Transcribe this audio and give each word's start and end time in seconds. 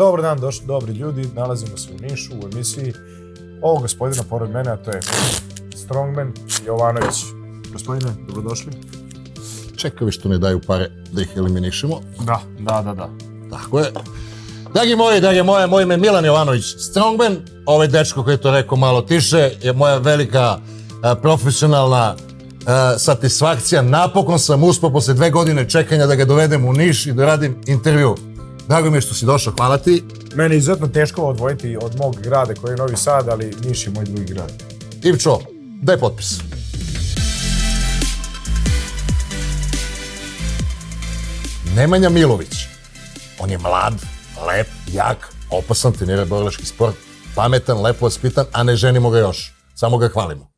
Dobar 0.00 0.22
dan, 0.22 0.38
došli 0.38 0.66
dobri 0.66 0.92
ljudi, 0.92 1.28
nalazimo 1.34 1.76
se 1.76 1.88
u 1.92 2.02
Nišu, 2.02 2.32
u 2.32 2.48
emisiji 2.52 2.92
ovog 3.62 3.82
gospodina 3.82 4.22
pored 4.30 4.50
mene, 4.50 4.70
a 4.70 4.76
to 4.76 4.90
je 4.90 5.00
Strongman 5.76 6.32
Jovanović. 6.66 7.16
Gospodine, 7.72 8.10
dobrodošli. 8.26 8.72
Čekaj 9.76 10.10
što 10.10 10.28
ne 10.28 10.38
daju 10.38 10.60
pare 10.66 10.90
da 11.12 11.22
ih 11.22 11.28
eliminišemo. 11.36 12.00
Da, 12.20 12.40
da, 12.58 12.82
da, 12.82 12.94
da. 12.94 13.08
Tako 13.50 13.78
je. 13.78 13.92
Dragi 14.74 14.96
moji, 14.96 15.20
dragi 15.20 15.42
moje, 15.42 15.66
moj 15.66 15.82
ime 15.82 15.94
je 15.94 15.98
Milan 15.98 16.24
Jovanović 16.24 16.64
Strongman. 16.64 17.36
Ovaj 17.66 17.88
dečko 17.88 18.24
koji 18.24 18.34
je 18.34 18.40
to 18.40 18.50
rekao 18.50 18.78
malo 18.78 19.02
tiše 19.02 19.50
je 19.62 19.72
moja 19.72 19.96
velika 19.96 20.58
a, 21.02 21.14
profesionalna 21.14 22.14
a, 22.66 22.98
satisfakcija. 22.98 23.82
Napokon 23.82 24.38
sam 24.38 24.64
uspio 24.64 24.90
posle 24.90 25.14
dve 25.14 25.30
godine 25.30 25.68
čekanja 25.68 26.06
da 26.06 26.14
ga 26.14 26.24
dovedem 26.24 26.64
u 26.64 26.72
Niš 26.72 27.06
i 27.06 27.12
da 27.12 27.26
radim 27.26 27.60
intervju. 27.66 28.16
Drago 28.70 28.90
mi 28.90 28.96
je 28.96 29.00
što 29.00 29.14
si 29.14 29.26
došao, 29.26 29.52
hvala 29.56 29.78
ti. 29.78 30.04
Meni 30.34 30.54
je 30.54 30.58
izuzetno 30.58 30.88
teško 30.88 31.22
odvojiti 31.22 31.76
od 31.82 31.96
mog 31.98 32.16
grada 32.20 32.54
koji 32.54 32.72
je 32.72 32.76
Novi 32.76 32.96
Sad, 32.96 33.28
ali 33.28 33.54
Niš 33.64 33.86
je 33.86 33.92
moj 33.92 34.04
drugi 34.04 34.24
grad. 34.24 34.52
Ivčo, 35.02 35.38
daj 35.82 35.96
potpis. 35.96 36.40
Nemanja 41.76 42.08
Milović. 42.08 42.54
On 43.40 43.50
je 43.50 43.58
mlad, 43.58 43.94
lep, 44.46 44.66
jak, 44.92 45.34
opasan, 45.50 45.92
trenira 45.92 46.24
borilački 46.24 46.66
sport, 46.66 46.96
pametan, 47.34 47.82
lepo 47.82 48.06
vaspitan, 48.06 48.44
a 48.52 48.62
ne 48.62 48.76
ženimo 48.76 49.10
ga 49.10 49.18
još. 49.18 49.54
Samo 49.74 49.98
ga 49.98 50.08
hvalimo. 50.08 50.50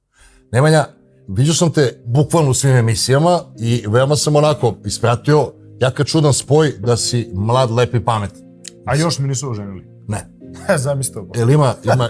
Nemanja, 0.52 0.84
vidio 1.28 1.54
sam 1.54 1.72
te 1.72 2.02
bukvalno 2.06 2.50
u 2.50 2.54
svim 2.54 2.76
emisijama 2.76 3.40
i 3.58 3.84
veoma 3.88 4.16
sam 4.16 4.36
onako 4.36 4.76
ispratio 4.84 5.52
jaka 5.82 6.04
čudan 6.04 6.32
spoj 6.32 6.72
da 6.78 6.96
si 6.96 7.30
mlad, 7.34 7.70
lep 7.70 7.94
i 7.94 8.04
pamet. 8.04 8.30
A 8.86 8.96
još 8.96 9.18
mi 9.18 9.28
nisu 9.28 9.50
oženili. 9.50 9.86
Ne. 10.08 10.26
Zamisli 10.84 11.14
to. 11.14 11.26
Jel 11.34 11.50
ima, 11.50 11.74
ima... 11.84 12.08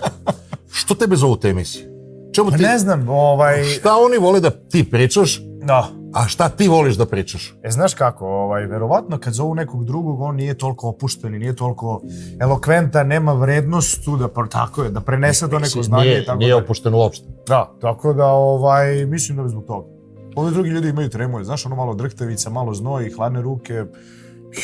Što 0.73 0.95
tebe 0.95 1.17
zovu 1.17 1.37
te 1.37 1.49
emisije? 1.49 1.89
Čemu 2.35 2.51
Pa 2.51 2.57
ti... 2.57 2.63
ne 2.63 2.79
znam, 2.79 3.09
ovaj... 3.09 3.65
Šta 3.65 3.97
oni 3.97 4.19
vole 4.19 4.41
da 4.41 4.51
ti 4.51 4.91
pričaš, 4.91 5.41
Da. 5.65 5.89
a 6.15 6.27
šta 6.29 6.49
ti 6.49 6.69
voliš 6.69 6.95
da 6.95 7.07
pričaš? 7.07 7.55
E, 7.63 7.71
znaš 7.71 7.95
kako, 7.95 8.27
ovaj, 8.27 8.67
verovatno 8.67 9.19
kad 9.19 9.35
zovu 9.35 9.55
nekog 9.55 9.85
drugog, 9.85 10.21
on 10.21 10.37
nije 10.37 10.59
toliko 10.59 10.89
opušten 10.89 11.35
i 11.35 11.39
nije 11.39 11.57
toliko 11.57 12.01
elokventan, 12.41 13.07
nema 13.07 13.33
vrednost 13.33 14.05
tu 14.05 14.17
da, 14.17 14.29
tako 14.51 14.83
je, 14.83 14.91
da 14.91 15.01
prenese 15.01 15.51
to 15.51 15.59
neko 15.59 15.83
znanje 15.83 16.05
nije, 16.05 16.25
tako 16.25 16.39
nije 16.39 16.51
dalje. 16.51 16.65
opušten 16.65 16.95
uopšte. 16.95 17.27
Da, 17.49 17.73
tako 17.81 18.13
da, 18.13 18.27
ovaj, 18.27 19.07
mislim 19.07 19.37
da 19.37 19.43
je 19.43 19.49
zbog 19.49 19.65
toga. 19.67 20.02
Ovi 20.37 20.53
drugi 20.53 20.71
ljudi 20.71 20.89
imaju 20.89 21.09
tremuje, 21.09 21.45
znaš, 21.45 21.67
ono 21.67 21.77
malo 21.77 21.95
drhtavica, 21.95 22.51
malo 22.51 22.75
znoj, 22.75 23.11
hladne 23.17 23.43
ruke. 23.43 23.85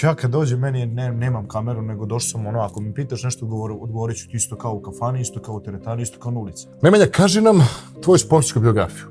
Ja 0.02 0.14
kad 0.14 0.30
dođem, 0.30 0.58
meni 0.58 0.86
ne, 0.86 1.12
nemam 1.12 1.48
kameru, 1.48 1.82
nego 1.82 2.06
došao 2.06 2.28
sam 2.28 2.46
ono, 2.46 2.60
ako 2.60 2.80
mi 2.80 2.94
pitaš 2.94 3.22
nešto, 3.22 3.44
odgovor, 3.44 3.72
odgovorit 3.80 4.18
ću 4.18 4.28
ti 4.28 4.36
isto 4.36 4.56
kao 4.56 4.74
u 4.74 4.80
kafani, 4.80 5.20
isto 5.20 5.40
kao 5.42 5.54
u 5.54 5.60
teretani, 5.60 6.02
isto 6.02 6.18
kao 6.18 6.32
na 6.32 6.40
ulici. 6.40 6.66
Nemanja, 6.82 7.06
kaži 7.06 7.40
nam 7.40 7.68
tvoju 8.02 8.18
sportsku 8.18 8.60
biografiju. 8.60 9.06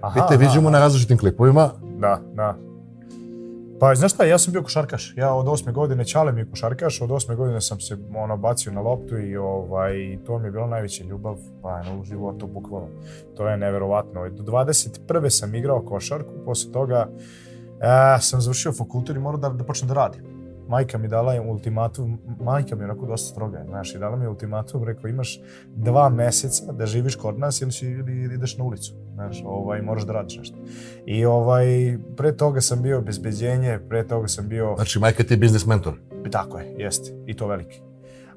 Aha, 0.00 0.20
Mi 0.20 0.28
te 0.28 0.36
vidimo 0.36 0.70
na 0.70 0.78
različitim 0.78 1.18
klipovima. 1.18 1.70
Da, 1.98 2.20
da. 2.34 2.71
Pa, 3.82 3.94
znaš 3.94 4.12
šta, 4.14 4.24
ja 4.24 4.38
sam 4.38 4.52
bio 4.52 4.62
košarkaš. 4.62 5.14
Ja 5.16 5.34
od 5.34 5.48
osme 5.48 5.72
godine, 5.72 6.04
Čale 6.04 6.32
mi 6.32 6.40
je 6.40 6.50
košarkaš, 6.50 7.00
od 7.00 7.10
osme 7.10 7.34
godine 7.34 7.60
sam 7.60 7.80
se 7.80 7.96
ono, 8.16 8.36
bacio 8.36 8.72
na 8.72 8.80
loptu 8.80 9.18
i 9.18 9.36
ovaj, 9.36 10.18
to 10.26 10.38
mi 10.38 10.46
je 10.46 10.50
bila 10.50 10.66
najveća 10.66 11.04
ljubav 11.04 11.36
pa, 11.62 11.68
ono, 11.68 12.00
u 12.00 12.04
životu, 12.04 12.46
bukvalno. 12.46 12.88
To 13.36 13.48
je 13.48 13.56
neverovatno. 13.56 14.28
Do 14.30 14.52
21. 14.52 15.30
sam 15.30 15.54
igrao 15.54 15.84
košarku, 15.84 16.32
posle 16.44 16.72
toga 16.72 17.08
e, 17.80 18.20
sam 18.20 18.40
završio 18.40 18.72
fakultet 18.72 19.16
i 19.16 19.18
morao 19.18 19.40
da, 19.40 19.48
da 19.48 19.64
počnem 19.64 19.88
da 19.88 19.94
radim. 19.94 20.41
Majka 20.68 20.98
mi 20.98 21.08
dala 21.08 21.34
je 21.34 21.40
ultimatum, 21.40 22.18
majka 22.40 22.76
mi 22.76 22.82
je 22.82 22.84
onako 22.84 23.06
dosta 23.06 23.32
stroga, 23.32 23.64
znaš, 23.68 23.94
i 23.94 23.98
dala 23.98 24.16
mi 24.16 24.24
je 24.24 24.28
ultimatum, 24.28 24.84
rekao, 24.84 25.08
imaš 25.08 25.40
dva 25.76 26.08
meseca 26.08 26.72
da 26.72 26.86
živiš 26.86 27.16
kod 27.16 27.38
nas 27.38 27.60
ili, 27.60 27.72
si, 27.72 27.86
ili 27.86 28.34
ideš 28.34 28.56
na 28.56 28.64
ulicu, 28.64 28.94
znaš, 29.14 29.42
ovaj, 29.46 29.82
moraš 29.82 30.02
da 30.02 30.12
radiš 30.12 30.38
nešto. 30.38 30.56
I 31.06 31.24
ovaj, 31.24 31.98
pre 32.16 32.36
toga 32.36 32.60
sam 32.60 32.82
bio 32.82 33.00
bezbeđenje, 33.00 33.78
pre 33.88 34.08
toga 34.08 34.28
sam 34.28 34.48
bio... 34.48 34.74
Znači, 34.76 34.98
majka 34.98 35.22
ti 35.22 35.34
je 35.34 35.38
biznis 35.38 35.66
mentor. 35.66 35.94
Tako 36.30 36.58
je, 36.58 36.74
jeste, 36.78 37.10
i 37.26 37.36
to 37.36 37.46
veliki. 37.46 37.80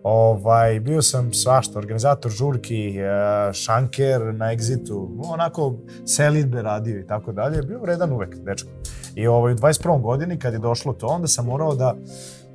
Ovaj, 0.03 0.79
bio 0.79 1.01
sam 1.01 1.33
svašta, 1.33 1.79
organizator 1.79 2.31
žurki, 2.31 2.97
e, 2.97 3.53
šanker 3.53 4.21
na 4.33 4.51
egzitu, 4.51 5.09
onako 5.23 5.75
selidbe 6.05 6.61
radio 6.61 6.99
i 6.99 7.07
tako 7.07 7.31
dalje, 7.31 7.61
bio 7.61 7.79
vredan 7.81 8.11
uvek, 8.11 8.35
dečko. 8.35 8.69
I 9.15 9.27
ovaj, 9.27 9.53
u 9.53 9.55
21. 9.55 10.01
godini 10.01 10.39
kad 10.39 10.53
je 10.53 10.59
došlo 10.59 10.93
to, 10.93 11.07
onda 11.07 11.27
sam 11.27 11.45
morao 11.45 11.75
da 11.75 11.95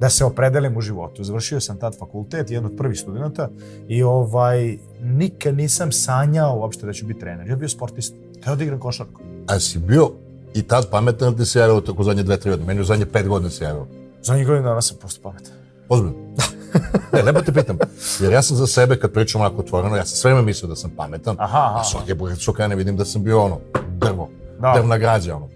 da 0.01 0.11
se 0.11 0.25
opredelim 0.25 0.77
u 0.77 0.81
životu. 0.81 1.25
Završio 1.25 1.61
sam 1.61 1.79
tad 1.79 1.99
fakultet, 1.99 2.51
jedan 2.51 2.67
od 2.67 2.77
prvih 2.77 2.99
studenta 2.99 3.49
i 3.89 4.03
ovaj, 4.03 4.79
nikad 5.03 5.57
nisam 5.57 5.93
sanjao 5.93 6.57
uopšte 6.59 6.87
da 6.87 6.93
ću 6.93 7.07
biti 7.07 7.21
trener. 7.21 7.49
Ja 7.49 7.57
bio 7.57 7.69
sportista, 7.69 8.17
teo 8.45 8.57
da 8.57 8.65
igram 8.65 8.81
košarku. 8.81 9.21
A 9.49 9.61
si 9.61 9.79
bio 9.79 10.11
i 10.55 10.63
tad 10.63 10.91
pametan 10.91 11.29
ili 11.29 11.37
ti 11.37 11.45
se 11.45 11.59
javilo 11.59 11.81
tako 11.81 12.03
u 12.03 12.05
zadnje 12.05 12.23
dve, 12.23 12.37
tri 12.37 12.51
godine? 12.51 12.67
Meni 12.67 12.81
u 12.81 12.85
zadnje 12.85 13.07
pet 13.07 13.29
godina 13.29 13.51
se 13.51 13.65
javilo. 13.65 13.87
Zadnjih 14.23 14.47
godina 14.47 14.69
dana 14.69 14.83
sam 14.83 14.97
postao 15.03 15.33
pametan. 15.33 15.53
Ozbiljno. 15.89 16.17
ne, 17.13 17.23
lepo 17.23 17.41
te 17.41 17.53
pitam. 17.53 17.79
Jer 18.21 18.33
ja 18.33 18.43
sam 18.43 18.57
za 18.57 18.67
sebe, 18.67 18.97
kad 18.97 19.13
pričam 19.13 19.41
onako 19.41 19.61
otvoreno, 19.61 19.97
ja 19.97 20.05
sam 20.05 20.17
sve 20.17 20.31
vreme 20.31 20.47
mislio 20.47 20.69
da 20.69 20.77
sam 20.77 20.91
pametan. 20.97 21.37
Aha, 21.39 21.59
aha. 21.59 21.81
A 21.81 21.85
svake 21.85 22.69
ne 22.69 22.77
vidim 22.77 22.97
da 22.97 23.05
sam 23.05 23.23
bio 23.25 23.43
ono, 23.43 23.59
drvo. 23.99 24.29
Da. 24.61 24.73
Drvna 24.77 24.99
građa, 24.99 25.37
ono. 25.37 25.49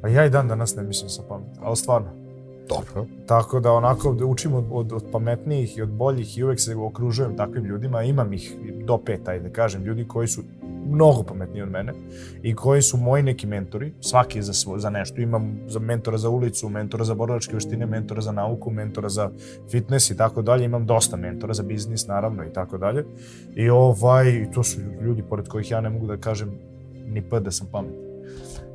Pa 0.00 0.08
ja 0.08 0.26
i 0.26 0.30
dan 0.30 0.48
danas 0.48 0.76
ne 0.76 0.82
mislim 0.82 1.06
da 1.06 1.12
sam 1.12 1.24
pametan, 1.28 1.64
ali 1.64 1.76
stvarno. 1.76 2.20
Dobro. 2.68 3.06
Tako 3.26 3.60
da 3.60 3.72
onako 3.72 4.16
učim 4.26 4.54
od, 4.54 4.64
od, 4.70 4.92
od 4.92 5.04
pametnijih 5.12 5.78
i 5.78 5.82
od 5.82 5.88
boljih 5.88 6.38
i 6.38 6.44
uvek 6.44 6.60
se 6.60 6.76
okružujem 6.76 7.36
takvim 7.36 7.64
ljudima. 7.64 8.02
Imam 8.02 8.32
ih 8.32 8.56
do 8.84 8.98
pet, 8.98 9.28
ajde 9.28 9.48
da 9.48 9.54
kažem, 9.54 9.84
ljudi 9.84 10.04
koji 10.08 10.28
su 10.28 10.42
mnogo 10.90 11.22
pametniji 11.22 11.62
od 11.62 11.70
mene 11.70 11.92
i 12.42 12.54
koji 12.54 12.82
su 12.82 12.96
moji 12.96 13.22
neki 13.22 13.46
mentori, 13.46 13.92
svaki 14.00 14.38
je 14.38 14.42
za, 14.42 14.52
svo, 14.52 14.78
za 14.78 14.90
nešto. 14.90 15.20
Imam 15.20 15.60
za 15.66 15.78
mentora 15.78 16.18
za 16.18 16.28
ulicu, 16.28 16.68
mentora 16.68 17.04
za 17.04 17.14
borilačke 17.14 17.54
veštine, 17.54 17.86
mentora 17.86 18.20
za 18.20 18.32
nauku, 18.32 18.70
mentora 18.70 19.08
za 19.08 19.30
fitness 19.70 20.10
i 20.10 20.16
tako 20.16 20.42
dalje. 20.42 20.64
Imam 20.64 20.86
dosta 20.86 21.16
mentora 21.16 21.54
za 21.54 21.62
biznis, 21.62 22.06
naravno, 22.06 22.44
i 22.44 22.52
tako 22.52 22.78
dalje. 22.78 23.04
I 23.54 23.70
ovaj, 23.70 24.50
to 24.54 24.62
su 24.62 24.80
ljudi 25.02 25.22
pored 25.22 25.48
kojih 25.48 25.70
ja 25.70 25.80
ne 25.80 25.90
mogu 25.90 26.06
da 26.06 26.16
kažem 26.16 26.50
ni 27.06 27.22
p 27.22 27.40
da 27.40 27.50
sam 27.50 27.66
pametan. 27.72 28.00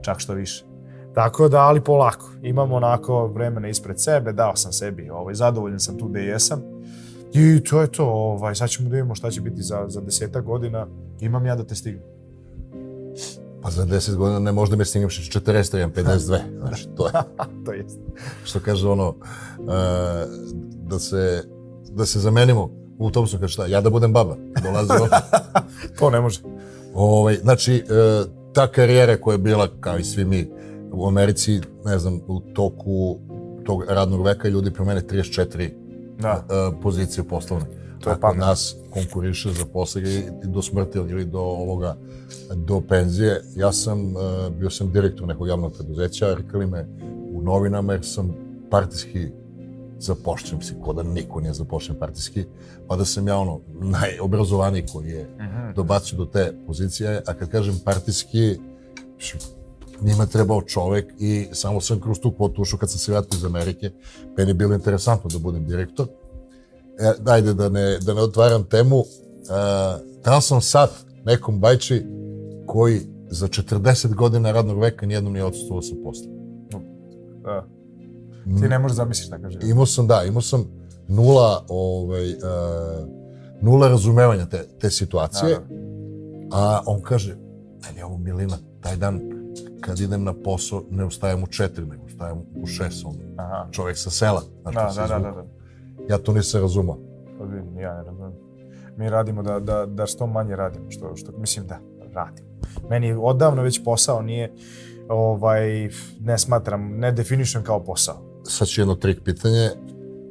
Čak 0.02 0.20
što 0.20 0.34
više. 0.34 0.75
Tako 1.16 1.48
da, 1.50 1.60
ali 1.60 1.82
polako. 1.82 2.32
Imam 2.42 2.72
onako 2.72 3.28
vremena 3.28 3.68
ispred 3.68 4.02
sebe, 4.02 4.34
dao 4.34 4.56
sam 4.56 4.74
sebi, 4.74 5.10
ovaj, 5.10 5.34
zadovoljan 5.34 5.80
sam 5.80 5.98
tu 5.98 6.08
gde 6.08 6.20
jesam. 6.20 6.62
I 7.34 7.64
to 7.64 7.82
je 7.82 7.92
to, 7.92 8.06
ovaj, 8.06 8.56
sad 8.56 8.70
ćemo 8.70 8.90
da 8.90 8.96
vidimo 8.96 9.16
šta 9.16 9.32
će 9.32 9.42
biti 9.42 9.62
za, 9.62 9.86
za 9.88 10.02
desetak 10.02 10.46
godina. 10.46 10.88
Imam 11.20 11.46
ja 11.46 11.56
da 11.56 11.64
te 11.64 11.76
stignem. 11.76 12.04
Pa 13.62 13.72
za 13.72 13.86
10 13.86 14.16
godina 14.16 14.40
ne 14.40 14.52
možda 14.52 14.76
me 14.76 14.86
stigneš 14.86 15.30
40, 15.30 15.78
imam 15.78 15.92
52. 15.92 16.40
Znači, 16.60 16.88
to 16.98 17.08
je, 17.08 17.14
to 17.66 17.72
jest. 17.72 18.00
što 18.44 18.60
kaže 18.60 18.88
ono, 18.88 19.08
uh, 19.10 19.16
da 20.90 21.00
se, 21.00 21.44
da 21.92 22.06
se 22.06 22.20
zamenimo 22.20 22.70
u 22.98 23.06
autobusu, 23.06 23.40
kaže 23.40 23.54
šta, 23.54 23.66
ja 23.66 23.82
da 23.82 23.90
budem 23.90 24.14
baba. 24.14 24.36
Dolazi 24.64 24.92
on. 24.92 25.10
To 26.00 26.10
ne 26.10 26.22
može. 26.22 26.42
Ovaj, 26.94 27.36
znači, 27.36 27.76
e, 27.76 28.24
ta 28.54 28.68
karijera 28.68 29.18
koja 29.18 29.34
je 29.34 29.40
bila, 29.40 29.68
kao 29.80 29.98
i 29.98 30.04
svi 30.04 30.26
mi 30.26 30.50
u 30.96 31.08
Americi, 31.08 31.62
ne 31.86 32.00
znam, 32.00 32.20
u 32.28 32.40
toku 32.40 33.18
tog 33.66 33.84
radnog 33.90 34.26
veka 34.26 34.48
ljudi 34.48 34.72
promene 34.72 35.02
34 35.02 35.70
Da. 36.20 36.46
e, 36.50 36.82
pozicije 36.82 37.24
poslovne. 37.24 37.66
To 38.00 38.10
je 38.10 38.14
Ako 38.14 38.22
pametno. 38.22 38.46
nas 38.46 38.76
konkuriše 38.90 39.52
za 39.54 39.66
posao 39.66 40.02
do 40.44 40.62
smrti 40.62 40.98
ili 40.98 41.26
do 41.26 41.40
ovoga, 41.40 41.98
do 42.56 42.82
penzije. 42.82 43.42
Ja 43.56 43.72
sam, 43.72 44.00
e, 44.00 44.14
bio 44.60 44.70
sam 44.70 44.92
direktor 44.92 45.28
nekog 45.28 45.48
javnog 45.48 45.74
preduzeća, 45.74 46.34
rekli 46.34 46.68
me 46.68 46.88
u 47.34 47.42
novinama 47.42 47.94
jer 47.94 48.06
sam 48.06 48.34
partijski 48.72 49.28
zapošljen, 50.00 50.58
mislim, 50.58 50.82
ko 50.82 50.94
da 50.94 51.04
niko 51.04 51.40
nije 51.40 51.54
zapošljen 51.54 52.00
partijski, 52.00 52.46
pa 52.88 52.96
da 52.96 53.06
sam 53.06 53.28
ja 53.28 53.38
ono 53.38 53.60
najobrazovaniji 53.74 54.84
koji 54.94 55.10
je 55.10 55.30
dobacio 55.76 56.18
do 56.18 56.26
te 56.26 56.54
pozicije, 56.68 57.22
a 57.28 57.34
kad 57.34 57.50
kažem 57.50 57.80
partijski, 57.86 58.58
njima 60.02 60.26
trebao 60.26 60.62
čovek 60.62 61.14
i 61.20 61.48
samo 61.52 61.82
sam 61.82 62.00
kroz 62.00 62.20
tu 62.20 62.32
kvotu 62.32 62.62
ušao 62.62 62.80
kad 62.80 62.92
sam 62.92 63.00
se 63.00 63.12
vratio 63.12 63.38
iz 63.38 63.46
Amerike. 63.46 63.92
Meni 64.38 64.50
je 64.50 64.54
bilo 64.54 64.74
interesantno 64.74 65.30
da 65.30 65.40
budem 65.40 65.66
direktor. 65.66 66.08
E, 67.00 67.14
dajde 67.20 67.54
da 67.54 67.70
ne, 67.70 67.98
da 68.00 68.14
ne 68.14 68.22
otvaram 68.22 68.64
temu. 68.64 69.00
E, 69.00 69.04
dao 70.24 70.42
sam 70.42 70.62
sad 70.62 70.90
nekom 71.26 71.60
bajči 71.60 72.06
koji 72.68 73.02
za 73.30 73.48
40 73.48 74.16
godina 74.16 74.52
radnog 74.52 74.80
veka 74.80 75.06
nijednom 75.06 75.34
nije 75.34 75.46
odsustovao 75.46 75.82
sa 75.82 75.96
posla. 76.04 76.28
Da. 77.44 77.68
Ti 78.60 78.68
ne 78.70 78.80
možeš 78.80 78.96
zamisliti 78.96 79.28
šta 79.28 79.42
kaže. 79.42 79.60
Imao 79.64 79.86
sam, 79.86 80.08
da, 80.08 80.24
imao 80.24 80.42
sam 80.42 80.66
nula, 81.08 81.66
ovaj, 81.70 82.32
uh, 82.32 82.40
nula 83.62 83.88
razumevanja 83.88 84.46
te, 84.46 84.68
te 84.80 84.90
situacije. 84.90 85.50
Da, 85.50 85.62
A 86.52 86.82
on 86.86 87.02
kaže, 87.02 87.38
meni 87.86 88.00
je 88.00 88.06
ovo 88.06 88.18
milina, 88.18 88.58
taj 88.82 88.96
dan 88.96 89.35
kad 89.82 90.00
idem 90.00 90.24
na 90.24 90.34
posao 90.34 90.84
ne 90.90 91.06
ustajem 91.06 91.44
u 91.44 91.48
četiri, 91.48 91.86
nego 91.86 92.06
ustajem 92.06 92.38
u 92.56 92.68
šest. 92.68 93.06
On, 93.06 93.16
Aha. 93.38 93.68
čovjek 93.72 93.98
sa 93.98 94.10
sela. 94.10 94.42
Znaš 94.62 94.76
Da, 94.76 94.90
se 94.90 95.02
da, 95.02 95.08
da, 95.08 95.20
da, 95.20 95.32
da. 95.32 95.46
Ja 96.10 96.18
to 96.18 96.34
nisam 96.34 96.62
razumao. 96.62 96.98
ni 97.76 97.82
ja 97.82 97.98
ne 97.98 98.04
razumem. 98.04 98.32
Mi 98.98 99.10
radimo 99.10 99.44
da, 99.44 99.60
da, 99.60 99.86
da 99.86 100.06
što 100.06 100.28
manje 100.28 100.56
radimo, 100.56 100.92
što, 100.92 101.16
što 101.16 101.32
mislim 101.38 101.68
da 101.68 101.80
radimo. 102.14 102.48
Meni 102.90 103.16
odavno 103.20 103.62
već 103.62 103.84
posao 103.84 104.22
nije, 104.22 104.54
ovaj, 105.10 105.90
ne 106.20 106.38
smatram, 106.38 106.82
ne 106.98 107.12
definišem 107.12 107.64
kao 107.64 107.84
posao. 107.84 108.16
Sad 108.44 108.68
ću 108.68 108.82
jedno 108.82 108.96
trik 108.96 109.22
pitanje. 109.24 109.70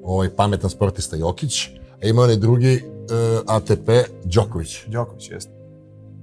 Ovaj 0.02 0.30
pametan 0.36 0.70
sportista 0.70 1.16
Jokić, 1.16 1.68
a 2.02 2.06
ima 2.06 2.22
onaj 2.22 2.36
drugi 2.36 2.82
uh, 2.84 3.54
ATP 3.56 3.88
Đoković. 4.24 4.86
Đoković, 4.86 5.30
jeste. 5.30 5.52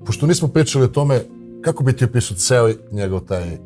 Pošto 0.05 0.27
nismo 0.27 0.47
pričali 0.47 0.85
o 0.85 0.87
tome, 0.87 1.21
kako 1.61 1.83
bi 1.83 1.93
ti 1.93 2.05
opisao 2.05 2.37
ceo 2.37 2.69
njegov 2.91 3.19
taj 3.19 3.53
uh, 3.53 3.59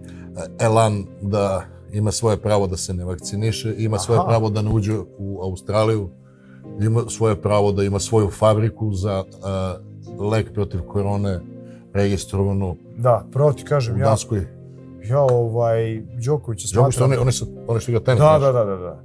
elan 0.59 1.05
da 1.21 1.65
ima 1.91 2.11
svoje 2.11 2.37
pravo 2.37 2.67
da 2.67 2.77
se 2.77 2.93
ne 2.93 3.05
vakciniše, 3.05 3.75
ima 3.77 3.99
svoje 3.99 4.19
Aha. 4.19 4.27
pravo 4.27 4.49
da 4.49 4.61
ne 4.61 4.69
uđe 4.69 4.99
u 5.17 5.39
Australiju, 5.43 6.09
ima 6.81 7.01
svoje 7.09 7.41
pravo 7.41 7.71
da 7.71 7.83
ima 7.83 7.99
svoju 7.99 8.29
fabriku 8.29 8.93
za 8.93 9.23
uh, 9.23 10.31
lek 10.31 10.53
protiv 10.53 10.81
korone 10.81 11.39
registrovanu 11.93 12.75
Da, 12.97 13.25
pravo 13.31 13.53
ti 13.53 13.63
kažem, 13.63 13.97
ja, 13.97 14.05
Danskoj. 14.05 14.47
ja 15.09 15.21
ovaj, 15.21 16.01
Đoković, 16.25 16.71
smatram... 16.71 17.11
oni, 17.11 17.17
oni, 17.17 17.31
su, 17.31 17.47
oni 17.67 17.79
što 17.79 17.91
igra 17.91 18.03
tenis. 18.03 18.19
Da, 18.19 18.39
da, 18.39 18.51
da, 18.51 18.65
da, 18.65 18.75
da. 18.75 19.03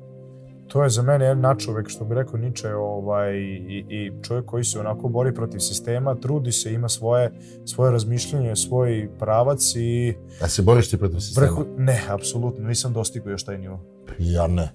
To 0.73 0.83
je 0.83 0.91
za 0.91 1.03
mene 1.03 1.25
jedan 1.25 1.41
načovek, 1.41 1.89
što 1.89 2.05
bi 2.05 2.15
rekao 2.15 2.39
Niče, 2.39 2.75
ovaj, 2.75 3.37
i, 3.39 3.85
i 3.89 4.13
čovjek 4.23 4.47
koji 4.47 4.65
se 4.65 4.81
onako 4.81 5.09
bori 5.09 5.35
protiv 5.35 5.59
sistema, 5.59 6.15
trudi 6.15 6.53
se, 6.53 6.73
ima 6.73 6.89
svoje, 6.89 7.33
svoje 7.65 7.91
razmišljanje, 7.91 8.57
svoj 8.57 9.11
pravac 9.19 9.73
i 9.77 10.15
A 10.43 10.49
se 10.49 10.63
boriš 10.63 10.91
ti 10.91 10.99
protiv 10.99 11.19
sistema? 11.19 11.47
vrhu... 11.47 11.65
Ne, 11.77 12.03
apsolutno, 12.09 12.69
nisam 12.69 12.93
dostigao 12.93 13.31
još 13.31 13.45
taj 13.45 13.59
nivo. 13.59 13.81
Ja 14.19 14.47
ne. 14.47 14.73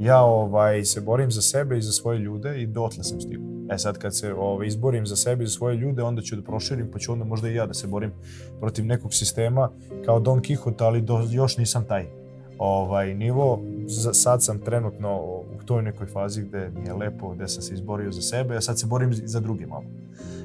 Ja 0.00 0.22
ovaj, 0.22 0.84
se 0.84 1.00
borim 1.00 1.30
za 1.30 1.42
sebe 1.42 1.78
i 1.78 1.82
za 1.82 1.92
svoje 1.92 2.18
ljude 2.18 2.62
i 2.62 2.66
dotle 2.66 3.04
sam 3.04 3.20
stigao. 3.20 3.46
E 3.70 3.78
sad 3.78 3.98
kad 3.98 4.16
se 4.16 4.34
ovaj, 4.34 4.66
izborim 4.66 5.06
za 5.06 5.16
sebe 5.16 5.44
i 5.44 5.46
za 5.46 5.52
svoje 5.52 5.76
ljude, 5.76 6.02
onda 6.02 6.22
ću 6.22 6.36
da 6.36 6.42
proširim, 6.42 6.90
pa 6.92 6.98
ću 6.98 7.12
onda 7.12 7.24
možda 7.24 7.48
i 7.48 7.54
ja 7.54 7.66
da 7.66 7.74
se 7.74 7.86
borim 7.86 8.12
protiv 8.60 8.86
nekog 8.86 9.14
sistema 9.14 9.70
kao 10.04 10.20
Don 10.20 10.40
Quixote, 10.40 10.84
ali 10.84 11.00
do, 11.00 11.26
još 11.30 11.56
nisam 11.56 11.84
taj 11.84 12.19
ovaj 12.60 13.14
nivo. 13.14 13.60
Za, 13.86 14.14
sad 14.14 14.44
sam 14.44 14.58
trenutno 14.58 15.16
u 15.20 15.62
toj 15.64 15.82
nekoj 15.82 16.06
fazi 16.06 16.42
gde 16.42 16.70
mi 16.80 16.86
je 16.86 16.94
lepo, 16.94 17.28
gde 17.28 17.48
sam 17.48 17.62
se 17.62 17.74
izborio 17.74 18.12
za 18.12 18.22
sebe, 18.22 18.56
a 18.56 18.60
sad 18.60 18.78
se 18.78 18.86
borim 18.86 19.10
za 19.12 19.40
druge 19.40 19.66
malo. 19.66 19.84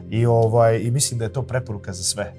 I, 0.10 0.26
ovaj, 0.26 0.80
I 0.80 0.92
mislim 0.92 1.18
da 1.18 1.26
je 1.26 1.34
to 1.34 1.42
preporuka 1.42 1.94
za 1.94 2.04
sve. 2.04 2.34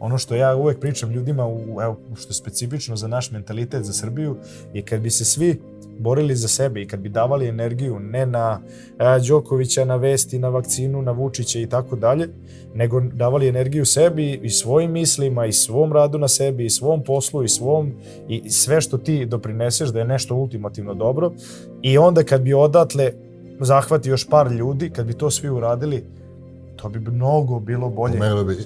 Ono 0.00 0.18
što 0.18 0.34
ja 0.34 0.56
uvek 0.56 0.80
pričam 0.80 1.10
ljudima, 1.10 1.46
u, 1.46 1.80
evo, 1.82 1.96
što 2.16 2.30
je 2.30 2.34
specifično 2.34 2.96
za 2.96 3.08
naš 3.08 3.30
mentalitet, 3.30 3.84
za 3.84 3.92
Srbiju, 3.92 4.36
je 4.74 4.82
kad 4.82 5.00
bi 5.00 5.10
se 5.10 5.24
svi 5.24 5.60
borili 5.98 6.36
za 6.36 6.48
sebe 6.48 6.82
i 6.82 6.86
kad 6.86 7.00
bi 7.00 7.08
davali 7.08 7.48
energiju 7.48 7.98
ne 8.00 8.26
na 8.26 8.60
a, 8.98 9.18
Đokovića, 9.18 9.84
na 9.84 9.96
vesti, 9.96 10.38
na 10.38 10.48
vakcinu, 10.48 11.02
na 11.02 11.12
Vučića 11.12 11.58
i 11.58 11.66
tako 11.66 11.96
dalje, 11.96 12.28
nego 12.74 13.00
davali 13.00 13.48
energiju 13.48 13.84
sebi 13.84 14.40
i 14.42 14.50
svojim 14.50 14.92
mislima 14.92 15.46
i 15.46 15.52
svom 15.52 15.92
radu 15.92 16.18
na 16.18 16.28
sebi 16.28 16.64
i 16.64 16.70
svom 16.70 17.02
poslu 17.02 17.44
i 17.44 17.48
svom 17.48 17.92
i 18.28 18.50
sve 18.50 18.80
što 18.80 18.98
ti 18.98 19.26
doprineseš 19.26 19.88
da 19.88 19.98
je 19.98 20.04
nešto 20.04 20.34
ultimativno 20.34 20.94
dobro. 20.94 21.32
I 21.82 21.98
onda 21.98 22.22
kad 22.22 22.40
bi 22.40 22.54
odatle 22.54 23.12
zahvati 23.60 24.08
još 24.08 24.28
par 24.28 24.52
ljudi, 24.52 24.90
kad 24.90 25.06
bi 25.06 25.14
to 25.14 25.30
svi 25.30 25.48
uradili, 25.48 26.04
to 26.92 27.00
bi 27.00 27.10
mnogo 27.10 27.60
bilo 27.60 27.90
bolje. 27.90 28.12
Pomerilo 28.12 28.44
bi. 28.44 28.52
E, 28.52 28.56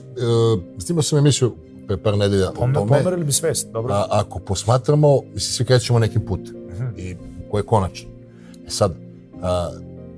snimao 0.78 1.02
sam 1.02 1.18
emisiju 1.18 1.54
pre 1.86 1.96
par 1.96 2.18
nedelja 2.18 2.50
o 2.50 2.54
Pomer, 2.54 2.74
tome. 2.74 2.98
pomerili 2.98 3.24
bi 3.24 3.32
svest, 3.32 3.70
dobro? 3.72 3.94
A, 3.94 4.06
ako 4.10 4.38
posmatramo, 4.38 5.20
mislim, 5.22 5.40
svi 5.40 5.64
krećemo 5.64 5.98
nekim 5.98 6.26
putem. 6.26 6.54
Mhm. 6.72 6.84
I 6.96 7.16
koji 7.50 7.60
je 7.60 7.66
konačan. 7.66 8.08
E 8.66 8.70
sad, 8.70 8.94
a, 9.42 9.70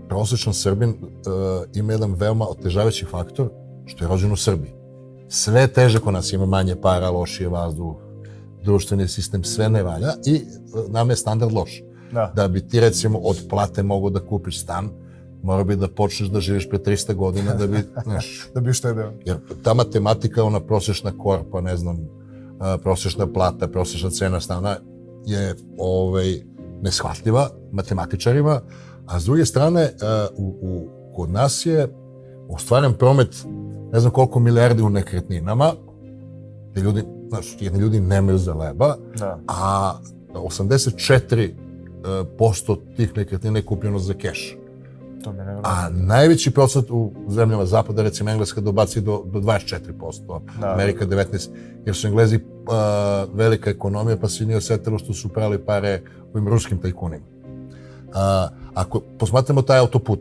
prosječan 0.08 0.54
Srbin 0.54 0.94
a, 1.26 1.62
ima 1.74 1.92
jedan 1.92 2.14
veoma 2.14 2.48
otežavajući 2.48 3.04
faktor, 3.04 3.48
što 3.86 4.04
je 4.04 4.08
rođen 4.08 4.32
u 4.32 4.36
Srbiji. 4.36 4.72
Sve 5.28 5.66
teže 5.66 6.00
kod 6.00 6.12
nas 6.12 6.32
ima 6.32 6.46
manje 6.46 6.76
para, 6.76 7.10
lošije 7.10 7.48
vazduh, 7.48 7.96
društveni 8.64 9.08
sistem, 9.08 9.44
sve 9.44 9.68
ne 9.68 9.82
valja 9.82 10.12
i 10.26 10.36
a, 10.74 10.82
nam 10.88 11.10
je 11.10 11.16
standard 11.16 11.52
loš. 11.52 11.82
Da. 12.12 12.32
Da 12.36 12.48
bi 12.48 12.68
ti 12.68 12.80
recimo 12.80 13.18
od 13.18 13.46
plate 13.50 13.82
mogao 13.82 14.10
da 14.10 14.20
kupiš 14.20 14.60
stan, 14.60 14.88
mora 15.42 15.64
bi 15.64 15.76
da 15.76 15.88
počneš 15.88 16.28
da 16.28 16.40
živiš 16.40 16.68
pre 16.68 16.78
300 16.78 17.14
godina 17.14 17.54
da 17.54 17.66
bi, 17.66 17.78
znaš, 18.04 18.48
Da 18.54 18.60
bi 18.60 18.72
štedeo. 18.72 19.12
Jer 19.24 19.36
ta 19.62 19.74
matematika, 19.74 20.44
ona 20.44 20.60
prosječna 20.60 21.12
korpa, 21.18 21.60
ne 21.60 21.76
znam, 21.76 21.96
a, 22.60 22.78
prosječna 22.82 23.26
plata, 23.26 23.68
prosječna 23.68 24.10
cena 24.10 24.40
stana 24.40 24.76
je 25.26 25.54
ovaj, 25.78 26.40
neshvatljiva 26.82 27.48
matematičarima, 27.72 28.60
a 29.06 29.20
s 29.20 29.24
druge 29.24 29.44
strane, 29.44 29.90
u, 30.36 30.58
u, 30.62 30.88
kod 31.16 31.30
nas 31.30 31.66
je 31.66 31.88
ostvaren 32.48 32.94
promet 32.94 33.44
ne 33.92 34.00
znam 34.00 34.12
koliko 34.12 34.40
milijardi 34.40 34.82
u 34.82 34.90
nekretninama, 34.90 35.72
gde 36.70 36.80
ljudi, 36.80 37.02
znaš, 37.28 37.56
jedni 37.60 37.78
ljudi 37.80 38.00
nemaju 38.00 38.38
za 38.38 38.54
leba, 38.54 38.96
Da. 39.18 39.38
a 39.48 39.92
84 40.34 41.42
e, 41.42 41.50
posto 42.38 42.76
tih 42.96 43.16
nekretnina 43.16 43.58
je 43.58 43.64
kupljeno 43.64 43.98
za 43.98 44.14
keš. 44.14 44.56
To 45.22 45.32
nevjerojatno. 45.32 45.70
A 45.70 45.88
najveći 45.90 46.50
procent 46.50 46.90
u 46.90 47.12
zemljama 47.28 47.66
zapada, 47.66 48.02
recimo 48.02 48.30
Engleska, 48.30 48.60
dobaci 48.60 49.00
do, 49.00 49.22
do 49.26 49.40
24%, 49.40 50.40
Da. 50.60 50.72
Amerika 50.72 51.06
19%, 51.06 51.48
jer 51.86 51.96
su 51.96 52.06
Englezi 52.06 52.36
uh, 52.36 52.42
velika 53.34 53.70
ekonomija, 53.70 54.16
pa 54.16 54.28
se 54.28 54.46
nije 54.46 54.56
osetilo 54.56 54.98
što 54.98 55.12
su 55.12 55.28
prali 55.28 55.58
pare 55.58 56.02
ovim 56.34 56.48
ruskim 56.48 56.78
tajkunima. 56.78 57.24
Uh, 58.08 58.14
ako 58.74 59.00
posmatramo 59.18 59.62
taj 59.62 59.78
autoput, 59.78 60.20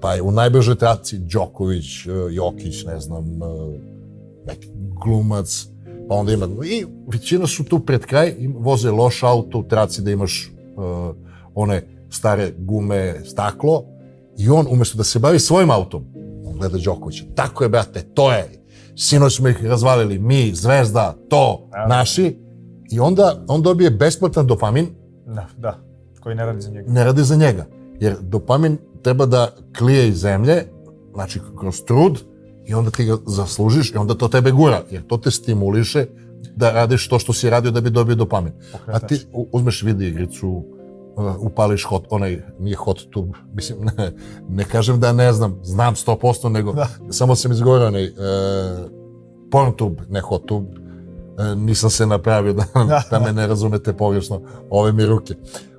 pa 0.00 0.14
je 0.14 0.22
u 0.22 0.30
najbržoj 0.30 0.74
traci 0.74 1.18
Đoković, 1.18 2.06
uh, 2.06 2.14
Jokić, 2.30 2.84
ne 2.84 3.00
znam, 3.00 3.42
uh, 3.42 3.74
neki 4.46 4.68
glumac, 5.04 5.68
pa 6.08 6.14
onda 6.14 6.32
ima, 6.32 6.48
i 6.64 6.86
većina 7.06 7.46
su 7.46 7.64
tu 7.64 7.78
pred 7.78 8.06
kraj, 8.06 8.34
voze 8.58 8.90
loš 8.90 9.22
auto 9.22 9.58
u 9.58 9.62
traci 9.62 10.02
da 10.02 10.10
imaš 10.10 10.52
uh, 10.76 11.16
one 11.54 11.82
stare 12.10 12.52
gume, 12.58 13.14
staklo, 13.24 13.84
i 14.38 14.48
on, 14.50 14.66
umesto 14.70 14.98
da 14.98 15.04
se 15.04 15.18
bavi 15.18 15.38
svojim 15.38 15.70
autom, 15.70 16.04
on 16.46 16.58
gleda 16.58 16.78
Đokovića. 16.78 17.24
Tako 17.34 17.64
je, 17.64 17.68
brate, 17.68 18.02
to 18.02 18.32
je. 18.32 18.64
Sinoć 18.96 19.36
smo 19.36 19.48
ih 19.48 19.64
razvalili, 19.64 20.18
mi, 20.18 20.54
Zvezda, 20.54 21.14
to, 21.28 21.68
Evo. 21.76 21.88
naši. 21.88 22.36
I 22.90 23.00
onda 23.00 23.44
on 23.48 23.62
dobije 23.62 23.90
besplatan 23.90 24.46
dopamin, 24.46 24.86
Da, 25.26 25.46
da. 25.58 25.78
Koji 26.20 26.34
ne 26.34 26.46
radi 26.46 26.60
za 26.60 26.70
njega. 26.70 26.92
ne 26.92 27.04
radi 27.04 27.22
za 27.24 27.36
njega. 27.36 27.66
Jer 28.00 28.16
dopamin 28.20 28.78
treba 29.02 29.26
da 29.26 29.54
klije 29.78 30.08
iz 30.08 30.16
zemlje, 30.16 30.64
znači 31.14 31.40
kroz 31.60 31.82
trud, 31.84 32.20
i 32.66 32.74
onda 32.74 32.90
ti 32.90 33.04
ga 33.04 33.16
zaslužiš 33.26 33.90
i 33.90 33.96
onda 33.96 34.14
to 34.14 34.28
tebe 34.28 34.50
gura, 34.50 34.82
jer 34.90 35.06
to 35.06 35.16
te 35.16 35.30
stimuliše 35.30 36.06
da 36.56 36.72
radiš 36.72 37.08
to 37.08 37.18
što 37.18 37.32
si 37.32 37.50
radio 37.50 37.70
da 37.70 37.80
bi 37.80 37.90
dobio 37.90 38.14
dopamin. 38.14 38.52
A 38.86 38.98
ti 38.98 39.18
uzmeš 39.52 39.82
vidi 39.82 40.08
igricu, 40.08 40.64
upališ 41.38 41.84
hot, 41.84 42.06
onaj, 42.10 42.42
nije 42.58 42.76
hot 42.76 43.10
tube, 43.10 43.38
mislim, 43.56 43.78
ne, 43.96 44.12
ne 44.48 44.64
kažem 44.64 45.00
da 45.00 45.12
ne 45.12 45.32
znam, 45.32 45.58
znam 45.62 45.94
100%, 45.94 46.48
nego 46.48 46.72
Da. 46.72 46.88
samo 47.10 47.34
sam 47.34 47.52
izgovorio 47.52 47.86
onaj, 47.86 48.04
uh, 48.04 48.14
porn 49.50 49.72
tube, 49.72 50.02
ne 50.08 50.20
hot 50.20 50.46
tube, 50.46 50.86
E, 51.38 51.54
nisam 51.56 51.90
se 51.90 52.06
napravio 52.06 52.52
da, 52.88 53.02
da 53.10 53.20
me 53.20 53.32
ne 53.32 53.46
razumete 53.46 53.92
pogrešno, 53.92 54.40
ove 54.70 54.92
mi 54.92 55.06
ruke. 55.06 55.34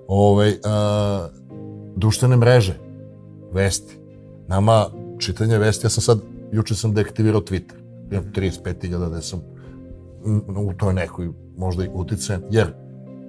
Ove, 0.08 0.58
a, 0.64 1.28
društvene 1.96 2.38
mreže, 2.38 2.80
vesti. 3.54 4.00
Nama 4.48 4.86
čitanje 5.20 5.58
vesti, 5.58 5.86
ja 5.86 5.90
sam 5.90 6.02
sad, 6.02 6.20
juče 6.52 6.76
sam 6.76 6.94
deaktivirao 6.94 7.42
Twitter. 7.42 7.76
Imam 8.12 8.32
35.000 8.36 9.10
da 9.10 9.22
sam 9.22 9.42
mm, 10.26 10.58
u 10.58 10.74
toj 10.74 10.94
nekoj 10.94 11.30
možda 11.58 11.84
i 11.84 11.90
utice, 11.94 12.40
jer 12.50 12.74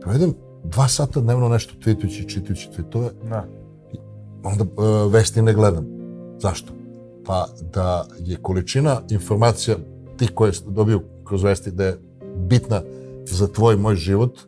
provedem 0.01 0.35
dva 0.65 0.89
sata 0.89 1.21
dnevno 1.21 1.49
nešto 1.49 1.75
tweetujući, 1.85 2.29
čitajući 2.29 2.69
tweetove, 2.77 3.11
Da. 3.29 3.45
onda 4.45 4.65
e, 4.65 5.09
vesti 5.11 5.43
ne 5.43 5.55
gledam. 5.55 5.87
Zašto? 6.39 6.73
Pa 7.27 7.47
da 7.73 8.07
je 8.19 8.37
količina 8.37 9.01
informacija 9.11 9.77
tih 10.17 10.31
koje 10.35 10.53
dobiju 10.67 11.01
kroz 11.25 11.43
vesti 11.43 11.71
da 11.71 11.85
je 11.85 11.99
bitna 12.37 12.83
za 13.25 13.49
tvoj 13.49 13.77
moj 13.77 13.97
život 13.97 14.39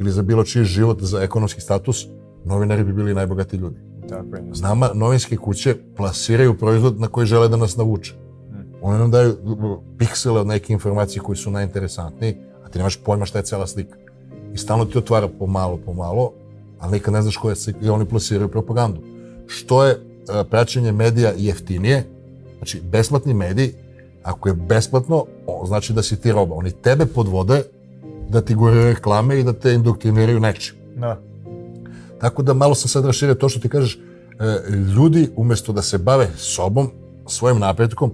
ili 0.00 0.10
za 0.10 0.22
bilo 0.22 0.44
čiji 0.44 0.64
život, 0.64 1.02
za 1.02 1.22
ekonomski 1.22 1.60
status, 1.60 2.06
novinari 2.44 2.84
bi 2.84 2.92
bili 2.92 3.14
najbogatiji 3.14 3.60
ljudi. 3.60 3.76
Tako 4.08 4.36
je. 4.36 4.44
Znama, 4.52 4.90
novinske 4.94 5.36
kuće 5.36 5.76
plasiraju 5.96 6.58
proizvod 6.58 7.00
na 7.00 7.08
koji 7.08 7.26
žele 7.26 7.48
da 7.48 7.56
nas 7.56 7.76
navuče. 7.76 8.14
Oni 8.82 8.98
nam 8.98 9.10
daju 9.10 9.36
piksele 9.98 10.40
od 10.40 10.46
neke 10.46 10.72
informacije 10.72 11.22
koji 11.22 11.36
su 11.36 11.50
najinteresantniji, 11.50 12.36
a 12.64 12.68
ti 12.68 12.78
nemaš 12.78 12.96
pojma 12.96 13.24
šta 13.26 13.38
je 13.38 13.44
cela 13.44 13.66
slika. 13.66 13.96
I 14.54 14.58
stalno 14.58 14.84
ti 14.84 14.98
otvara 14.98 15.28
pomalo, 15.28 15.76
pomalo, 15.76 16.32
ali 16.78 16.92
nikad 16.92 17.14
ne 17.14 17.22
znaš 17.22 17.36
koja 17.36 17.54
se, 17.54 17.74
i 17.82 17.88
oni 17.88 18.04
plasiraju 18.04 18.48
propagandu. 18.48 19.00
Što 19.46 19.84
je 19.84 19.94
uh, 19.94 20.46
praćenje 20.50 20.92
medija 20.92 21.32
jeftinije, 21.36 22.04
znači 22.58 22.80
besplatni 22.80 23.34
medij, 23.34 23.72
ako 24.22 24.48
je 24.48 24.54
besplatno, 24.54 25.24
o, 25.46 25.66
znači 25.66 25.92
da 25.92 26.02
si 26.02 26.16
ti 26.16 26.32
roba. 26.32 26.54
Oni 26.54 26.70
tebe 26.70 27.06
podvode 27.06 27.62
da 28.28 28.40
ti 28.40 28.54
gore 28.54 28.84
reklame 28.84 29.40
i 29.40 29.44
da 29.44 29.52
te 29.52 29.74
indoktriniraju 29.74 30.40
nečim. 30.40 30.74
Da. 30.96 31.20
Tako 32.20 32.42
da 32.42 32.54
malo 32.54 32.74
sam 32.74 32.88
sad 32.88 33.04
raširio 33.04 33.34
to 33.34 33.48
što 33.48 33.60
ti 33.60 33.68
kažeš, 33.68 33.98
e, 34.40 34.70
ljudi 34.96 35.28
umesto 35.36 35.72
da 35.72 35.82
se 35.82 35.98
bave 35.98 36.28
sobom, 36.36 36.90
svojim 37.26 37.58
napretkom, 37.58 38.12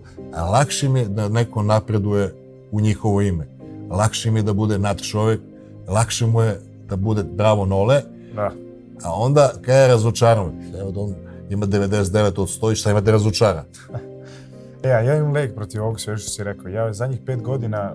lakše 0.53 0.89
mi 0.89 1.01
je 1.01 1.09
da 1.09 1.29
neko 1.29 1.63
napreduje 1.63 2.35
u 2.71 2.81
njihovo 2.81 3.21
ime. 3.21 3.47
Lakše 3.91 4.31
mi 4.31 4.39
je 4.39 4.43
da 4.43 4.53
bude 4.53 4.79
nad 4.79 5.03
čovek, 5.03 5.41
lakše 5.89 6.27
mu 6.27 6.43
je 6.43 6.61
da 6.89 6.97
bude 6.97 7.23
bravo 7.23 7.67
nole, 7.67 8.03
Da. 8.35 8.51
a 9.05 9.13
onda 9.13 9.53
kada 9.63 9.79
je 9.79 9.89
razočaran, 9.89 10.53
evo 10.81 10.91
da 10.91 11.01
on 11.01 11.15
ima 11.51 11.67
99 11.67 12.27
od 12.41 12.49
100 12.49 12.73
i 12.73 12.77
šta 12.77 12.91
ima 12.91 13.01
da 13.01 13.11
razočara? 13.11 13.65
E, 14.83 14.89
a 14.93 15.01
ja 15.01 15.17
imam 15.17 15.33
lek 15.33 15.55
protiv 15.55 15.83
ovog 15.83 16.01
sve 16.01 16.17
što 16.19 16.31
si 16.31 16.45
rekao. 16.45 16.69
Ja 16.69 16.93
zadnjih 16.93 17.21
pet 17.27 17.43
godina 17.43 17.95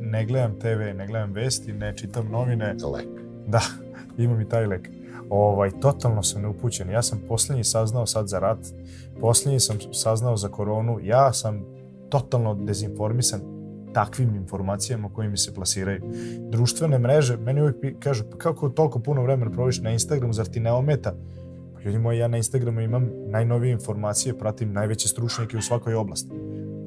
ne 0.00 0.26
gledam 0.26 0.54
TV, 0.58 0.96
ne 0.96 1.06
gledam 1.06 1.32
vesti, 1.32 1.72
ne 1.72 1.96
čitam 1.96 2.28
novine. 2.30 2.76
Lek. 2.92 3.06
Da, 3.46 3.60
imam 4.24 4.40
i 4.40 4.48
taj 4.48 4.66
lek. 4.66 4.90
Ovaj, 5.30 5.70
totalno 5.80 6.22
sam 6.22 6.42
neupućen. 6.42 6.90
Ja 6.90 7.02
sam 7.02 7.22
posljednji 7.28 7.64
saznao 7.64 8.06
sad 8.06 8.28
za 8.28 8.38
rat, 8.38 8.58
posljednji 9.20 9.60
sam 9.60 9.76
saznao 9.92 10.36
za 10.36 10.48
koronu. 10.48 10.98
Ja 11.02 11.32
sam 11.32 11.64
totalno 12.08 12.54
dezinformisan 12.54 13.40
takvim 13.96 14.34
informacijama 14.34 15.08
koje 15.08 15.28
mi 15.28 15.36
se 15.36 15.54
plasiraju. 15.54 16.00
Društvene 16.50 16.98
mreže, 16.98 17.36
meni 17.36 17.62
uvijek 17.62 17.98
kažu, 17.98 18.24
pa 18.30 18.38
kako 18.38 18.68
toliko 18.68 18.98
puno 18.98 19.22
vremena 19.22 19.50
proviš 19.50 19.80
na 19.80 19.90
Instagramu, 19.90 20.32
zar 20.32 20.46
ti 20.46 20.60
ne 20.60 20.72
ometa? 20.72 21.14
Pa 21.74 21.80
ljudi 21.80 21.98
moji, 21.98 22.18
ja 22.18 22.28
na 22.28 22.36
Instagramu 22.36 22.80
imam 22.80 23.08
najnovije 23.28 23.72
informacije, 23.72 24.38
pratim 24.38 24.72
najveće 24.72 25.08
stručnjake 25.08 25.56
u 25.56 25.62
svakoj 25.62 25.94
oblasti. 25.94 26.30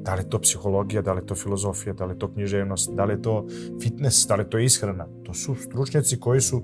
Da 0.04 0.14
li 0.14 0.20
je 0.20 0.30
to 0.30 0.38
psihologija, 0.40 1.02
da 1.02 1.12
li 1.12 1.20
je 1.20 1.26
to 1.26 1.34
filozofija, 1.34 1.92
da 1.94 2.04
li 2.04 2.14
je 2.14 2.18
to 2.18 2.32
književnost, 2.32 2.90
da 2.94 3.04
li 3.04 3.12
je 3.12 3.22
to 3.22 3.46
fitness, 3.82 4.26
da 4.28 4.34
li 4.34 4.42
je 4.42 4.50
to 4.50 4.58
ishrana. 4.58 5.06
To 5.24 5.34
su 5.34 5.54
stručnjaci 5.54 6.20
koji 6.20 6.40
su 6.40 6.62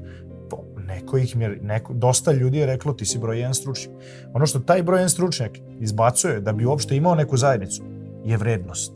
neko 0.87 1.19
ih 1.19 1.37
je, 1.37 1.59
neko, 1.62 1.93
dosta 1.95 2.33
ljudi 2.33 2.59
je 2.59 2.67
reklo 2.67 2.93
ti 2.93 3.05
si 3.05 3.19
broj 3.19 3.38
jedan 3.38 3.55
stručnjak. 3.55 3.95
Ono 4.35 4.47
što 4.47 4.59
taj 4.59 4.83
broj 4.83 4.99
jedan 4.99 5.11
stručnjak 5.11 5.59
izbacuje 5.81 6.41
da 6.41 6.53
bi 6.53 6.67
uopšte 6.67 6.97
imao 6.97 7.15
neku 7.15 7.37
zajednicu 7.37 7.83
je 8.25 8.37
vrednost. 8.37 8.96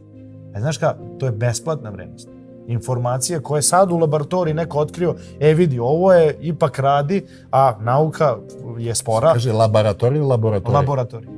E, 0.55 0.61
znaš 0.61 0.79
ka, 0.79 0.97
to 1.19 1.27
je 1.27 1.33
besplatna 1.33 1.91
vrednost. 1.91 2.29
Informacije 2.67 3.41
koje 3.41 3.63
sad 3.63 3.93
u 3.93 3.99
laboratoriji 3.99 4.55
neko 4.55 4.79
otkrio, 4.79 5.15
e 5.41 5.55
vidi, 5.55 5.79
ovo 5.79 6.13
je 6.13 6.37
ipak 6.41 6.79
radi, 6.79 7.23
a 7.51 7.75
nauka 7.81 8.37
je 8.79 8.95
spora. 8.95 9.33
Kaže, 9.33 9.53
laboratorij 9.53 10.19
ili 10.19 10.27
laboratorij? 10.27 10.75
Laboratorij. 10.75 11.29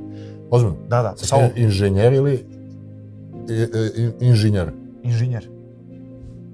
Ozbiljno. 0.51 0.75
Da, 0.87 1.01
da, 1.01 1.13
sa 1.17 1.37
E, 1.37 1.51
Inženjer 1.55 2.13
ili 2.13 2.45
i- 3.49 3.67
i- 3.97 4.11
inženjer? 4.19 4.71
inženjer 5.03 5.49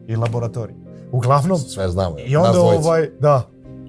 i 0.08 0.16
laboratorij. 0.16 0.76
Uglavnom, 1.12 1.58
Sve 1.58 1.90
znamo. 1.90 2.16
I 2.20 2.36
onda 2.36 2.62
ovaj, 2.62 3.10
da. 3.20 3.42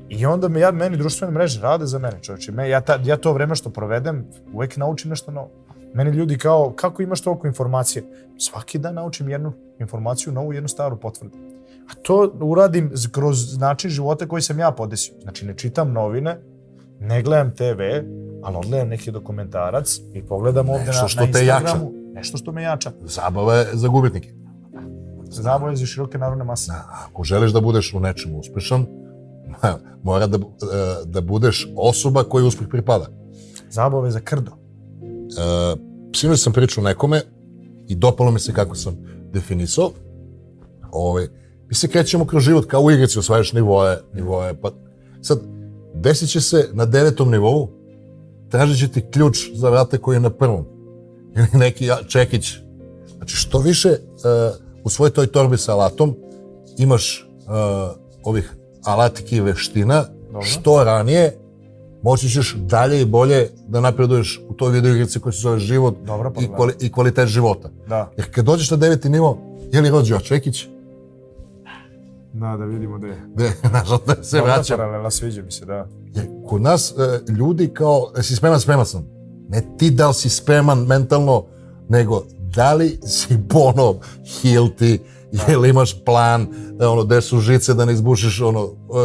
I 0.09 0.27
onda 0.27 0.49
me, 0.49 0.61
ja, 0.61 0.71
meni 0.71 0.97
društvene 0.97 1.33
mreže 1.33 1.61
rade 1.61 1.87
za 1.87 1.99
mene, 1.99 2.19
čovječe. 2.23 2.53
Me, 2.53 2.69
ja, 2.69 2.81
ta, 2.81 2.99
ja 3.05 3.17
to 3.17 3.33
vreme 3.33 3.55
što 3.55 3.71
provedem, 3.71 4.27
uvek 4.53 4.77
naučim 4.77 5.11
nešto 5.11 5.31
novo. 5.31 5.51
Meni 5.95 6.11
ljudi 6.11 6.39
kao, 6.39 6.73
kako 6.77 7.03
imaš 7.03 7.21
toliko 7.21 7.47
informacije? 7.47 8.05
Svaki 8.39 8.79
dan 8.79 8.95
naučim 8.95 9.29
jednu 9.29 9.53
informaciju, 9.79 10.33
novu, 10.33 10.53
jednu 10.53 10.69
staru 10.69 10.97
potvrdu. 10.97 11.37
A 11.91 11.95
to 12.03 12.33
uradim 12.41 12.93
kroz 13.13 13.59
način 13.59 13.91
života 13.91 14.29
koji 14.29 14.43
sam 14.43 14.59
ja 14.59 14.71
podesio. 14.71 15.15
Znači, 15.23 15.47
ne 15.47 15.57
čitam 15.57 15.93
novine, 15.93 16.41
ne 17.01 17.23
gledam 17.23 17.55
TV, 17.55 17.81
ali 18.43 18.57
odgledam 18.57 18.89
neki 18.89 19.11
dokumentarac 19.11 19.99
i 20.15 20.23
pogledam 20.23 20.69
ovde 20.69 20.85
Nešto 20.85 21.03
na, 21.03 21.09
što 21.09 21.27
na 21.27 21.33
te 21.33 21.47
jača. 21.47 21.61
Instagramu. 21.61 21.93
Nešto 22.15 22.39
što 22.39 22.53
me 22.53 22.63
jača. 22.63 22.93
Zabava 23.01 23.55
je 23.55 23.67
za 23.73 23.89
gubitnike. 23.89 24.35
Zabavlja 25.31 25.77
za 25.77 25.87
široke 25.87 26.19
narodne 26.19 26.45
mase. 26.45 26.73
Ako 27.07 27.25
želiš 27.25 27.53
da 27.53 27.61
budeš 27.61 27.95
u 27.95 28.01
nečemu 28.01 28.39
uspešan, 28.39 28.87
mora 30.03 30.27
da, 30.27 30.37
e, 30.37 30.41
da 31.05 31.21
budeš 31.21 31.69
osoba 31.77 32.25
kojoj 32.25 32.47
uspeh 32.47 32.69
pripada. 32.69 33.07
Zabave 33.71 34.11
za 34.11 34.21
krdo. 34.21 34.60
E, 35.39 35.77
sinoć 36.17 36.41
sam 36.41 36.53
pričao 36.53 36.85
nekome 36.85 37.23
i 37.89 37.95
dopalo 37.95 38.31
mi 38.31 38.41
se 38.41 38.53
kako 38.53 38.75
sam 38.75 38.97
definisao. 39.33 39.91
Ove, 40.93 41.29
mi 41.69 41.75
se 41.75 41.89
krećemo 41.89 42.27
kroz 42.27 42.43
život 42.43 42.67
kao 42.67 42.83
u 42.83 42.91
igrici, 42.91 43.19
osvajaš 43.19 43.53
nivoje, 43.53 43.99
nivoje, 44.15 44.61
pa 44.61 44.71
sad, 45.23 45.41
desit 45.95 46.31
će 46.31 46.41
se 46.41 46.69
na 46.73 46.85
devetom 46.87 47.31
nivou, 47.31 47.69
tražit 48.49 48.79
će 48.79 48.89
ti 48.89 49.11
ključ 49.11 49.39
za 49.55 49.71
vrate 49.71 49.99
koji 49.99 50.17
je 50.17 50.21
na 50.21 50.31
prvom. 50.31 50.67
Ili 51.37 51.49
neki 51.53 51.89
čekić. 52.09 52.57
Znači, 53.17 53.37
što 53.37 53.59
više 53.59 53.89
e, 53.89 53.99
u 54.85 54.89
svojoj 54.89 55.11
toj 55.11 55.27
torbi 55.27 55.57
sa 55.57 55.73
alatom 55.73 56.17
imaš 56.79 57.21
e, 57.21 57.27
ovih 58.25 58.55
alatiki 58.85 59.37
i 59.37 59.41
veština, 59.41 60.05
Dobro. 60.27 60.43
što 60.43 60.85
ranije 60.85 61.39
moći 62.03 62.29
ćeš 62.29 62.57
dalje 62.59 63.01
i 63.01 63.05
bolje 63.05 63.49
da 63.69 63.81
napreduješ 63.81 64.41
u 64.49 64.55
toj 64.55 64.73
videoigrici 64.73 65.21
koja 65.21 65.33
se 65.33 65.39
zove 65.41 65.59
život 65.59 65.97
Dobra 66.07 66.31
i, 66.31 66.33
pogleda. 66.35 66.57
kvali, 66.57 66.73
i 66.81 66.93
kvalitet 66.93 67.29
života. 67.29 67.71
Da. 67.89 68.13
Jer 68.17 68.35
kad 68.35 68.45
dođeš 68.45 68.71
na 68.71 68.77
deveti 68.77 69.09
nivo, 69.09 69.39
je 69.73 69.81
li 69.81 69.91
rođo 69.91 70.19
Čekić? 70.19 70.67
Da, 72.33 72.57
da 72.57 72.65
vidimo 72.65 72.99
da 72.99 73.07
je. 73.07 73.23
De, 73.35 73.53
nažal, 73.73 73.99
da 74.07 74.23
se 74.23 74.37
Dobra 74.39 74.55
vraćam. 74.55 74.77
paralela, 74.79 75.11
sviđa 75.11 75.43
mi 75.43 75.51
se, 75.53 75.65
da. 75.65 75.87
Jer 76.15 76.27
kod 76.47 76.63
nas 76.63 76.95
e, 76.99 77.33
ljudi 77.33 77.69
kao, 77.75 78.13
jesi 78.17 78.37
spreman, 78.37 78.61
spreman 78.61 78.87
sam. 78.87 79.07
Ne 79.49 79.63
ti 79.79 79.91
da 79.91 80.09
li 80.09 80.15
si 80.15 80.29
spreman 80.29 80.79
mentalno, 80.79 81.45
nego 81.89 82.23
da 82.55 82.75
li 82.75 82.99
si 83.07 83.37
bono 83.53 83.95
hilti, 84.25 85.01
je 85.49 85.57
li 85.57 85.69
imaš 85.69 86.05
plan, 86.05 86.47
e, 86.81 86.87
ono, 86.87 87.05
gde 87.05 87.21
su 87.21 87.39
žice 87.41 87.75
da 87.75 87.85
ne 87.85 87.93
izbušiš, 87.93 88.41
ono, 88.41 88.65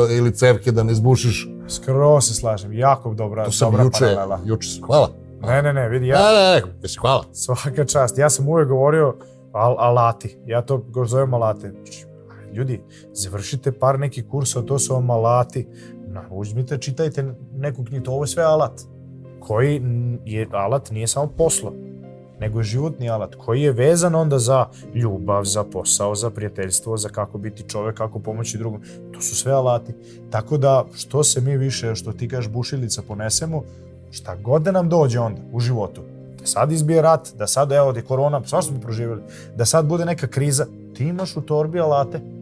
e, 0.10 0.18
ili 0.18 0.36
cevke 0.36 0.72
da 0.72 0.84
ne 0.84 0.92
izbušiš. 0.92 1.48
Skoro 1.68 2.22
se 2.22 2.34
slažem, 2.34 2.74
jako 2.74 3.14
dobra, 3.14 3.46
To 3.46 3.52
sam 3.52 3.72
dobra 3.72 3.84
juče, 3.84 4.00
paralela. 4.00 4.40
juče, 4.46 4.82
hvala. 4.82 5.10
Ne, 5.42 5.62
ne, 5.62 5.74
ne, 5.74 5.90
vidi, 5.90 6.08
Ja. 6.08 6.18
Ne, 6.18 6.24
ne, 6.34 6.62
ne, 6.62 6.74
jesi 6.82 7.00
hvala. 7.00 7.24
svaka 7.32 7.86
čast. 7.86 8.18
Ja 8.18 8.30
sam 8.30 8.50
uvek 8.50 8.68
govorio 8.68 9.16
al, 9.54 9.76
alati, 9.80 10.38
ja 10.46 10.62
to 10.62 10.78
go 10.80 11.06
zovem 11.06 11.34
alate. 11.34 11.70
Znači, 11.72 12.06
Ljudi, 12.54 12.82
završite 13.14 13.72
par 13.72 14.00
nekih 14.00 14.26
kursa, 14.28 14.62
to 14.62 14.80
su 14.80 14.94
vam 14.94 15.10
alati. 15.10 15.68
Na, 16.08 16.24
uzmite, 16.32 16.78
čitajte 16.78 17.26
neku 17.54 17.84
knjigu, 17.84 18.12
ovo 18.12 18.24
je 18.24 18.28
sve 18.28 18.44
alat. 18.44 18.82
Koji 19.40 19.82
je, 20.26 20.48
alat 20.52 20.92
nije 20.92 21.08
samo 21.08 21.28
poslo, 21.28 21.74
nego 22.40 22.60
je 22.60 22.64
životni 22.64 23.10
alat, 23.10 23.36
koji 23.36 23.62
je 23.62 23.72
vezan 23.72 24.16
onda 24.16 24.40
za 24.40 24.66
ljubav, 24.96 25.44
za 25.44 25.64
posao, 25.64 26.16
za 26.16 26.30
prijateljstvo, 26.30 26.98
za 26.98 27.10
kako 27.10 27.38
biti 27.38 27.64
čovek, 27.70 27.98
kako 27.98 28.20
pomoći 28.20 28.58
drugom. 28.58 28.82
To 29.12 29.22
su 29.22 29.36
sve 29.36 29.52
alati. 29.52 29.94
Tako 30.30 30.58
da, 30.58 30.86
što 30.96 31.24
se 31.24 31.42
mi 31.42 31.58
više, 31.58 31.96
što 31.96 32.14
ti 32.14 32.30
kažeš, 32.30 32.52
bušilica 32.52 33.02
ponesemo, 33.08 33.64
šta 34.12 34.36
god 34.36 34.62
da 34.62 34.72
nam 34.72 34.90
dođe 34.90 35.20
onda 35.20 35.42
u 35.52 35.60
životu, 35.60 36.02
da 36.40 36.46
sad 36.46 36.72
izbije 36.72 37.02
rat, 37.02 37.30
da 37.38 37.48
sad, 37.48 37.72
evo, 37.72 37.94
je 37.96 38.02
korona, 38.02 38.42
svašta 38.46 38.72
smo 38.72 38.82
proživjeli, 38.82 39.22
da 39.56 39.66
sad 39.66 39.86
bude 39.86 40.06
neka 40.06 40.28
kriza, 40.28 40.66
ti 40.94 41.04
imaš 41.04 41.38
u 41.38 41.42
torbi 41.42 41.80
alate. 41.80 42.35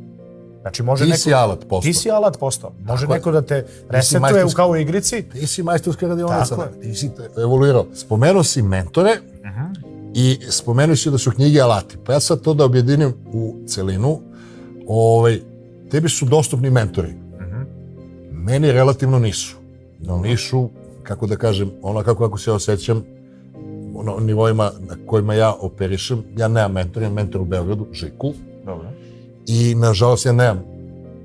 Znači, 0.63 0.83
može 0.83 1.03
Ti 1.03 1.09
neko... 1.09 1.19
si 1.19 1.33
alat 1.33 1.59
postao. 1.59 1.81
Ti 1.81 1.93
si 1.93 2.11
alat 2.11 2.39
postao. 2.39 2.71
Može 2.87 3.01
Tako 3.01 3.13
je. 3.13 3.17
neko 3.17 3.31
da 3.31 3.41
te 3.41 3.65
resetuje 3.89 4.45
u 4.45 4.49
kao 4.49 4.69
u 4.69 4.75
igrici. 4.75 5.23
Ti 5.31 5.47
si 5.47 5.63
majstorska 5.63 6.07
radionica, 6.07 6.55
Tako 6.55 6.67
ti 6.81 6.95
si 6.95 7.11
evoluirao. 7.37 7.85
Spomenuo 7.93 8.43
si 8.43 8.61
mentore 8.61 9.11
i 10.13 10.39
spomenuo 10.49 10.95
si 10.95 11.11
da 11.11 11.17
su 11.17 11.31
knjige 11.31 11.61
alati. 11.61 11.97
Pa 12.05 12.13
ja 12.13 12.19
sad 12.19 12.41
to 12.41 12.53
da 12.53 12.65
objedinim 12.65 13.13
u 13.33 13.55
celinu. 13.67 14.19
Ovaj, 14.87 15.39
tebi 15.91 16.09
su 16.09 16.25
dostupni 16.25 16.69
mentori. 16.69 17.13
Meni 18.31 18.71
relativno 18.71 19.19
nisu. 19.19 19.55
Na 19.99 20.17
nišu, 20.17 20.69
kako 21.03 21.27
da 21.27 21.35
kažem, 21.35 21.71
ono 21.81 22.03
kako, 22.03 22.23
kako 22.23 22.37
se 22.37 22.49
ja 22.49 22.53
osjećam, 22.53 23.03
ono, 23.95 24.19
nivoima 24.19 24.71
na 24.79 24.95
kojima 25.05 25.33
ja 25.33 25.53
operišem, 25.59 26.23
ja 26.37 26.47
nemam 26.47 26.71
mentora, 26.71 27.05
imam 27.05 27.15
mentor 27.15 27.41
u 27.41 27.45
Beogradu, 27.45 27.87
Žiku. 27.93 28.33
I 29.47 29.75
nažalost 29.75 30.25
ja 30.25 30.31
nemam 30.31 30.63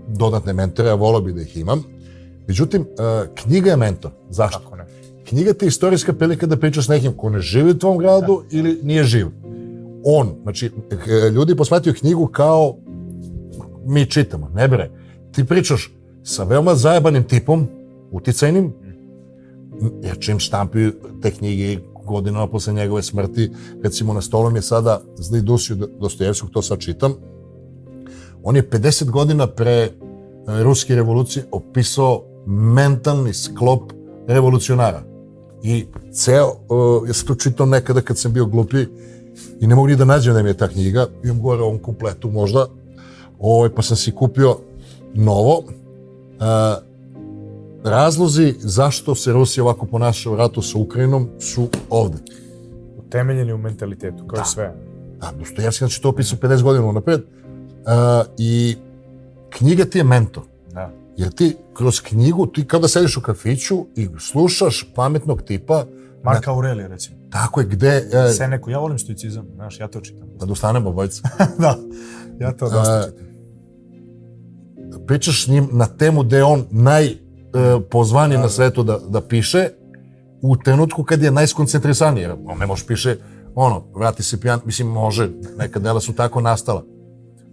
dodatne 0.09 0.53
mentore, 0.53 0.91
a 0.91 0.95
volao 0.95 1.21
bi 1.21 1.33
da 1.33 1.43
ih 1.43 1.57
imam. 1.57 1.85
Međutim, 2.47 2.83
e, 2.83 3.27
knjiga 3.35 3.71
je 3.71 3.77
mentor. 3.77 4.11
Zašto? 4.31 4.59
Kako 4.59 4.77
ne? 4.77 4.85
Knjiga 5.29 5.53
ti 5.53 5.65
je 5.65 5.69
istorijska 5.69 6.13
prilika 6.13 6.47
da 6.47 6.57
pričaš 6.57 6.87
s 6.87 6.89
nekim 6.89 7.13
ko 7.13 7.31
ne 7.31 7.41
živi 7.41 7.71
u 7.71 7.79
tvom 7.79 7.99
gradu 7.99 8.43
ili 8.51 8.81
nije 8.83 9.05
živ. 9.05 9.27
On, 10.05 10.35
znači, 10.43 10.71
e, 10.91 11.31
ljudi 11.31 11.57
posmataju 11.57 11.95
knjigu 11.95 12.27
kao 12.27 12.77
mi 13.87 14.07
čitamo, 14.07 14.51
ne 14.55 14.69
bre. 14.69 14.91
Ti 15.33 15.45
pričaš 15.45 15.93
sa 16.23 16.45
veoma 16.45 16.75
zajebanim 16.75 17.25
tipom, 17.25 17.69
uticajnim, 18.11 18.73
jer 20.03 20.19
čim 20.19 20.39
štampi 20.39 20.91
te 21.23 21.31
knjige 21.31 21.79
godinama 22.07 22.47
posle 22.47 22.73
njegove 22.73 23.03
smrti, 23.03 23.51
recimo 23.83 24.13
na 24.13 24.21
stolu 24.21 24.51
mi 24.51 24.59
je 24.59 24.63
sada 24.63 25.01
Zli 25.17 25.43
Dusiju 25.43 25.77
Dostojevskog, 26.01 26.51
to 26.51 26.63
sad 26.63 26.79
čitam, 26.79 27.15
on 28.43 28.57
je 28.57 28.71
50 28.71 29.11
godina 29.11 29.47
pre 29.47 29.73
e, 29.73 29.91
ruske 30.63 30.95
revolucije 30.95 31.45
opisao 31.53 32.25
mentalni 32.47 33.35
sklop 33.35 33.93
revolucionara. 34.29 35.03
I 35.63 35.87
ceo, 36.13 36.47
uh, 36.69 37.09
ja 37.09 37.15
sam 37.15 37.27
to 37.27 37.35
čitao 37.35 37.67
nekada 37.67 38.01
kad 38.01 38.19
sam 38.19 38.33
bio 38.33 38.47
glupi 38.47 38.87
i 39.61 39.67
ne 39.67 39.75
mogu 39.75 39.89
ni 39.89 39.97
da 39.97 40.05
nađem 40.05 40.35
da 40.35 40.43
mi 40.43 40.49
je 40.49 40.57
ta 40.57 40.69
knjiga, 40.69 41.07
imam 41.25 41.43
gore 41.43 41.63
ovom 41.63 41.79
kompletu 41.79 42.31
možda, 42.31 42.67
ovaj, 43.39 43.71
pa 43.71 43.83
sam 43.83 43.97
si 43.97 44.15
kupio 44.15 44.57
novo. 45.15 45.59
Uh, 45.59 46.45
razlozi 47.85 48.55
zašto 48.59 49.15
se 49.15 49.33
Rusija 49.33 49.65
ovako 49.65 49.87
ponaša 49.87 50.31
u 50.31 50.37
ratu 50.37 50.63
sa 50.63 50.79
Ukrajinom 50.79 51.29
su 51.39 51.69
ovde. 51.91 52.19
Utemeljeni 52.99 53.53
u 53.53 53.59
mentalitetu, 53.59 54.27
kao 54.27 54.39
Da. 54.39 54.45
sve. 54.45 54.75
Da, 55.21 55.33
Dostojevski 55.39 55.79
znači 55.79 56.03
to 56.03 56.09
opisao 56.09 56.39
50 56.39 56.63
godina 56.63 56.87
unapred. 56.87 57.21
Uh, 57.89 58.27
I 58.39 58.77
knjiga 59.51 59.85
ti 59.85 59.99
je 59.99 60.05
mentor. 60.05 60.43
Da. 60.73 60.91
Jer 61.17 61.33
ti 61.33 61.57
kroz 61.75 62.01
knjigu, 62.01 62.47
ti 62.47 62.67
kao 62.67 62.81
da 62.81 62.89
sediš 62.89 63.17
u 63.17 63.23
kafiću 63.23 63.87
i 63.97 64.09
slušaš 64.21 64.93
pametnog 64.95 65.43
tipa, 65.43 65.85
Marka 66.25 66.51
Aurelija, 66.51 66.87
recimo. 66.87 67.17
tako 67.31 67.61
je 67.61 67.67
gde, 67.67 67.89
e, 68.13 68.33
Seneku, 68.33 68.71
ja 68.71 68.79
volim 68.79 68.99
stoicizam, 68.99 69.47
znaš, 69.55 69.81
ja 69.81 69.89
to 69.89 70.01
čitam. 70.01 70.29
da 70.41 70.47
dostanemo 70.47 70.89
obojica, 70.91 71.23
da, 71.59 71.77
ja 72.41 72.53
to 72.53 72.71
dosta 72.71 73.07
čitam. 73.07 73.27
pričaš 75.07 75.45
s 75.45 75.49
njim 75.49 75.69
na 75.73 75.87
temu 75.87 76.23
gde 76.23 76.43
on 76.43 76.65
najpozvaniji 76.71 78.37
Da, 78.37 78.41
na 78.41 78.47
da. 78.47 78.53
svetu 78.53 78.83
da, 78.83 78.99
da 78.99 79.21
piše, 79.21 79.69
u 80.43 80.57
trenutku 80.57 81.05
kad 81.05 81.23
je 81.23 81.31
najskoncentrisaniji, 81.31 82.27
on 82.47 82.59
ne 82.59 82.67
može 82.67 82.87
piše, 82.87 83.17
ono, 83.55 83.85
vrati 83.95 84.23
se 84.23 84.41
pijan, 84.41 84.61
mislim, 84.65 84.89
može, 84.89 85.31
neka 85.59 85.79
dela 85.79 86.01
su 86.01 86.13
tako 86.13 86.41
nastala. 86.41 86.85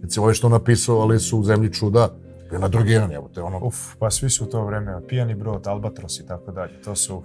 Recimo, 0.02 0.26
ovo 0.26 0.34
što 0.34 0.48
napisao, 0.48 1.00
ali 1.00 1.20
su 1.20 1.38
u 1.38 1.44
zemlji 1.44 1.72
čuda, 1.72 2.08
na 2.52 2.68
drugiran, 2.68 3.12
evo 3.12 3.28
te, 3.34 3.42
ono, 3.42 3.66
Uf, 3.66 3.76
pa 3.98 4.10
svi 4.10 4.30
su 4.30 4.44
u 4.44 4.46
to 4.46 4.64
vreme, 4.64 5.00
pijani 5.08 5.34
brod, 5.34 5.66
albatros 5.66 6.20
i 6.20 6.26
tako 6.26 6.52
dalje. 6.52 6.82
To 6.82 6.94
su 6.94 7.22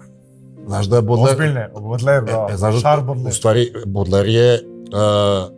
znaš 0.68 0.86
da 0.86 0.96
je 0.96 1.02
Baudelaire, 1.02 1.34
ozbiljne, 1.34 1.70
Baudelaire, 1.74 2.26
da, 2.26 2.48
E, 2.50 2.54
e, 2.54 2.58
znaš 2.58 2.84
da, 2.84 3.06
u 3.28 3.32
stvari, 3.32 3.74
Baudelaire 3.86 4.32
je 4.32 4.60
uh, 4.64 5.52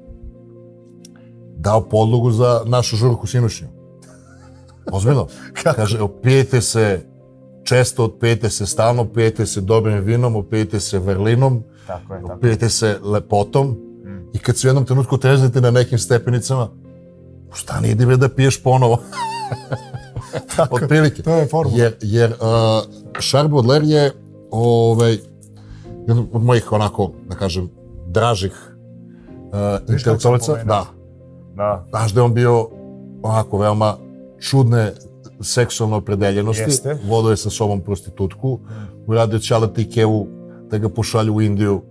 dao 1.58 1.82
podlogu 1.89 2.32
za 2.32 2.62
našu 2.65 2.96
žurku 2.96 3.27
sinušnju. 3.27 3.67
Ozbiljno. 4.91 5.27
Kaže, 5.75 6.01
opijete 6.01 6.62
se 6.62 7.05
često, 7.63 8.05
opijete 8.05 8.50
se 8.50 8.65
stalno, 8.65 9.01
opijete 9.01 9.46
se 9.46 9.62
dobrim 9.62 10.00
vinom, 10.00 10.36
opijete 10.36 10.79
se 10.79 11.00
Tako 11.88 12.13
je, 12.13 12.22
tako. 12.22 12.34
opijete 12.34 12.70
se 12.70 13.00
lepotom 13.03 13.77
Mm. 14.03 14.29
i 14.34 14.39
kad 14.39 14.58
se 14.58 14.67
u 14.67 14.70
jednom 14.70 14.86
trenutku 14.86 15.17
treznete 15.17 15.62
na 15.62 15.72
nekim 15.72 15.98
stepenicama, 16.00 16.70
stani, 17.55 17.89
idi 17.89 18.05
bre 18.05 18.17
da 18.17 18.29
piješ 18.29 18.63
ponovo. 18.63 18.98
Tako, 20.55 20.75
Otprilike. 20.75 21.24
to 21.24 21.36
je 21.36 21.48
formula. 21.48 21.77
Jer, 21.77 21.95
jer 22.01 22.31
uh, 22.31 22.38
Charles 23.29 23.51
Baudelaire 23.51 23.86
je 23.88 24.12
ovaj, 24.51 25.17
jedan 26.07 26.27
od 26.33 26.43
mojih 26.43 26.72
onako, 26.72 27.12
da 27.29 27.36
kažem, 27.36 27.69
dražih 28.07 28.75
uh, 29.27 29.93
intelektualaca. 29.93 30.53
Da. 30.63 30.86
Da, 31.55 31.86
Znaš 31.89 32.12
da 32.12 32.19
je 32.19 32.24
on 32.24 32.33
bio 32.33 32.69
onako 33.24 33.57
veoma 33.57 33.98
čudne 34.39 34.93
seksualne 35.41 35.95
opredeljenosti. 35.95 36.63
Jeste. 36.63 36.98
Vodo 37.07 37.29
je 37.29 37.38
sa 37.38 37.50
sobom 37.50 37.81
prostitutku. 37.81 38.60
Uradio 39.07 39.39
Čaleta 39.39 39.81
i 39.81 39.89
Kevu 39.89 40.27
da 40.72 40.77
ga 40.77 40.89
pošalju 40.89 41.36
u 41.36 41.41
Indiju. 41.41 41.81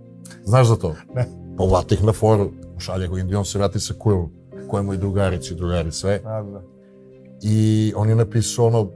Znaš 0.43 0.67
za 0.67 0.75
to? 0.75 0.95
Ne. 1.15 1.25
Pa 1.57 1.63
uvati 1.63 1.95
ih 1.95 2.03
na 2.03 2.13
foru. 2.13 2.51
Šalje 2.77 3.07
ga 3.07 3.13
u 3.13 3.17
Indiju, 3.17 3.37
on 3.37 3.45
se 3.45 3.57
vrati 3.57 3.79
sa 3.79 3.93
kurom. 3.99 4.31
Kojemu 4.73 4.93
i 4.93 4.97
drugarici, 4.97 5.55
drugari, 5.55 5.91
sve. 5.91 6.19
da, 6.19 6.41
da. 6.41 6.61
I 7.41 7.93
on 7.95 8.09
je 8.09 8.15
napisao 8.15 8.67
ono, 8.67 8.81
uh, 8.81 8.89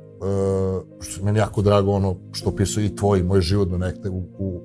što 1.00 1.22
je 1.22 1.26
meni 1.26 1.40
jako 1.40 1.62
drago, 1.62 1.92
ono 1.92 2.16
što 2.32 2.50
opisao 2.50 2.84
i 2.84 2.96
tvoj, 2.96 3.24
moj 3.24 3.42
život 3.42 3.70
do 3.70 3.78
nekde 3.78 4.10
u, 4.10 4.24
u 4.40 4.62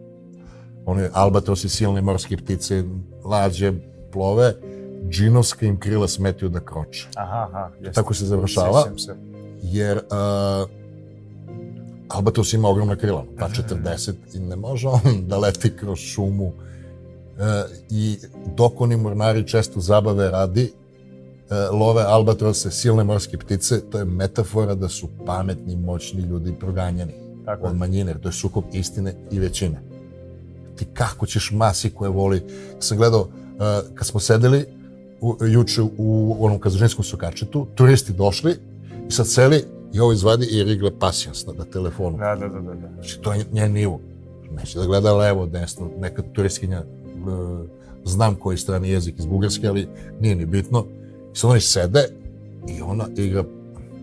one 0.86 1.10
albatrosi, 1.12 1.68
silne 1.68 2.00
morske 2.00 2.36
ptice, 2.36 2.84
lađe, 3.24 3.72
plove, 4.12 4.54
džinovska 5.08 5.66
im 5.66 5.80
krila 5.80 6.08
smetiju 6.08 6.48
da 6.48 6.60
kroče. 6.60 7.08
Aha, 7.14 7.46
aha, 7.48 7.70
jeste. 7.80 7.92
Tako 7.92 8.14
se 8.14 8.26
završava, 8.26 8.82
se. 8.98 9.14
jer 9.62 9.96
uh, 9.96 10.70
albatros 12.08 12.52
ima 12.52 12.68
ogromna 12.68 12.96
krila, 12.96 13.24
pa 13.38 13.48
40 13.48 14.12
i 14.34 14.38
ne 14.38 14.56
može 14.56 14.88
on 14.88 15.00
da 15.28 15.38
leti 15.38 15.76
kroz 15.76 15.98
šumu. 15.98 16.46
Uh, 16.46 16.52
I 17.90 18.18
dok 18.56 18.80
oni 18.80 18.96
mornari 18.96 19.48
često 19.48 19.80
zabave 19.80 20.30
radi, 20.30 20.72
love 21.72 22.02
albatrose, 22.02 22.70
silne 22.70 23.04
morske 23.04 23.38
ptice, 23.38 23.80
to 23.90 23.98
je 23.98 24.04
metafora 24.04 24.74
da 24.74 24.88
su 24.88 25.08
pametni, 25.26 25.76
moćni 25.76 26.22
ljudi 26.22 26.54
proganjani 26.60 27.12
Tako 27.44 27.66
od 27.66 27.76
manjine, 27.76 28.14
to 28.22 28.28
je 28.28 28.32
sukob 28.32 28.64
istine 28.72 29.14
i 29.30 29.38
većine. 29.38 29.82
Ti 30.76 30.86
kako 30.94 31.26
ćeš 31.26 31.50
masi 31.50 31.90
koje 31.90 32.10
voli... 32.10 32.42
Sam 32.80 32.96
gledao, 32.96 33.20
uh, 33.20 33.28
kad 33.94 34.06
smo 34.06 34.20
sedeli 34.20 34.64
u, 35.20 35.36
juče 35.40 35.82
u 35.98 36.36
onom 36.40 36.58
kazažinskom 36.58 37.04
sokačetu, 37.04 37.66
turisti 37.74 38.12
došli 38.12 38.56
i 39.08 39.12
sad 39.12 39.28
seli 39.28 39.64
i 39.92 40.00
ovo 40.00 40.12
izvadi 40.12 40.46
i 40.46 40.64
rigle 40.64 40.98
pasijans 40.98 41.46
na, 41.46 41.52
na 41.52 41.64
telefonu. 41.64 42.18
Da, 42.18 42.36
da, 42.36 42.48
da, 42.48 42.60
da. 42.60 42.74
da. 42.74 42.88
Znači, 42.94 43.20
to 43.20 43.32
je 43.32 43.44
njen 43.52 43.72
nivo. 43.72 44.00
Neće 44.50 44.78
da 44.78 44.86
gleda 44.86 45.12
levo, 45.12 45.46
desno, 45.46 45.90
neka 45.98 46.22
turistkinja, 46.32 46.78
e, 46.78 46.84
znam 48.04 48.34
koji 48.34 48.58
strani 48.58 48.88
jezik 48.88 49.18
iz 49.18 49.26
Bugarske, 49.26 49.68
ali 49.68 49.88
nije 50.20 50.34
ni 50.34 50.46
bitno. 50.46 50.84
I 51.32 51.36
sad 51.36 51.50
oni 51.50 51.60
sede 51.60 52.08
i 52.68 52.82
ona 52.82 53.04
igra 53.16 53.44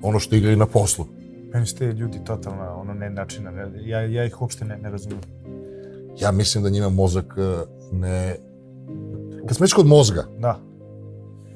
ono 0.01 0.19
što 0.19 0.35
igra 0.35 0.51
i 0.51 0.55
na 0.55 0.65
poslu. 0.65 1.05
Meni 1.53 1.65
su 1.65 1.75
te 1.75 1.93
ljudi 1.93 2.19
totalno, 2.25 2.75
ono, 2.81 2.93
ne 2.93 3.09
načina, 3.09 3.51
ne, 3.51 3.71
ja, 3.85 4.01
ja 4.01 4.25
ih 4.25 4.41
uopšte 4.41 4.65
ne, 4.65 4.77
ne 4.77 4.89
razumijem. 4.89 5.21
Ja 6.19 6.31
mislim 6.31 6.63
da 6.63 6.69
njima 6.69 6.89
mozak 6.89 7.35
e, 7.37 7.65
ne... 7.91 8.35
Kad 9.47 9.57
smo 9.57 9.63
već 9.63 9.73
kod 9.73 9.85
mozga, 9.85 10.25
Da, 10.39 10.59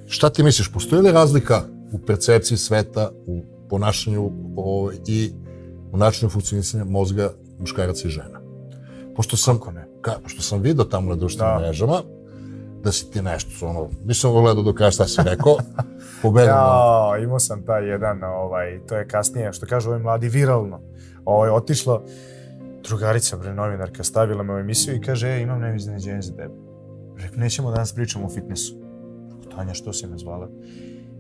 šta 0.08 0.30
ti 0.30 0.44
misliš, 0.44 0.72
postoji 0.74 1.02
li 1.02 1.12
razlika 1.12 1.62
u 1.92 2.00
percepciji 2.00 2.58
sveta, 2.58 3.12
u 3.28 3.42
ponašanju 3.70 4.32
o, 4.58 4.92
i 5.08 5.32
u 5.92 5.98
načinu 5.98 6.30
funkcionisanja 6.30 6.84
mozga 6.84 7.34
muškaraca 7.60 8.08
i 8.08 8.12
žena? 8.12 8.42
Pošto 9.16 9.38
sam, 9.38 9.58
kako 9.60 9.72
ne? 9.72 9.88
ka, 10.02 10.12
pošto 10.24 10.42
sam 10.42 10.62
vidio 10.62 10.84
tamo 10.84 11.10
na 11.10 11.16
društvenim 11.16 11.54
Da. 11.56 11.60
mrežama, 11.60 12.02
da 12.84 12.92
si 12.92 13.12
ti 13.12 13.22
nešto, 13.22 13.68
ono, 13.68 13.90
nisam 14.06 14.30
ovo 14.30 14.42
gledao 14.42 14.64
do 14.64 14.74
kraja 14.74 14.92
šta 14.92 15.08
si 15.08 15.22
rekao, 15.24 15.58
pobedam. 16.22 16.56
Ja. 16.58 17.24
Imao 17.24 17.40
sam 17.40 17.66
taj 17.66 17.90
jedan, 17.90 18.24
ovaj, 18.24 18.80
to 18.88 18.96
je 18.96 19.08
kasnije, 19.08 19.54
što 19.54 19.66
kažu 19.66 19.90
ovi 19.90 20.00
mladi, 20.00 20.30
viralno. 20.30 20.82
Ovaj, 21.26 21.50
otišlo, 21.50 22.04
drugarica, 22.84 23.38
bre, 23.38 23.54
novinarka, 23.54 24.04
stavila 24.04 24.44
me 24.44 24.56
u 24.56 24.58
emisiju 24.58 24.96
i 24.96 25.02
kaže, 25.02 25.28
e, 25.28 25.42
imam 25.42 25.62
neko 25.62 25.76
iznenađenje 25.76 26.22
za 26.22 26.36
tebe. 26.36 26.54
Rekao, 27.18 27.40
nećemo 27.40 27.72
danas 27.72 27.94
pričamo 27.94 28.26
o 28.26 28.30
fitnessu. 28.30 28.76
Tanja, 29.56 29.74
što 29.74 29.94
si 29.94 30.08
me 30.08 30.18
zvala? 30.18 30.50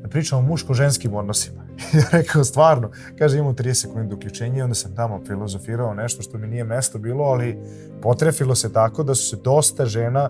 Da 0.04 0.10
pričamo 0.10 0.42
o 0.42 0.46
muško-ženskim 0.46 1.14
odnosima. 1.14 1.64
ja 2.00 2.04
rekao, 2.12 2.44
stvarno, 2.44 2.92
kaže, 3.18 3.38
imamo 3.38 3.54
30 3.54 3.74
sekundi 3.74 4.16
uključenja 4.16 4.58
i 4.58 4.62
onda 4.62 4.76
sam 4.76 4.96
tamo 4.96 5.22
filozofirao 5.28 5.94
nešto 5.94 6.22
što 6.22 6.38
mi 6.38 6.48
nije 6.48 6.64
mesto 6.64 6.98
bilo, 6.98 7.24
ali 7.24 7.58
potrefilo 8.02 8.56
se 8.56 8.74
tako 8.74 9.04
da 9.04 9.16
su 9.16 9.30
se 9.30 9.38
dosta 9.44 9.86
žena 9.86 10.30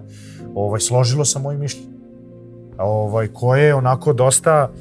ovaj, 0.56 0.80
složilo 0.80 1.26
sa 1.26 1.40
mojim 1.40 1.60
mišljenjem 1.60 1.94
ovaj, 2.78 3.28
koje 3.28 3.64
je 3.64 3.76
onako 3.76 4.14
dosta 4.14 4.72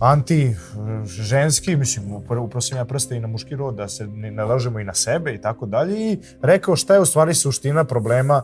anti 0.00 0.56
ženski, 1.04 1.76
mislim, 1.76 2.04
sam 2.60 2.78
ja 2.78 2.84
prste 2.84 3.16
i 3.16 3.20
na 3.20 3.26
muški 3.26 3.56
rod, 3.56 3.74
da 3.74 3.88
se 3.88 4.06
ne 4.06 4.30
nalažemo 4.30 4.80
i 4.80 4.84
na 4.84 4.94
sebe 4.94 5.34
i 5.34 5.40
tako 5.40 5.66
dalje 5.66 6.12
i 6.12 6.18
rekao 6.42 6.76
šta 6.76 6.94
je 6.94 7.00
u 7.00 7.06
stvari 7.06 7.34
suština 7.34 7.84
problema 7.84 8.42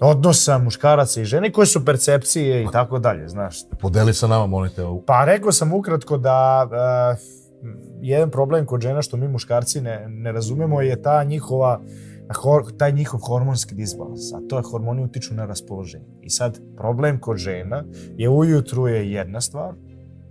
odnosa 0.00 0.58
muškaraca 0.58 1.20
i 1.20 1.24
žene, 1.24 1.52
koje 1.52 1.66
su 1.66 1.84
percepcije 1.84 2.62
i 2.62 2.66
tako 2.72 2.98
dalje, 2.98 3.28
znaš. 3.28 3.58
Podeli 3.80 4.14
sa 4.14 4.26
nama, 4.26 4.46
molim 4.46 4.72
te, 4.76 4.84
ovu. 4.84 5.02
Pa 5.06 5.24
rekao 5.24 5.52
sam 5.52 5.72
ukratko 5.72 6.18
da 6.18 6.66
uh, 6.66 7.18
jedan 8.00 8.30
problem 8.30 8.66
kod 8.66 8.80
žena 8.80 9.02
što 9.02 9.16
mi 9.16 9.28
muškarci 9.28 9.80
ne, 9.80 10.06
ne 10.08 10.32
razumemo 10.32 10.80
je 10.80 11.02
ta 11.02 11.24
njihova 11.24 11.80
hor, 12.36 12.64
taj 12.78 12.92
njihov 12.92 13.20
hormonski 13.20 13.74
disbalans, 13.74 14.32
a 14.32 14.40
to 14.48 14.56
je 14.56 14.62
hormoni 14.62 15.04
utiču 15.04 15.34
na 15.34 15.46
raspoloženje. 15.46 16.04
I 16.22 16.30
sad 16.30 16.60
problem 16.76 17.20
kod 17.20 17.36
žena 17.36 17.84
je 18.16 18.28
ujutru 18.28 18.88
je 18.88 19.12
jedna 19.12 19.40
stvar, 19.40 19.74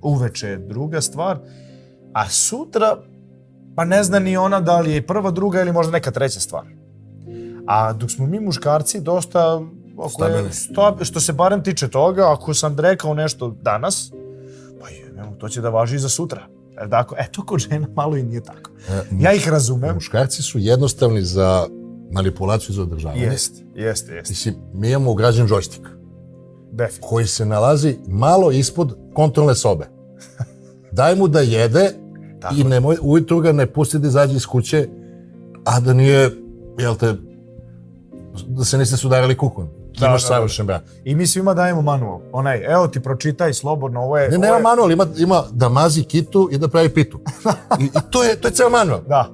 uveče 0.02 0.48
je 0.48 0.58
druga 0.58 1.02
stvar, 1.02 1.40
a 2.14 2.30
sutra 2.30 2.98
pa 3.76 3.86
ne 3.86 4.04
zna 4.04 4.20
ni 4.20 4.38
ona 4.38 4.60
da 4.60 4.80
li 4.80 4.92
je 4.92 5.08
prva, 5.08 5.32
druga 5.32 5.62
ili 5.62 5.72
možda 5.72 5.92
neka 5.92 6.12
treća 6.12 6.40
stvar. 6.40 6.79
A 7.70 7.94
dok 7.94 8.12
smo 8.12 8.26
mi 8.26 8.40
muškarci 8.40 9.02
dosta 9.02 9.62
ako 10.00 10.10
Stabilni. 10.10 10.44
je, 10.44 10.54
sto, 10.54 10.98
što 11.02 11.20
se 11.20 11.34
barem 11.34 11.64
tiče 11.64 11.88
toga, 11.88 12.34
ako 12.34 12.54
sam 12.54 12.80
rekao 12.80 13.14
nešto 13.14 13.56
danas, 13.62 14.12
pa 14.82 14.90
je, 14.90 15.14
to 15.38 15.50
će 15.50 15.62
da 15.62 15.70
važi 15.70 15.96
i 15.96 16.00
za 16.00 16.10
sutra. 16.10 16.42
E, 16.84 16.88
Dakle, 16.88 17.18
eto, 17.20 17.46
kod 17.46 17.60
žena 17.60 17.88
malo 17.96 18.18
i 18.18 18.24
nije 18.24 18.42
tako. 18.44 18.72
E, 18.90 19.02
Ja 19.20 19.34
ih 19.34 19.50
razumem. 19.50 19.96
Muškarci 19.96 20.42
su 20.42 20.60
jednostavni 20.60 21.22
za 21.22 21.68
manipulaciju 22.12 22.74
i 22.74 22.76
za 22.76 22.82
održavanje. 22.82 23.22
Jeste, 23.22 23.64
jeste, 23.76 24.14
jeste. 24.14 24.32
Mislim, 24.32 24.56
mi 24.74 24.90
imamo 24.90 25.12
ugrađen 25.12 25.48
džojstik 25.48 25.82
Definitivno. 26.72 27.08
koji 27.10 27.28
se 27.28 27.46
nalazi 27.46 27.98
malo 28.08 28.52
ispod 28.52 28.98
kontrolne 29.14 29.56
sobe. 29.56 29.86
Daj 30.92 31.16
mu 31.16 31.28
da 31.28 31.40
jede 31.40 31.92
Tako 32.40 32.56
i 32.58 32.64
nemoj, 32.64 32.98
ujutru 33.02 33.40
ga 33.40 33.52
ne 33.52 33.66
pusti 33.74 34.00
da 34.00 34.08
izađe 34.08 34.36
iz 34.36 34.46
kuće, 34.46 34.88
a 35.66 35.80
da 35.80 35.94
nije, 35.94 36.32
jel 36.80 36.96
te, 36.96 37.16
da 38.48 38.64
se 38.64 38.78
niste 38.78 38.98
sudarili. 38.98 39.36
Ti 39.36 40.00
Da, 40.00 40.08
imaš 40.08 40.22
da, 40.22 40.28
savršen 40.28 40.66
brak. 40.66 40.84
I 41.04 41.16
mi 41.16 41.28
svima 41.28 41.54
dajemo 41.54 41.82
manual. 41.82 42.20
Onaj, 42.32 42.64
evo 42.66 42.88
ti 42.88 43.00
pročitaj 43.00 43.54
slobodno, 43.54 44.02
ovo 44.02 44.18
je... 44.18 44.30
Ne, 44.30 44.38
nema 44.38 44.56
je- 44.56 44.62
manual, 44.64 44.92
ima, 44.92 45.08
ima 45.18 45.44
da 45.52 45.70
mazi 45.70 46.04
kitu 46.04 46.50
i 46.52 46.58
da 46.58 46.68
pravi 46.68 46.90
pitu. 46.90 47.20
I, 47.80 47.84
i 47.84 47.90
to, 48.10 48.24
je, 48.24 48.36
to 48.36 48.48
je 48.48 48.54
ceo 48.54 48.70
manual. 48.70 49.00
Da, 49.02 49.30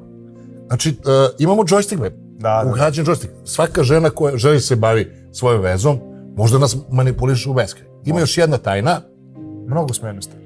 Znači, 0.67 0.89
uh, 0.89 0.95
imamo 1.39 1.63
joystick 1.63 1.99
web, 1.99 2.13
Da, 2.31 2.61
da. 2.63 2.69
ugrađen 2.69 3.05
joystick. 3.05 3.29
Svaka 3.45 3.83
žena 3.83 4.09
koja 4.09 4.37
želi 4.37 4.59
se 4.59 4.75
bavi 4.75 5.11
svojom 5.31 5.61
vezom, 5.61 5.99
možda 6.35 6.57
nas 6.57 6.77
manipuliše 6.91 7.49
u 7.49 7.53
beskraj. 7.53 7.87
Ima 8.05 8.19
još 8.19 8.37
jedna 8.37 8.57
tajna, 8.57 9.01
Mnogo 9.67 9.93
smo 9.93 10.07
jednostavni. 10.07 10.45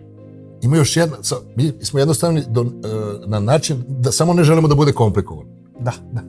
ima 0.62 0.78
još 0.78 0.98
jedna, 0.98 1.18
mi 1.56 1.74
smo 1.82 2.00
jednostavni 2.00 2.44
do, 2.48 2.62
uh, 2.62 2.70
na 3.26 3.40
način 3.40 3.84
da 3.90 4.12
samo 4.12 4.34
ne 4.34 4.44
želimo 4.44 4.68
da 4.68 4.76
bude 4.76 4.92
komplikovano. 4.92 5.50
Da, 5.80 5.92
da. 6.12 6.22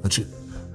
Znači, 0.00 0.24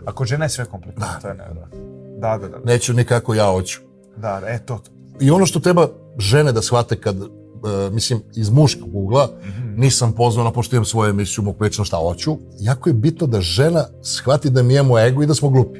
Ako 0.06 0.26
žena 0.26 0.46
je 0.46 0.50
sve 0.50 0.66
kompletno, 0.66 1.06
to 1.22 1.28
je 1.28 1.34
nevjerojatno. 1.34 1.80
Da, 2.20 2.38
da, 2.38 2.48
da. 2.48 2.58
neću 2.66 2.94
nikako 2.94 3.34
ja 3.34 3.46
hoću. 3.52 3.80
Da, 4.18 4.40
da, 4.42 4.48
e, 4.48 4.60
to, 4.66 4.78
to. 4.78 4.92
I 5.20 5.32
ono 5.32 5.46
što 5.46 5.60
treba 5.60 5.88
žene 6.18 6.52
da 6.52 6.62
shvate 6.62 6.96
kad, 6.96 7.22
uh, 7.22 7.30
mislim, 7.92 8.22
iz 8.36 8.50
muškog 8.50 8.96
ugla, 8.96 9.30
nisam 9.76 10.12
pozvana, 10.14 10.52
pošto 10.52 10.76
imam 10.76 10.86
svoju 10.86 11.10
emisiju, 11.10 11.44
mogu 11.44 11.58
večno 11.60 11.86
šta 11.86 11.98
hoću, 11.98 12.38
jako 12.60 12.90
je 12.90 12.94
bitno 12.94 13.28
da 13.28 13.42
žena 13.42 13.86
shvati 14.02 14.50
da 14.50 14.64
mi 14.64 14.74
imamo 14.74 15.00
ego 15.00 15.24
i 15.24 15.26
da 15.26 15.34
smo 15.34 15.50
glupi. 15.50 15.80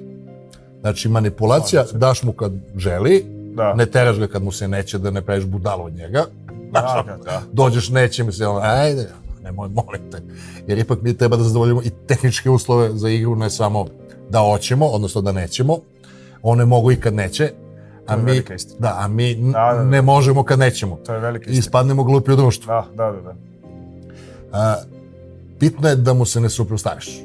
Znači, 0.82 1.10
manipulacija 1.10 1.86
daš 1.94 2.24
mu 2.24 2.32
kad 2.32 2.52
želi, 2.76 3.26
Da. 3.56 3.74
ne 3.74 3.86
teraš 3.86 4.18
ga 4.20 4.28
kad 4.28 4.44
mu 4.44 4.52
se 4.52 4.68
neće 4.68 4.98
da 4.98 5.12
ne 5.12 5.22
praviš 5.22 5.46
budalu 5.46 5.86
od 5.86 5.94
njega. 5.94 6.26
Da, 6.72 7.04
da, 7.08 7.18
da. 7.18 7.42
Dođeš, 7.52 7.90
neće 7.90 8.24
mi 8.24 8.32
se, 8.32 8.48
ono, 8.48 8.60
ajde, 8.64 9.10
nemoj, 9.44 9.70
molim 9.70 10.12
te. 10.12 10.22
Jer 10.68 10.78
ipak 10.80 11.02
mi 11.02 11.18
treba 11.18 11.38
da 11.38 11.44
zadovoljimo 11.44 11.82
i 11.82 11.90
tehničke 12.08 12.50
uslove 12.50 12.90
za 12.94 13.10
igru, 13.10 13.36
ne 13.36 13.50
samo 13.50 13.86
da 14.30 14.40
hoćemo, 14.40 14.86
odnosno 14.86 15.22
da 15.22 15.32
nećemo. 15.32 15.78
One 16.42 16.66
mogu 16.66 16.92
i 16.92 16.96
kad 16.96 17.14
neće, 17.14 17.52
a 18.08 18.18
mi, 18.18 18.42
da, 18.80 18.96
a 19.00 19.08
mi 19.08 19.36
Da, 19.36 19.52
da, 19.52 19.74
da. 19.74 19.84
ne 19.84 20.02
možemo 20.02 20.44
kad 20.44 20.60
nećemo. 20.60 20.96
To 20.96 21.14
je 21.14 21.20
velika 21.20 21.44
I 21.44 21.48
istina. 21.48 21.60
ispadnemo 21.60 22.04
glupi 22.04 22.32
u 22.32 22.36
društvu. 22.36 22.68
Da, 22.68 22.86
da, 22.96 23.12
da, 23.12 23.22
da. 23.22 23.34
A, 24.52 24.76
bitno 25.60 25.90
je 25.90 25.96
da 25.96 26.14
mu 26.14 26.26
se 26.26 26.42
ne 26.42 26.50
suprostaviš. 26.50 27.20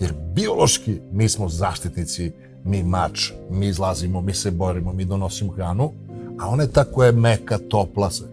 Jer 0.00 0.12
biološki 0.34 1.00
mi 1.12 1.28
smo 1.28 1.48
zaštitnici, 1.48 2.32
mi 2.64 2.82
mač, 2.82 3.32
mi 3.50 3.66
izlazimo, 3.66 4.20
mi 4.20 4.34
se 4.34 4.50
borimo, 4.50 4.92
mi 4.92 5.04
donosimo 5.04 5.52
hranu, 5.52 5.92
a 6.40 6.48
ona 6.48 6.62
je 6.62 6.70
ta 6.70 6.84
koja 6.84 7.06
je 7.06 7.12
meka, 7.12 7.58
topla 7.58 8.10
se. 8.10 8.24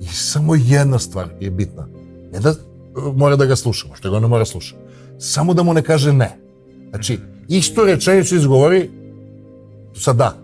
I 0.00 0.06
samo 0.06 0.54
jedna 0.54 0.98
stvar 0.98 1.28
je 1.40 1.50
bitna. 1.50 1.86
Ne 2.34 2.40
da 2.40 2.54
mora 3.14 3.36
da 3.36 3.46
ga 3.46 3.56
slušamo, 3.56 3.94
što 3.94 4.10
ga 4.10 4.20
ne 4.20 4.28
mora 4.28 4.44
slušati. 4.44 4.80
Samo 5.18 5.54
da 5.54 5.62
mu 5.62 5.74
ne 5.74 5.82
kaže 5.82 6.12
ne. 6.12 6.38
Znači, 6.90 7.18
istu 7.48 7.84
rečenicu 7.84 8.36
izgovori 8.36 8.90
sa 9.94 10.12
da. 10.12 10.34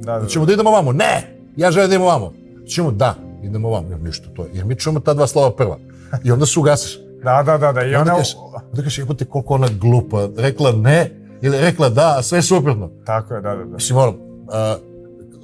Da, 0.00 0.12
da, 0.12 0.18
da. 0.18 0.26
Ćemo 0.26 0.46
da 0.46 0.52
idemo 0.52 0.70
vamo? 0.70 0.92
Ne! 0.92 1.36
Ja 1.56 1.70
želim 1.70 1.88
da 1.88 1.94
idemo 1.94 2.06
vamo. 2.06 2.32
Ćemo 2.68 2.90
da, 2.90 3.14
idemo 3.42 3.70
vamo. 3.70 3.88
Jer 3.88 4.00
ništa 4.00 4.28
to 4.36 4.42
je. 4.44 4.50
Jer 4.52 4.64
mi 4.64 4.76
čujemo 4.76 5.00
ta 5.00 5.14
dva 5.14 5.26
slova 5.26 5.50
prva. 5.50 5.78
I 6.24 6.32
onda 6.32 6.46
se 6.46 6.60
ugasiš. 6.60 6.98
Da, 7.24 7.42
da, 7.42 7.58
da, 7.58 7.72
da. 7.72 7.82
I 7.82 7.94
onda 7.94 8.10
kažeš, 8.10 8.34
onda 8.70 8.82
kažeš, 8.82 8.98
jebote, 8.98 9.24
koliko 9.24 9.54
ona 9.54 9.68
glupa. 9.80 10.28
Rekla 10.36 10.72
ne, 10.72 11.10
ili 11.42 11.60
rekla 11.60 11.88
da, 11.88 12.14
a 12.18 12.22
sve 12.22 12.38
je 12.38 12.42
suprotno. 12.42 12.90
Tako 13.06 13.34
je, 13.34 13.40
da, 13.40 13.54
da, 13.54 13.64
da. 13.64 13.74
Mislim, 13.74 13.98
ono, 13.98 14.14
a, 14.52 14.76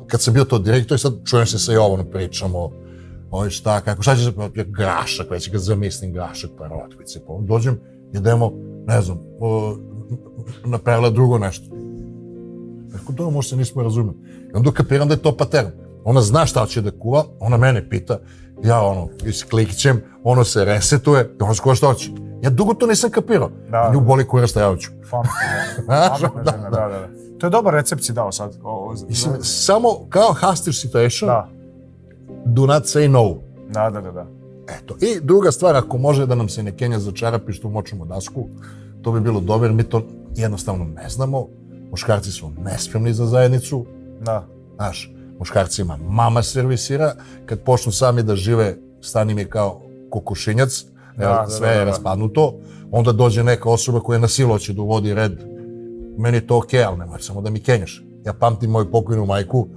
kad 0.07 0.23
sam 0.23 0.35
bio 0.35 0.45
to 0.45 0.59
direktor, 0.59 1.01
sad 1.01 1.13
čujem 1.25 1.47
se 1.47 1.59
sa 1.59 1.73
Jovanom, 1.73 2.07
pričamo, 2.13 2.71
ovaj 3.31 3.51
šta, 3.51 3.81
kako, 3.81 4.03
šta 4.03 4.17
će 4.17 4.25
se, 4.25 4.33
ja, 4.55 4.65
grašak, 4.65 5.31
već 5.31 5.51
kad 5.51 5.61
zamislim 5.61 6.13
grašak, 6.13 6.51
pa 6.59 6.67
rotvice, 6.67 7.21
pa 7.27 7.33
dođem, 7.41 7.81
idemo, 8.13 8.53
ne 8.87 9.01
znam, 9.03 9.19
o, 9.41 9.77
napravila 10.65 11.11
drugo 11.11 11.39
nešto. 11.39 11.65
Rekao, 12.93 13.15
dobro, 13.15 13.31
možda 13.31 13.49
se 13.49 13.57
nismo 13.57 13.83
razumeli. 13.83 14.17
I 14.55 14.57
onda 14.57 14.71
kapiram 14.71 15.09
da 15.09 15.15
je 15.15 15.23
to 15.23 15.37
pattern. 15.37 15.69
Ona 16.05 16.21
zna 16.21 16.47
šta 16.47 16.67
će 16.67 16.83
da 16.83 16.91
kuva, 16.91 17.25
ona 17.41 17.57
mene 17.57 17.89
pita, 17.89 18.19
ja 18.65 18.83
ono, 18.83 19.09
isklikćem, 19.25 20.03
ono 20.25 20.45
se 20.45 20.65
resetuje, 20.65 21.31
i 21.41 21.43
ona 21.43 21.55
skuva 21.55 21.75
šta 21.75 21.87
hoće. 21.87 22.11
Ja 22.43 22.51
dugo 22.51 22.75
to 22.75 22.87
nisam 22.87 23.11
kapirao. 23.11 23.51
Da. 23.71 23.91
Nju 23.95 24.01
boli 24.01 24.27
kurac, 24.27 24.51
šta 24.51 24.61
ja 24.61 24.69
hoću. 24.69 24.91
Pametna 25.11 26.31
da, 26.45 26.53
da, 26.53 26.71
da, 26.71 26.89
da. 26.89 27.09
To 27.39 27.47
je 27.47 27.51
dobar 27.51 27.75
recept 27.75 28.03
si 28.03 28.13
dao 28.13 28.33
sad. 28.33 28.57
O, 28.63 28.71
o, 28.71 28.95
Mislim, 29.09 29.35
samo 29.43 29.89
kao 30.09 30.35
hostage 30.41 30.73
situation, 30.73 31.27
Da, 31.27 31.49
do 32.49 32.67
not 32.67 32.85
say 32.85 33.09
no. 33.09 33.35
da, 33.71 33.91
da, 33.91 34.01
da, 34.01 34.13
da. 34.13 34.27
Eto. 34.69 34.97
I 35.01 35.21
druga 35.23 35.53
stvar, 35.53 35.77
ako 35.77 35.99
može 35.99 36.27
da 36.27 36.35
nam 36.35 36.49
se 36.49 36.63
ne 36.63 36.77
kenja 36.77 36.99
za 36.99 37.13
čarapi 37.13 37.53
što 37.53 37.69
močemo 37.69 38.05
dasku, 38.05 38.49
to 39.03 39.13
bi 39.13 39.21
bilo 39.21 39.41
dobro, 39.41 39.73
mi 39.73 39.83
to 39.85 40.03
jednostavno 40.37 40.85
ne 40.85 41.09
znamo. 41.09 41.47
Muškarci 41.91 42.33
su 42.33 42.51
nespremni 42.65 43.13
za 43.13 43.27
zajednicu, 43.27 43.87
Da, 44.21 44.47
znaš, 44.77 45.13
muškarcima 45.39 45.97
mama 46.09 46.43
servisira, 46.43 47.15
kad 47.47 47.61
počnu 47.61 47.93
sami 47.93 48.23
da 48.23 48.37
žive, 48.37 48.77
stani 49.01 49.35
mi 49.35 49.45
kao 49.45 49.81
kokošinjac, 50.11 50.85
Da, 51.17 51.25
evo, 51.25 51.35
da, 51.35 51.49
sve 51.49 51.69
da, 51.69 51.73
je 51.73 51.79
da. 51.79 51.85
raspadnuto, 51.85 52.55
onda 52.91 53.13
dođe 53.13 53.45
neka 53.45 53.69
osoba 53.71 54.01
koja 54.01 54.19
na 54.19 54.29
silu 54.29 54.59
će 54.59 54.73
da 54.73 54.83
uvodi 54.83 55.15
red. 55.15 55.33
Meni 56.19 56.37
je 56.37 56.47
to 56.47 56.59
okej, 56.59 56.85
ali 56.85 56.99
nemoj 56.99 57.21
samo 57.21 57.41
da 57.41 57.51
mi 57.51 57.61
kenjaš. 57.61 58.05
Ja 58.27 58.33
pamtim 58.33 58.71
moju 58.71 58.91
pokojnu 58.91 59.27
majku, 59.27 59.69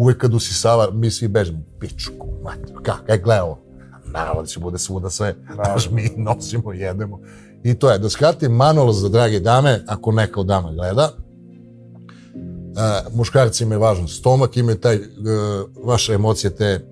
uvek 0.00 0.18
kad 0.18 0.34
usisava, 0.34 0.90
mi 0.90 1.10
svi 1.10 1.28
bežimo, 1.28 1.58
pičku, 1.80 2.26
mati, 2.42 2.72
kak, 2.82 3.06
kaj 3.06 3.18
gle 3.18 3.42
ovo? 3.42 3.58
Naravno 4.06 4.42
da 4.42 4.46
će 4.46 4.60
bude 4.60 4.78
svuda 4.78 5.10
sve, 5.10 5.34
znaš, 5.54 5.90
mi 5.90 6.10
nosimo, 6.16 6.72
jedemo. 6.72 7.20
I 7.62 7.74
to 7.74 7.90
je, 7.90 7.98
da 7.98 8.10
skratim, 8.10 8.52
manual 8.52 8.92
za 8.92 9.08
drage 9.08 9.40
dame, 9.40 9.80
ako 9.86 10.12
neka 10.12 10.40
od 10.40 10.46
dama 10.46 10.72
gleda, 10.72 11.10
Uh, 12.70 13.16
muškarcima 13.16 13.74
je 13.74 13.78
važan 13.78 14.08
stomak, 14.08 14.56
imaju 14.56 14.78
taj, 14.78 14.96
uh, 14.96 15.02
vaše 15.84 16.12
emocije 16.14 16.50
te 16.56 16.86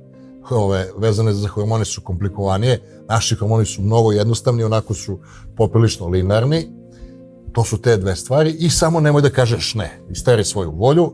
ove, 0.51 0.91
vezane 0.97 1.33
za 1.33 1.49
hormone 1.49 1.85
su 1.85 2.01
komplikovanije, 2.01 2.81
naši 3.09 3.35
hormoni 3.35 3.67
su 3.67 3.83
mnogo 3.83 4.13
jednostavni, 4.13 4.65
onako 4.65 4.95
su 4.95 5.19
poprilično 5.57 6.09
linearni, 6.09 6.71
to 7.53 7.65
su 7.65 7.79
te 7.81 7.97
dve 7.97 8.17
stvari. 8.17 8.57
I 8.59 8.71
samo 8.71 9.01
nemoj 9.01 9.23
da 9.23 9.31
kažeš 9.31 9.75
ne, 9.75 10.01
isteri 10.11 10.45
svoju 10.45 10.71
volju, 10.71 11.13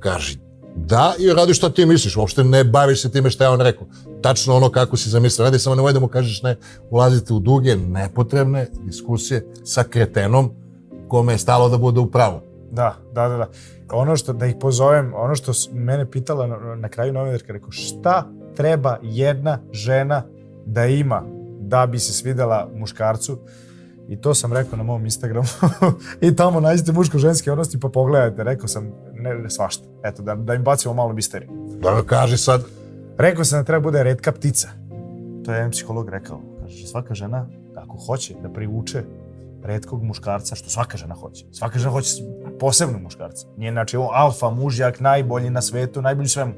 kaži 0.00 0.38
da 0.76 1.14
i 1.18 1.32
radi 1.32 1.54
šta 1.54 1.70
ti 1.70 1.86
misliš, 1.86 2.16
uopšte 2.16 2.44
ne 2.44 2.64
baviš 2.64 3.02
se 3.02 3.10
time 3.10 3.30
šta 3.30 3.44
je 3.44 3.50
on 3.50 3.60
rekao. 3.60 3.86
Tačno 4.22 4.56
ono 4.56 4.70
kako 4.70 4.96
si 4.96 5.10
zamislio, 5.10 5.44
radi 5.44 5.58
samo 5.58 5.76
nemoj 5.76 5.92
da 5.92 6.00
mu 6.00 6.08
kažeš 6.08 6.42
ne, 6.42 6.56
ulazite 6.90 7.34
u 7.34 7.38
duge, 7.38 7.76
nepotrebne 7.76 8.66
diskusije 8.86 9.46
sa 9.64 9.82
kretenom 9.84 10.50
kome 11.08 11.32
je 11.32 11.38
stalo 11.38 11.68
da 11.68 11.78
bude 11.78 12.00
u 12.00 12.10
pravu. 12.10 12.40
Da, 12.70 12.96
da, 13.12 13.28
da, 13.28 13.36
da. 13.36 13.48
Ono 13.92 14.16
što, 14.16 14.32
da 14.32 14.46
ih 14.46 14.56
pozovem, 14.60 15.12
ono 15.16 15.34
što 15.34 15.52
mene 15.72 16.10
pitala 16.10 16.46
na, 16.46 16.74
na 16.74 16.88
kraju 16.88 17.12
novinarka, 17.12 17.52
rekao, 17.52 17.70
šta 17.70 18.28
treba 18.56 18.98
jedna 19.02 19.58
žena 19.72 20.22
da 20.66 20.86
ima 20.86 21.22
da 21.60 21.86
bi 21.86 21.98
se 21.98 22.12
svidela 22.12 22.70
muškarcu? 22.74 23.38
I 24.08 24.20
to 24.20 24.34
sam 24.34 24.52
rekao 24.52 24.76
na 24.76 24.82
mom 24.82 25.04
Instagramu. 25.04 25.46
I 26.20 26.36
tamo 26.36 26.60
nađete 26.60 26.92
muško-ženske 26.92 27.52
odnosti 27.52 27.80
pa 27.80 27.88
pogledajte. 27.88 28.44
Rekao 28.44 28.68
sam, 28.68 28.92
ne, 29.24 29.34
ne 29.34 29.50
svašta. 29.50 29.84
Eto, 30.04 30.22
da, 30.22 30.34
da 30.34 30.54
im 30.54 30.62
bacimo 30.62 30.94
malo 30.94 31.12
misteriju. 31.12 31.50
Da 31.82 32.02
kaži 32.06 32.36
sad, 32.36 32.64
Rekao 33.18 33.44
sam 33.44 33.58
da 33.58 33.64
treba 33.64 33.80
bude 33.80 34.02
redka 34.02 34.32
ptica. 34.32 34.68
To 35.44 35.52
je 35.52 35.56
jedan 35.56 35.70
psiholog 35.70 36.08
rekao. 36.08 36.40
Kaže, 36.62 36.86
svaka 36.86 37.14
žena, 37.14 37.46
ako 37.76 37.96
hoće 37.96 38.34
da 38.42 38.48
privuče 38.48 39.02
redkog 39.62 40.02
muškarca, 40.02 40.54
što 40.54 40.70
svaka 40.70 40.96
žena 40.96 41.14
hoće. 41.14 41.46
Svaka 41.52 41.78
žena 41.78 41.90
hoće 41.90 42.08
posebnog 42.60 43.02
muškarca. 43.02 43.46
Nije, 43.56 43.72
znači, 43.72 43.96
on 43.96 44.08
alfa, 44.12 44.50
mužjak, 44.50 45.00
najbolji 45.00 45.50
na 45.50 45.62
svetu, 45.62 46.02
najbolji 46.02 46.28
svemu. 46.28 46.52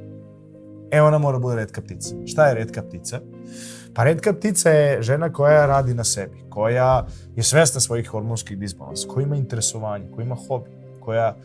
E, 0.91 1.03
ona 1.03 1.19
mora 1.19 1.39
bude 1.39 1.57
redka 1.57 1.81
ptica. 1.81 2.15
Šta 2.27 2.47
je 2.47 2.55
redka 2.55 2.83
ptica? 2.83 3.21
Pa 3.95 4.05
redka 4.05 4.33
ptica 4.33 4.71
je 4.71 5.03
žena 5.03 5.33
koja 5.33 5.67
radi 5.67 5.95
na 5.95 6.05
sebi, 6.05 6.37
koja 6.49 7.07
je 7.37 7.43
svesna 7.43 7.81
svojih 7.81 8.09
hormonskih 8.09 8.59
disbalansa, 8.59 9.09
koja 9.09 9.25
ima 9.25 9.37
interesovanje, 9.37 10.07
koja 10.15 10.25
ima 10.25 10.37
hobi, 10.49 10.71
koja 11.01 11.37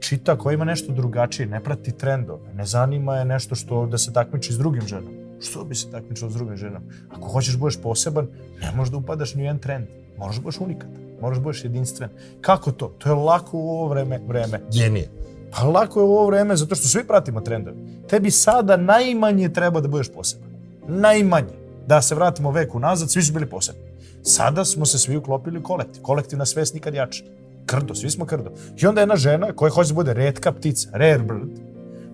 čita, 0.00 0.38
koja 0.38 0.54
ima 0.54 0.64
nešto 0.64 0.92
drugačije, 0.92 1.46
ne 1.46 1.60
prati 1.64 1.92
trendove, 1.92 2.52
ne 2.54 2.66
zanima 2.66 3.16
je 3.16 3.24
nešto 3.24 3.54
što 3.54 3.86
da 3.86 3.98
se 3.98 4.12
takmiči 4.12 4.52
s 4.52 4.58
drugim 4.58 4.86
ženama. 4.86 5.28
Što 5.40 5.64
bi 5.64 5.74
se 5.74 5.90
takmičilo 5.90 6.30
s 6.30 6.34
drugim 6.34 6.56
ženama? 6.56 6.86
Ako 7.10 7.28
hoćeš 7.28 7.54
da 7.54 7.58
budeš 7.58 7.76
poseban, 7.82 8.26
ne 8.62 8.72
možeš 8.76 8.92
da 8.92 8.96
upadaš 8.96 9.34
ni 9.34 9.42
u 9.42 9.44
jedan 9.44 9.58
trend. 9.58 9.86
Moraš 10.18 10.36
da 10.36 10.42
budeš 10.42 10.60
unikat, 10.60 10.88
moraš 11.20 11.38
da 11.38 11.42
budeš 11.42 11.64
jedinstven. 11.64 12.10
Kako 12.40 12.72
to? 12.72 12.88
To 12.98 13.08
je 13.08 13.14
lako 13.14 13.58
u 13.58 13.70
ovo 13.70 13.88
vreme. 13.88 14.20
vreme. 14.26 14.60
genije. 14.72 15.08
Pa 15.50 15.62
lako 15.62 16.00
je 16.00 16.04
u 16.04 16.10
ovo 16.10 16.26
vreme 16.26 16.56
zato 16.56 16.74
što 16.74 16.88
svi 16.88 17.06
pratimo 17.06 17.40
trendove. 17.40 17.76
Tebi 18.08 18.30
sada 18.30 18.76
najmanje 18.76 19.48
treba 19.48 19.80
da 19.80 19.88
budeš 19.88 20.08
poseban. 20.08 20.48
Najmanje. 20.88 21.54
Da 21.86 22.02
se 22.02 22.14
vratimo 22.14 22.50
veku 22.50 22.78
nazad, 22.78 23.10
svi 23.10 23.22
su 23.22 23.32
bili 23.32 23.46
posebni. 23.46 23.82
Sada 24.22 24.64
smo 24.64 24.86
se 24.86 24.98
svi 24.98 25.16
uklopili 25.16 25.58
u 25.58 25.62
kolektiv. 25.62 26.02
Kolektivna 26.02 26.46
svest 26.46 26.74
nikad 26.74 26.94
jača. 26.94 27.24
Krdo, 27.68 27.94
svi 27.94 28.10
smo 28.10 28.26
krdo. 28.26 28.50
I 28.82 28.86
onda 28.86 29.00
jedna 29.00 29.16
žena 29.16 29.52
koja 29.52 29.70
hoće 29.70 29.88
da 29.88 29.94
bude 29.94 30.14
redka 30.14 30.52
ptica, 30.52 30.88
rare 30.92 31.18
bird, 31.18 31.48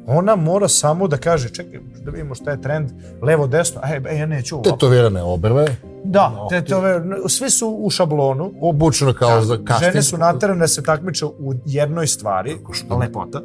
ona 0.07 0.37
mora 0.37 0.69
samo 0.69 1.09
da 1.09 1.17
kaže, 1.17 1.49
čekaj, 1.49 1.81
da 2.05 2.11
vidimo 2.11 2.35
šta 2.35 2.51
je 2.51 2.61
trend, 2.63 2.91
levo, 3.23 3.47
desno, 3.47 3.81
e, 3.85 4.01
e 4.09 4.19
ja 4.19 4.27
neću 4.27 4.55
ovako. 4.55 4.71
Tetovirane 4.71 5.23
obrve, 5.23 5.77
Da, 6.05 6.47
tetove, 6.51 7.03
svi 7.29 7.51
su 7.51 7.69
u 7.69 7.91
šablonu, 7.91 8.53
obučeno 8.61 9.15
kao 9.15 9.43
za 9.43 9.57
casting. 9.57 9.91
žene 9.91 10.03
su 10.03 10.19
naterane 10.19 10.61
da 10.61 10.69
se 10.69 10.83
takmiče 10.83 11.27
u 11.27 11.55
jednoj 11.67 12.07
stvari, 12.07 12.57
lepota, 13.01 13.41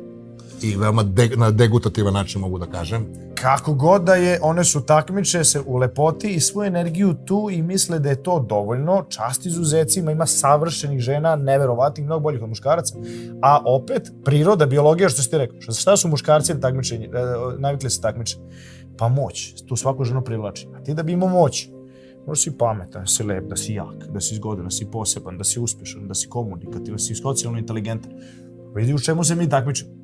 I 0.62 0.76
veoma 0.76 1.04
de, 1.04 1.30
na 1.36 1.52
degutativan 1.52 2.14
način 2.14 2.42
mogu 2.42 2.60
da 2.60 2.66
kažem. 2.66 3.06
Kako 3.42 3.74
god 3.74 4.04
da 4.04 4.16
je, 4.16 4.40
one 4.42 4.64
su 4.64 4.82
takmiče 4.82 5.44
se 5.44 5.62
u 5.66 5.78
lepoti 5.78 6.30
i 6.30 6.40
svoju 6.40 6.68
energiju 6.68 7.14
tu 7.26 7.50
i 7.52 7.62
misle 7.62 8.00
da 8.00 8.10
je 8.10 8.24
to 8.24 8.46
dovoljno. 8.50 9.06
Čast 9.10 9.46
izuzecima, 9.46 10.12
ima 10.12 10.26
savršenih 10.26 11.00
žena, 11.00 11.36
neverovatnih, 11.36 12.06
mnogo 12.06 12.20
boljih 12.20 12.42
od 12.42 12.50
muškaraca. 12.50 12.96
A 13.42 13.62
opet, 13.66 14.12
priroda, 14.26 14.66
biologija, 14.66 15.10
što 15.10 15.22
ste 15.22 15.38
rekao, 15.38 15.62
šta, 15.62 15.98
su 15.98 16.08
muškarci 16.08 16.54
na 16.54 16.60
takmičenje, 16.60 17.06
e, 17.06 17.10
navikli 17.58 17.90
se 17.90 18.02
takmiče? 18.02 18.38
Pa 18.98 19.08
moć, 19.08 19.54
tu 19.68 19.76
svaku 19.76 20.04
ženu 20.04 20.24
privlači. 20.24 20.68
A 20.76 20.84
ti 20.84 20.94
da 20.94 21.04
bi 21.04 21.12
imao 21.12 21.30
moć, 21.30 21.70
moraš 22.26 22.44
si 22.44 22.58
pametan, 22.58 23.02
da 23.02 23.08
si 23.08 23.24
lep, 23.24 23.44
da 23.44 23.56
si 23.56 23.74
jak, 23.74 24.08
da 24.14 24.20
si 24.20 24.36
zgodan, 24.36 24.64
da 24.64 24.72
si 24.72 24.92
poseban, 24.92 25.38
da 25.38 25.44
si 25.44 25.60
uspešan, 25.60 26.08
da 26.08 26.14
si 26.14 26.30
komunikativan, 26.30 26.98
da 26.98 27.04
si 27.04 27.16
socijalno 27.16 27.60
inteligentan. 27.60 28.12
Vidi 28.76 28.94
u 28.94 29.00
čemu 29.00 29.24
se 29.24 29.36
mi 29.36 29.50
takmičemo 29.50 29.99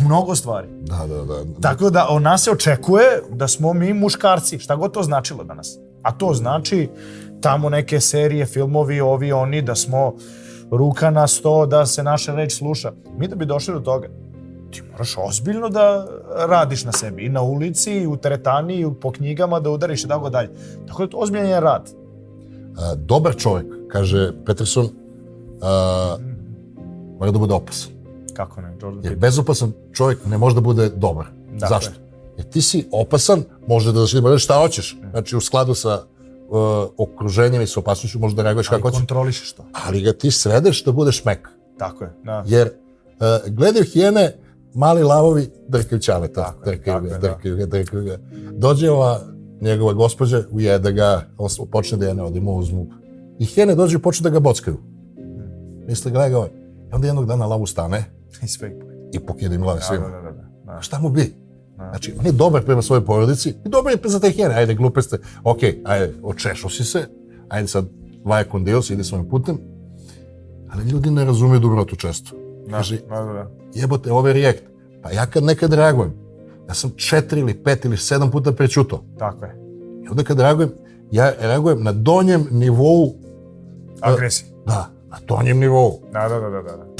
u 0.00 0.04
mnogo 0.04 0.34
stvari. 0.34 0.68
Da, 0.80 1.06
da, 1.06 1.24
da. 1.24 1.44
Tako 1.60 1.90
da 1.90 2.06
od 2.10 2.22
nas 2.22 2.42
se 2.42 2.50
očekuje 2.50 3.22
da 3.30 3.48
smo 3.48 3.72
mi 3.72 3.92
muškarci, 3.92 4.58
šta 4.58 4.76
god 4.76 4.92
to 4.92 5.02
značilo 5.02 5.44
danas. 5.44 5.78
A 6.02 6.12
to 6.12 6.34
znači 6.34 6.88
tamo 7.40 7.68
neke 7.68 8.00
serije, 8.00 8.46
filmovi, 8.46 9.00
ovi, 9.00 9.32
oni, 9.32 9.62
da 9.62 9.74
smo 9.74 10.14
ruka 10.70 11.10
na 11.10 11.26
sto, 11.26 11.66
da 11.66 11.86
se 11.86 12.02
naša 12.02 12.34
reč 12.34 12.52
sluša. 12.52 12.92
Mi 13.18 13.28
da 13.28 13.36
bi 13.36 13.46
došli 13.46 13.74
do 13.74 13.80
toga, 13.80 14.08
ti 14.70 14.82
moraš 14.90 15.14
ozbiljno 15.18 15.68
da 15.68 16.06
radiš 16.48 16.84
na 16.84 16.92
sebi. 16.92 17.26
I 17.26 17.28
na 17.28 17.42
ulici, 17.42 17.92
i 17.92 18.06
u 18.06 18.16
teretani, 18.16 18.80
i 18.80 18.86
po 19.00 19.12
knjigama 19.12 19.60
da 19.60 19.70
udariš 19.70 20.04
i 20.04 20.08
tako 20.08 20.30
dalje. 20.30 20.50
Tako 20.86 20.98
da 20.98 21.04
je 21.04 21.10
to 21.10 21.16
ozbiljan 21.16 21.62
rad. 21.62 21.90
A, 22.78 22.94
dobar 22.94 23.36
čovjek, 23.36 23.66
kaže 23.88 24.32
Peterson, 24.46 24.88
a, 25.62 26.16
mora 27.18 27.30
da 27.30 27.38
bude 27.38 27.54
opasan. 27.54 27.93
Kako 28.34 28.60
ne, 28.60 28.76
Jordan 28.82 29.04
Jer 29.04 29.16
bezopasan 29.16 29.72
čovjek 29.92 30.26
ne 30.26 30.38
može 30.38 30.54
da 30.54 30.60
bude 30.60 30.88
dobar. 30.88 31.26
Dakle. 31.52 31.68
Zašto? 31.68 31.92
Jer 32.36 32.46
ti 32.46 32.62
si 32.62 32.88
opasan, 32.92 33.44
može 33.68 33.92
da 33.92 34.00
da 34.30 34.38
šta 34.38 34.54
hoćeš. 34.54 34.98
Znači 35.10 35.36
u 35.36 35.40
skladu 35.40 35.74
sa 35.74 36.02
uh, 36.48 36.58
okruženjem 36.96 37.62
i 37.62 37.66
sa 37.66 37.80
opasnošću 37.80 38.18
može 38.18 38.36
da 38.36 38.42
reaguješ 38.42 38.70
Ali 38.70 38.78
kako 38.78 38.88
hoćeš. 38.88 38.98
kontrolišeš 38.98 39.52
to. 39.52 39.64
Ali 39.86 40.00
ga 40.02 40.12
ti 40.12 40.30
svedeš 40.30 40.84
da 40.84 40.92
budeš 40.92 41.24
mek. 41.24 41.48
Tako 41.78 42.04
je, 42.04 42.10
da. 42.24 42.44
Jer 42.46 42.66
uh, 42.68 43.52
gledaju 43.52 43.84
hijene, 43.84 44.36
mali 44.74 45.02
lavovi 45.02 45.50
drkaju. 45.68 46.00
Tako 46.34 46.64
Drkaju 46.64 46.84
tako 46.84 47.04
ga, 47.06 47.10
da. 47.10 47.18
drkaju 47.18 47.56
ga, 47.56 47.66
drkaju 47.66 48.04
ga. 48.04 48.18
Dođe 48.52 48.90
ova 48.90 49.20
njegova 49.60 49.92
gospođa, 49.92 50.42
ujede 50.50 50.92
ga, 50.92 51.22
on 51.38 51.48
počne 51.70 51.98
da 51.98 52.06
je 52.06 52.14
ne 52.14 52.22
odimo 52.22 52.52
uzmu. 52.54 52.86
I 53.38 53.44
hijene 53.44 53.74
dođu 53.74 53.98
i 53.98 54.02
počnu 54.02 54.24
da 54.24 54.30
ga 54.30 54.40
bockaju. 54.40 54.76
Misle, 55.86 56.10
gledaj 56.10 56.30
ga 56.30 56.36
ovaj. 56.36 56.50
I 56.92 56.94
onda 56.94 57.06
jednog 57.06 57.26
dana 57.26 57.46
lavu 57.46 57.66
stane 57.66 58.04
I 58.42 58.48
sve 58.48 58.68
ih 58.68 58.74
pojede. 58.80 59.08
i 59.12 59.20
pokide 59.20 59.54
im 59.54 59.60
glave 59.60 59.78
Da, 59.78 59.84
svima. 59.84 60.08
da, 60.08 60.12
da, 60.12 60.22
da. 60.22 60.48
da. 60.66 60.80
Šta 60.80 60.98
mu 60.98 61.08
bi? 61.08 61.34
Da. 61.76 61.88
Znači, 61.88 62.14
on 62.20 62.26
je 62.26 62.32
dobar 62.32 62.64
prema 62.64 62.82
svojoj 62.82 63.04
porodici 63.04 63.48
i 63.66 63.68
dobar 63.68 63.92
je 63.92 63.98
za 64.04 64.20
te 64.20 64.30
hijene. 64.30 64.54
Ajde, 64.54 64.74
glupe 64.74 65.02
ste. 65.02 65.18
Ok, 65.44 65.58
ajde, 65.84 66.14
očešao 66.22 66.70
si 66.70 66.84
se. 66.84 67.06
Ajde 67.48 67.68
sad, 67.68 67.84
vaja 68.24 68.44
kondios, 68.44 68.90
ide 68.90 69.04
svojim 69.04 69.28
putem. 69.28 69.58
Ali 70.70 70.84
ljudi 70.84 71.10
ne 71.10 71.24
razumiju 71.24 71.60
dobrotu 71.60 71.96
često. 71.96 72.30
Da, 72.66 72.72
Kaže, 72.72 73.00
da, 73.00 73.16
da, 73.16 73.32
da. 73.32 73.50
jebote, 73.74 74.12
ovo 74.12 74.28
je 74.28 74.34
react. 74.34 74.62
Pa 75.02 75.10
ja 75.10 75.26
kad 75.26 75.44
nekad 75.44 75.72
reagujem, 75.72 76.12
ja 76.68 76.74
sam 76.74 76.90
četiri 76.96 77.40
ili 77.40 77.54
pet 77.54 77.84
ili 77.84 77.96
sedam 77.96 78.30
puta 78.30 78.52
prećuto. 78.52 79.04
Tako 79.18 79.44
je. 79.44 79.56
I 80.04 80.08
onda 80.08 80.22
kad 80.22 80.40
reagujem, 80.40 80.70
ja 81.10 81.32
reagujem 81.40 81.82
na 81.82 81.92
donjem 81.92 82.46
nivou, 82.50 83.14
Agresija. 84.00 84.48
da, 84.66 84.88
na 85.08 85.18
donjem 85.28 85.58
nivou. 85.58 86.00
Da, 86.12 86.28
da, 86.28 86.40
da, 86.40 86.50
da, 86.50 86.62
da. 86.62 86.93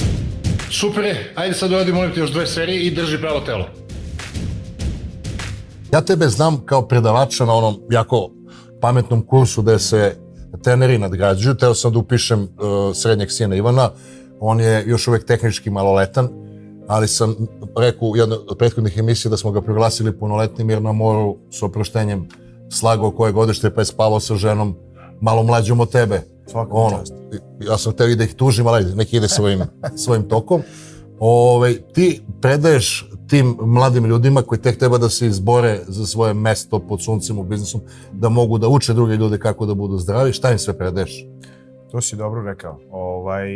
Super 0.79 1.03
je, 1.03 1.33
ajde 1.35 1.53
sad 1.53 1.71
uradi 1.71 1.93
molim 1.93 2.13
te 2.13 2.19
još 2.19 2.31
dve 2.31 2.47
serije 2.47 2.81
i 2.81 2.91
drži 2.91 3.17
pravo 3.17 3.39
telo. 3.39 3.65
Ja 5.93 6.01
tebe 6.01 6.27
znam 6.27 6.65
kao 6.65 6.87
predavača 6.87 7.45
na 7.45 7.53
onom 7.53 7.81
jako 7.91 8.29
pametnom 8.81 9.25
kursu 9.25 9.61
gde 9.61 9.79
se 9.79 10.17
treneri 10.63 10.97
nadgrađuju. 10.97 11.55
Teo 11.55 11.73
sam 11.73 11.93
da 11.93 11.99
upišem 11.99 12.41
uh, 12.41 12.47
srednjeg 12.95 13.31
sina 13.31 13.55
Ivana. 13.55 13.89
On 14.39 14.59
je 14.59 14.83
još 14.87 15.07
uvek 15.07 15.25
tehnički 15.25 15.69
maloletan, 15.69 16.29
ali 16.87 17.07
sam 17.07 17.35
rekao 17.77 18.07
u 18.07 18.17
jednoj 18.17 18.37
od 18.47 18.57
prethodnih 18.57 18.97
emisija 18.97 19.29
da 19.29 19.37
smo 19.37 19.51
ga 19.51 19.61
proglasili 19.61 20.19
punoletnim 20.19 20.69
jer 20.69 20.81
na 20.81 20.91
moru 20.91 21.37
s 21.51 21.63
oproštenjem 21.63 22.27
slagao 22.71 23.11
koje 23.11 23.31
godište 23.31 23.73
pa 23.75 23.81
je 23.81 23.85
spavao 23.85 24.19
sa 24.19 24.35
ženom 24.35 24.75
malo 25.21 25.43
mlađom 25.43 25.79
od 25.79 25.91
tebe. 25.91 26.34
Svaka 26.47 26.73
ono, 26.73 26.97
čast. 26.97 27.13
ja 27.59 27.77
sam 27.77 27.93
teo 27.93 28.07
i 28.07 28.15
da 28.15 28.23
ih 28.23 28.33
tužim, 28.33 28.67
ali 28.67 28.95
neki 28.95 29.17
ide 29.17 29.27
svojim, 29.27 29.61
svojim 30.05 30.29
tokom. 30.29 30.61
Ove, 31.19 31.81
ti 31.81 32.21
predaješ 32.41 33.09
tim 33.27 33.57
mladim 33.61 34.05
ljudima 34.05 34.41
koji 34.41 34.61
tek 34.61 34.77
treba 34.79 34.97
da 34.97 35.09
se 35.09 35.27
izbore 35.27 35.79
za 35.87 36.05
svoje 36.05 36.33
mesto 36.33 36.79
pod 36.79 37.03
suncem 37.03 37.39
u 37.39 37.43
biznisu, 37.43 37.79
da 38.11 38.29
mogu 38.29 38.57
da 38.57 38.67
uče 38.67 38.93
druge 38.93 39.15
ljude 39.15 39.37
kako 39.37 39.65
da 39.65 39.73
budu 39.73 39.97
zdravi, 39.97 40.33
šta 40.33 40.51
im 40.51 40.59
sve 40.59 40.77
predaješ? 40.77 41.25
To 41.91 42.01
si 42.01 42.15
dobro 42.15 42.41
rekao. 42.41 42.79
Ovaj, 42.91 43.49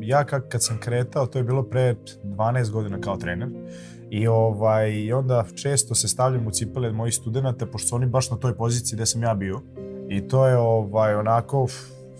ja 0.00 0.24
kad, 0.24 0.48
kad 0.48 0.64
sam 0.64 0.78
kretao, 0.80 1.26
to 1.26 1.38
je 1.38 1.44
bilo 1.44 1.62
pre 1.62 1.94
12 2.24 2.70
godina 2.70 3.00
kao 3.00 3.16
trener, 3.16 3.48
i 4.10 4.26
ovaj, 4.26 5.12
onda 5.12 5.44
često 5.54 5.94
se 5.94 6.08
stavljam 6.08 6.46
u 6.46 6.50
cipele 6.50 6.92
mojih 6.92 7.14
studenta, 7.14 7.66
pošto 7.66 7.88
su 7.88 7.96
oni 7.96 8.06
baš 8.06 8.30
na 8.30 8.36
toj 8.36 8.54
poziciji 8.54 8.96
gde 8.96 9.06
sam 9.06 9.22
ja 9.22 9.34
bio. 9.34 9.60
I 10.08 10.28
to 10.28 10.46
je 10.46 10.56
ovaj, 10.56 11.14
onako, 11.14 11.66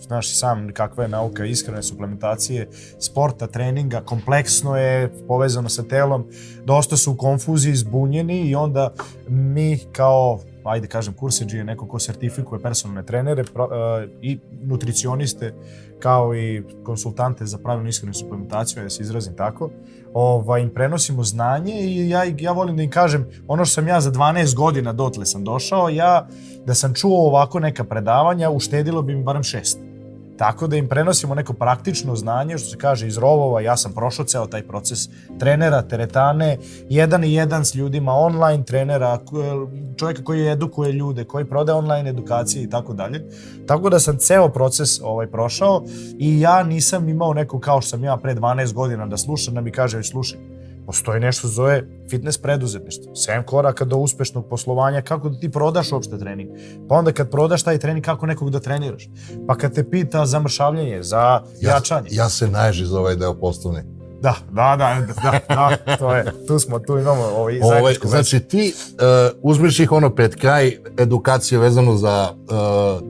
znaš 0.07 0.31
i 0.31 0.35
sam 0.35 0.73
kakva 0.73 1.03
je 1.03 1.09
nauka 1.09 1.45
iskrene 1.45 1.83
suplementacije, 1.83 2.69
sporta, 2.99 3.47
treninga, 3.47 4.01
kompleksno 4.01 4.77
je, 4.77 5.13
povezano 5.27 5.69
sa 5.69 5.83
telom, 5.83 6.25
dosta 6.65 6.97
su 6.97 7.11
u 7.11 7.17
konfuziji, 7.17 7.75
zbunjeni 7.75 8.41
i 8.41 8.55
onda 8.55 8.93
mi 9.27 9.79
kao 9.91 10.39
ajde 10.63 10.87
kažem, 10.87 11.13
kurseđije, 11.13 11.63
neko 11.63 11.87
ko 11.87 11.99
sertifikuje 11.99 12.61
personalne 12.61 13.05
trenere 13.05 13.43
pro, 13.43 13.65
uh, 13.65 14.09
i 14.21 14.39
nutricioniste, 14.63 15.53
kao 15.99 16.35
i 16.35 16.63
konsultante 16.83 17.45
za 17.45 17.57
pravilnu 17.57 17.89
ishranu 17.89 18.11
i 18.11 18.13
suplementaciju, 18.13 18.83
da 18.83 18.89
se 18.89 19.03
izrazim 19.03 19.35
tako, 19.35 19.69
ovaj, 20.13 20.61
im 20.61 20.69
prenosimo 20.69 21.23
znanje 21.23 21.73
i 21.73 22.09
ja, 22.09 22.23
ja 22.39 22.51
volim 22.51 22.77
da 22.77 22.83
im 22.83 22.89
kažem 22.89 23.25
ono 23.47 23.65
što 23.65 23.73
sam 23.73 23.87
ja 23.87 24.01
za 24.01 24.11
12 24.11 24.55
godina 24.55 24.93
dotle 24.93 25.25
sam 25.25 25.43
došao, 25.43 25.89
ja 25.89 26.27
da 26.65 26.73
sam 26.73 26.93
čuo 26.93 27.27
ovako 27.27 27.59
neka 27.59 27.83
predavanja, 27.83 28.49
uštedilo 28.49 29.01
bi 29.01 29.15
mi 29.15 29.23
barem 29.23 29.43
šest. 29.43 29.92
Tako 30.37 30.67
da 30.67 30.75
im 30.75 30.87
prenosimo 30.87 31.35
neko 31.35 31.53
praktično 31.53 32.15
znanje, 32.15 32.57
što 32.57 32.69
se 32.69 32.77
kaže 32.77 33.07
iz 33.07 33.17
rovova, 33.17 33.61
ja 33.61 33.77
sam 33.77 33.93
prošao 33.93 34.25
ceo 34.25 34.47
taj 34.47 34.63
proces 34.67 34.99
trenera, 35.39 35.81
teretane, 35.81 36.57
jedan 36.89 37.23
i 37.23 37.33
jedan 37.33 37.65
s 37.65 37.75
ljudima, 37.75 38.13
online 38.13 38.63
trenera, 38.63 39.19
ko- 39.25 39.67
čovjeka 39.97 40.23
koji 40.23 40.47
edukuje 40.47 40.91
ljude, 40.91 41.23
koji 41.23 41.45
prodaje 41.45 41.77
online 41.77 42.09
edukacije 42.09 42.63
i 42.63 42.69
tako 42.69 42.93
dalje. 42.93 43.25
Tako 43.67 43.89
da 43.89 43.99
sam 43.99 44.17
ceo 44.17 44.49
proces 44.49 45.01
ovaj 45.03 45.27
prošao 45.27 45.83
i 46.19 46.39
ja 46.39 46.63
nisam 46.63 47.09
imao 47.09 47.33
neko 47.33 47.59
kao 47.59 47.81
što 47.81 47.89
sam 47.89 48.03
ja 48.03 48.17
pre 48.17 48.35
12 48.35 48.73
godina 48.73 49.07
da 49.07 49.17
slušam, 49.17 49.53
da 49.53 49.61
mi 49.61 49.71
kaže, 49.71 49.97
"Ej, 49.97 50.03
slušaj, 50.03 50.39
postoji 50.85 51.19
nešto 51.19 51.47
zove 51.47 51.83
fitness 52.09 52.37
preduzetništvo. 52.37 53.11
7 53.13 53.43
koraka 53.43 53.85
do 53.85 53.97
uspešnog 53.97 54.49
poslovanja, 54.49 55.01
kako 55.01 55.29
da 55.29 55.39
ti 55.39 55.49
prodaš 55.51 55.91
uopšte 55.91 56.17
trening. 56.19 56.49
Pa 56.89 56.95
onda 56.95 57.11
kad 57.11 57.31
prodaš 57.31 57.63
taj 57.63 57.77
trening, 57.77 58.05
kako 58.05 58.25
nekog 58.25 58.49
da 58.49 58.59
treniraš. 58.59 59.09
Pa 59.47 59.55
kad 59.55 59.73
te 59.73 59.89
pita 59.89 60.25
za 60.25 60.39
mršavljenje, 60.39 61.03
za 61.03 61.41
jačanje. 61.61 62.07
Ja, 62.11 62.29
se 62.29 62.47
naježi 62.47 62.85
za 62.85 62.99
ovaj 62.99 63.15
deo 63.15 63.33
poslovni. 63.33 63.79
Da, 64.21 64.35
da, 64.51 64.75
da, 64.77 64.97
da, 65.23 65.39
da, 65.85 65.97
to 65.97 66.15
je, 66.15 66.25
tu 66.47 66.59
smo, 66.59 66.79
tu 66.79 66.97
imamo 66.97 67.21
ovaj 67.23 67.59
Ovaj, 67.59 67.69
zajedničku 67.71 68.03
vezu. 68.03 68.11
znači 68.13 68.39
ti 68.39 68.73
uh, 68.73 68.99
uzmeš 69.41 69.79
ih 69.79 69.91
ono 69.91 70.09
pred 70.09 70.35
kraj 70.35 70.77
edukacije 70.97 71.59
vezano 71.59 71.95
za 71.95 72.29
uh, 72.31 73.01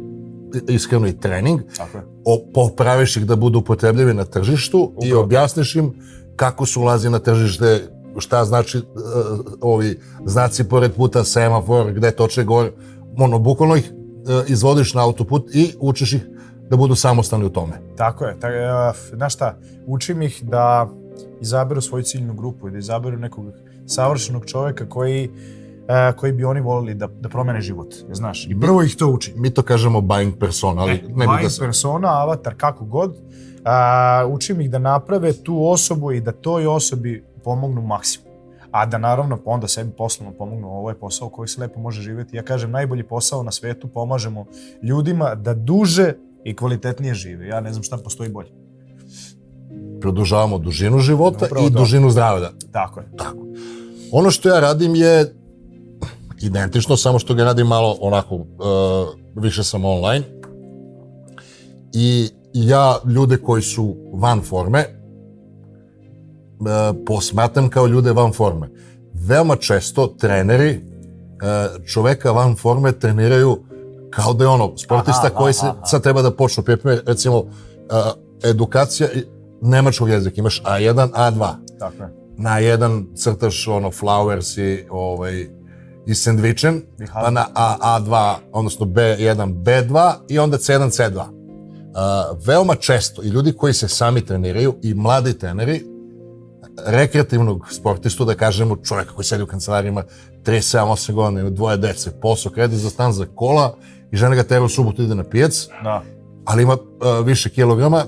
ishranu 0.67 1.07
i 1.07 1.19
trening, 1.19 1.61
Tako 1.77 1.97
je. 1.97 2.03
o, 2.25 2.41
popraviš 2.53 3.17
ih 3.17 3.25
da 3.25 3.35
budu 3.35 3.59
upotrebljivi 3.59 4.13
na 4.13 4.25
tržištu 4.25 4.91
i 4.95 5.07
Upravo. 5.07 5.23
objasniš 5.23 5.75
im 5.75 5.93
kako 6.35 6.65
se 6.65 6.79
ulazi 6.79 7.09
na 7.09 7.19
tržište, 7.19 7.87
šta 8.17 8.45
znači 8.45 8.77
uh, 8.77 8.83
ovi 9.61 9.99
znaci 10.25 10.63
pored 10.63 10.93
puta, 10.93 11.23
semafor, 11.23 11.93
gde 11.93 12.11
toče 12.11 12.43
gore, 12.43 12.71
ono, 13.17 13.39
bukvalno 13.39 13.75
ih 13.75 13.91
uh, 13.93 14.49
izvodiš 14.49 14.93
na 14.93 15.03
autoput 15.03 15.55
i 15.55 15.73
učiš 15.79 16.13
ih 16.13 16.27
da 16.69 16.77
budu 16.77 16.95
samostalni 16.95 17.45
u 17.45 17.49
tome. 17.49 17.73
Tako 17.97 18.25
je. 18.25 18.39
Tak, 18.39 18.51
uh, 18.51 19.17
znaš 19.17 19.33
šta, 19.33 19.57
učim 19.85 20.21
ih 20.21 20.43
da 20.43 20.89
izaberu 21.41 21.81
svoju 21.81 22.03
ciljnu 22.03 22.33
grupu 22.33 22.67
i 22.67 22.71
da 22.71 22.77
izaberu 22.77 23.17
nekog 23.17 23.45
savršenog 23.85 24.45
čoveka 24.45 24.89
koji 24.89 25.29
uh, 25.29 26.15
koji 26.15 26.31
bi 26.31 26.45
oni 26.45 26.61
volili 26.61 26.93
da, 26.93 27.07
da 27.07 27.29
promene 27.29 27.61
život. 27.61 27.93
Znaš, 28.11 28.47
i 28.49 28.59
prvo 28.59 28.83
ih 28.83 28.95
to 28.95 29.07
učim. 29.07 29.33
Mi 29.37 29.49
to 29.49 29.61
kažemo 29.61 30.01
buying 30.01 30.39
persona, 30.39 30.81
ali 30.81 30.91
E, 30.91 30.95
ne 30.95 31.07
bi 31.07 31.19
da 31.19 31.25
buying 31.25 31.59
persona, 31.59 32.21
avatar, 32.21 32.55
kako 32.57 32.85
god, 32.85 33.17
a, 33.65 34.25
učim 34.29 34.61
ih 34.61 34.69
da 34.69 34.79
naprave 34.79 35.33
tu 35.33 35.67
osobu 35.67 36.11
i 36.11 36.21
da 36.21 36.31
toj 36.31 36.67
osobi 36.67 37.23
pomognu 37.43 37.81
maksimum. 37.81 38.33
A 38.71 38.85
da 38.85 38.97
naravno 38.97 39.39
onda 39.45 39.67
sebi 39.67 39.91
poslovno 39.91 40.33
pomognu, 40.37 40.67
ovo 40.67 40.89
je 40.89 40.99
posao 40.99 41.29
koji 41.29 41.47
se 41.47 41.61
lepo 41.61 41.79
može 41.79 42.01
živjeti. 42.01 42.37
Ja 42.37 42.43
kažem, 42.43 42.71
najbolji 42.71 43.03
posao 43.03 43.43
na 43.43 43.51
svetu 43.51 43.87
pomažemo 43.87 44.45
ljudima 44.83 45.35
da 45.35 45.53
duže 45.53 46.13
i 46.43 46.55
kvalitetnije 46.55 47.13
žive. 47.13 47.47
Ja 47.47 47.61
ne 47.61 47.73
znam 47.73 47.83
šta 47.83 47.97
postoji 47.97 48.29
bolje. 48.29 48.49
produžavamo 50.01 50.57
dužinu 50.57 50.99
života 50.99 51.45
Upravo 51.45 51.67
i 51.67 51.71
to. 51.71 51.79
dužinu 51.79 52.09
zdravlja. 52.09 52.49
Tako 52.71 52.99
je. 52.99 53.05
Ono 54.11 54.31
što 54.31 54.49
ja 54.49 54.59
radim 54.59 54.95
je 54.95 55.35
identično, 56.41 56.97
samo 56.97 57.19
što 57.19 57.33
ga 57.33 57.43
radim 57.43 57.67
malo 57.67 57.97
onako, 58.01 58.35
uh, 58.35 58.45
više 59.35 59.63
sam 59.63 59.85
online. 59.85 60.25
I 61.93 62.29
ja 62.53 62.99
ljude 63.05 63.37
koji 63.37 63.61
su 63.61 63.95
van 64.13 64.41
forme, 64.41 64.85
uh, 66.59 66.97
posmatram 67.05 67.69
kao 67.69 67.87
ljude 67.87 68.11
van 68.11 68.33
forme. 68.33 68.69
Veoma 69.13 69.55
često 69.55 70.07
treneri 70.07 70.81
uh, 70.81 71.85
čoveka 71.85 72.31
van 72.31 72.55
forme 72.55 72.91
treniraju 72.91 73.57
kao 74.09 74.33
da 74.33 74.43
je 74.43 74.47
ono, 74.47 74.77
sportista 74.77 75.27
Aha, 75.27 75.35
koji 75.35 75.53
se 75.53 75.65
aha, 75.65 75.85
sad 75.85 76.03
treba 76.03 76.21
da 76.21 76.31
počne 76.31 76.63
pripreme, 76.63 77.01
recimo, 77.05 77.37
uh, 77.37 77.47
edukacija 78.43 79.09
nemačkog 79.61 80.09
jezika, 80.09 80.35
imaš 80.37 80.61
A1, 80.63 81.09
A2 81.11 81.49
Tako 81.79 82.03
je. 82.03 82.09
na 82.37 82.59
jedan 82.59 83.05
crtaš 83.15 83.67
ono 83.67 83.91
flowers 83.91 84.61
i 84.61 84.85
ovaj 84.89 85.47
i 86.05 86.15
sandvičem, 86.15 86.83
I 86.99 87.05
pa 87.13 87.29
na 87.29 87.45
A, 87.55 87.99
A2, 87.99 88.35
odnosno 88.51 88.85
B1, 88.85 89.63
B2 89.63 90.13
i 90.29 90.39
onda 90.39 90.57
C1, 90.57 91.01
C2. 91.01 91.42
Uh, 91.93 92.37
veoma 92.45 92.75
često 92.75 93.23
i 93.23 93.27
ljudi 93.27 93.53
koji 93.53 93.73
se 93.73 93.87
sami 93.87 94.25
treniraju 94.25 94.75
i 94.81 94.93
mladi 94.93 95.39
treneri 95.39 95.85
rekreativnog 96.85 97.67
sportistu, 97.71 98.25
da 98.25 98.35
kažemo 98.35 98.75
čovjeka 98.75 99.13
koji 99.13 99.25
sedi 99.25 99.43
u 99.43 99.47
kancelarijima 99.47 100.03
37-8 100.43 101.13
godina, 101.13 101.41
ima 101.41 101.49
dvoje 101.49 101.77
dece, 101.77 102.11
posao, 102.21 102.51
kredit 102.51 102.79
za 102.79 102.89
stan 102.89 103.13
za 103.13 103.25
kola 103.35 103.75
i 104.11 104.17
žena 104.17 104.35
ga 104.35 104.43
tera 104.43 104.63
u 104.63 104.69
subotu 104.69 105.03
ide 105.03 105.15
na 105.15 105.23
pijac, 105.23 105.67
Da. 105.83 106.01
ali 106.45 106.63
ima 106.63 106.73
uh, 106.73 107.25
više 107.25 107.49
kilograma 107.49 108.05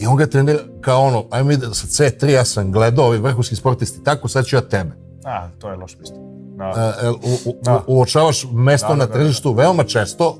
i 0.00 0.06
on 0.06 0.16
ga 0.16 0.26
trenira 0.26 0.58
kao 0.80 1.02
ono, 1.02 1.24
ajmo 1.30 1.50
ide 1.50 1.66
sa 1.72 1.86
C3, 1.86 2.28
ja 2.28 2.44
sam 2.44 2.72
gledao 2.72 3.06
ovi 3.06 3.18
vrhunski 3.18 3.56
sportisti 3.56 4.04
tako, 4.04 4.28
sad 4.28 4.44
ću 4.46 4.56
ja 4.56 4.60
tebe. 4.60 4.90
A, 5.24 5.48
to 5.58 5.70
je 5.70 5.76
loš 5.76 5.96
pristup. 5.96 6.18
Da. 6.56 6.94
Uh, 7.02 7.30
u, 7.46 7.50
u, 7.50 7.54
Da. 7.62 7.84
uočavaš 7.86 8.46
mesto 8.52 8.88
Da, 8.88 8.94
da, 8.94 8.98
na 8.98 9.06
da, 9.06 9.12
tržištu, 9.12 9.52
veoma 9.52 9.84
često 9.84 10.38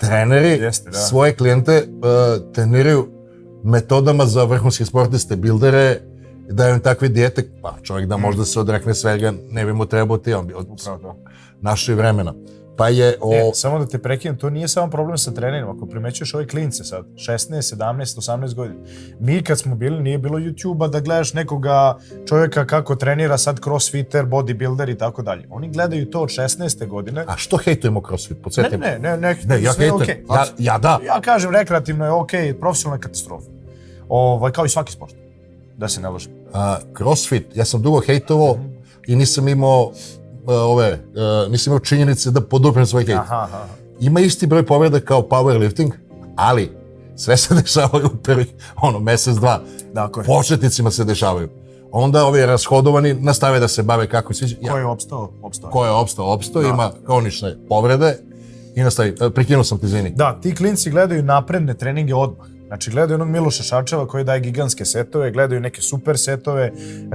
treneri 0.00 0.48
Jeste, 0.48 0.90
da. 0.90 0.98
svoje 0.98 1.34
klijente 1.34 1.86
uh, 1.88 2.52
treniraju 2.52 3.08
metodama 3.64 4.26
za 4.26 4.44
vrhunske 4.44 4.84
sportiste, 4.84 5.36
bildere, 5.36 6.00
daju 6.50 6.74
im 6.74 6.80
takve 6.80 7.08
dijete, 7.08 7.48
pa 7.62 7.74
čovjek 7.82 8.08
da 8.08 8.16
možda 8.16 8.44
se 8.44 8.60
odrekne 8.60 8.94
svega, 8.94 9.32
ne 9.50 9.64
bi 9.64 9.72
mu 9.72 9.86
trebao 9.86 10.18
ti, 10.18 10.34
on 10.34 10.46
bi 10.46 10.54
od 10.54 10.66
naše 11.60 11.94
vremena. 11.94 12.34
Pa 12.76 12.88
je 12.88 13.16
o... 13.20 13.34
E, 13.34 13.50
samo 13.54 13.78
da 13.78 13.86
te 13.86 13.98
prekinem, 13.98 14.36
to 14.38 14.50
nije 14.50 14.68
samo 14.68 14.90
problem 14.90 15.18
sa 15.18 15.30
trenerima. 15.30 15.70
Ako 15.70 15.86
primećuješ 15.86 16.34
ove 16.34 16.46
klince 16.48 16.84
sad, 16.84 17.06
16, 17.06 17.76
17, 17.76 18.20
18 18.20 18.54
godina. 18.54 18.80
Mi 19.20 19.42
kad 19.42 19.58
smo 19.58 19.74
bili, 19.74 20.02
nije 20.02 20.18
bilo 20.18 20.38
YouTube-a 20.38 20.88
da 20.88 21.00
gledaš 21.00 21.34
nekoga 21.34 21.98
čovjeka 22.28 22.66
kako 22.66 22.96
trenira 22.96 23.38
sad 23.38 23.60
crossfitter, 23.64 24.24
bodybuilder 24.24 24.90
i 24.92 24.98
tako 24.98 25.22
dalje. 25.22 25.46
Oni 25.50 25.68
gledaju 25.68 26.10
to 26.10 26.20
od 26.20 26.28
16. 26.28 26.86
godine. 26.86 27.24
A 27.28 27.36
što 27.36 27.56
hejtujemo 27.56 28.02
crossfit? 28.08 28.36
Ne, 28.36 28.42
Podsjetim. 28.42 28.80
ne, 28.80 28.98
ne, 28.98 29.16
ne, 29.16 29.36
Ne, 29.44 29.62
ja 29.62 29.72
hejtujem. 29.72 29.94
okej. 30.02 30.22
Ja, 30.30 30.44
ja 30.58 30.78
da. 30.78 31.00
Ja 31.06 31.20
kažem 31.20 31.50
rekreativno 31.50 32.04
je 32.04 32.10
okej, 32.10 32.54
profesionalna 32.60 33.00
katastrofa. 33.00 33.50
Ovaj, 34.08 34.52
kao 34.52 34.64
i 34.64 34.68
svaki 34.68 34.92
sport. 34.92 35.14
Da 35.76 35.88
se 35.88 36.00
ne 36.00 36.08
lažem. 36.08 36.32
A, 36.52 36.76
crossfit, 36.98 37.46
ja 37.54 37.64
sam 37.64 37.82
dugo 37.82 38.00
hejtovao 38.00 38.58
i 39.06 39.16
nisam 39.16 39.48
imao 39.48 39.92
ove, 40.46 40.98
a, 41.16 41.46
nisam 41.50 41.70
imao 41.70 41.80
činjenice 41.80 42.30
da 42.30 42.40
poduprem 42.40 42.86
svoj 42.86 43.04
hejt. 43.04 43.18
Aha, 43.18 43.36
aha. 43.36 43.64
Ima 44.00 44.20
isti 44.20 44.46
broj 44.46 44.66
povreda 44.66 45.00
kao 45.00 45.22
powerlifting, 45.22 45.90
ali 46.36 46.72
sve 47.16 47.36
se 47.36 47.54
dešavaju 47.62 48.06
u 48.06 48.16
prvih, 48.16 48.46
ono, 48.76 48.98
mesec, 49.00 49.34
dva. 49.34 49.60
Dakle, 49.92 50.24
Početnicima 50.24 50.90
se 50.90 51.04
dešavaju. 51.04 51.48
Onda 51.92 52.24
ovi 52.24 52.46
rashodovani 52.46 53.14
nastave 53.14 53.60
da 53.60 53.68
se 53.68 53.82
bave 53.82 54.06
kako 54.08 54.34
sviđa. 54.34 54.56
Ja, 54.60 54.72
ko 54.72 54.78
je 54.78 54.86
opstao, 54.86 55.30
opstao. 55.42 55.70
ko 55.70 55.84
je 55.84 55.90
opstao, 55.90 56.32
opstao, 56.32 56.62
Da. 56.62 56.68
ima 56.68 56.90
kronične 57.06 57.56
povrede 57.68 58.18
i 58.74 58.82
nastavi. 58.82 59.14
E, 59.20 59.30
Prekinuo 59.30 59.64
sam 59.64 59.78
ti, 59.78 59.86
izvini. 59.86 60.10
Da, 60.10 60.38
ti 60.40 60.54
klinci 60.54 60.90
gledaju 60.90 61.22
napredne 61.22 61.74
treninge 61.74 62.14
odmah. 62.14 62.46
Znači, 62.66 62.90
gledaju 62.90 63.14
onog 63.14 63.28
Miloša 63.28 63.62
Šarčeva 63.62 64.06
koji 64.06 64.24
daje 64.24 64.40
gigantske 64.40 64.84
setove, 64.84 65.30
gledaju 65.30 65.60
neke 65.60 65.82
super 65.82 66.18
setove, 66.18 66.72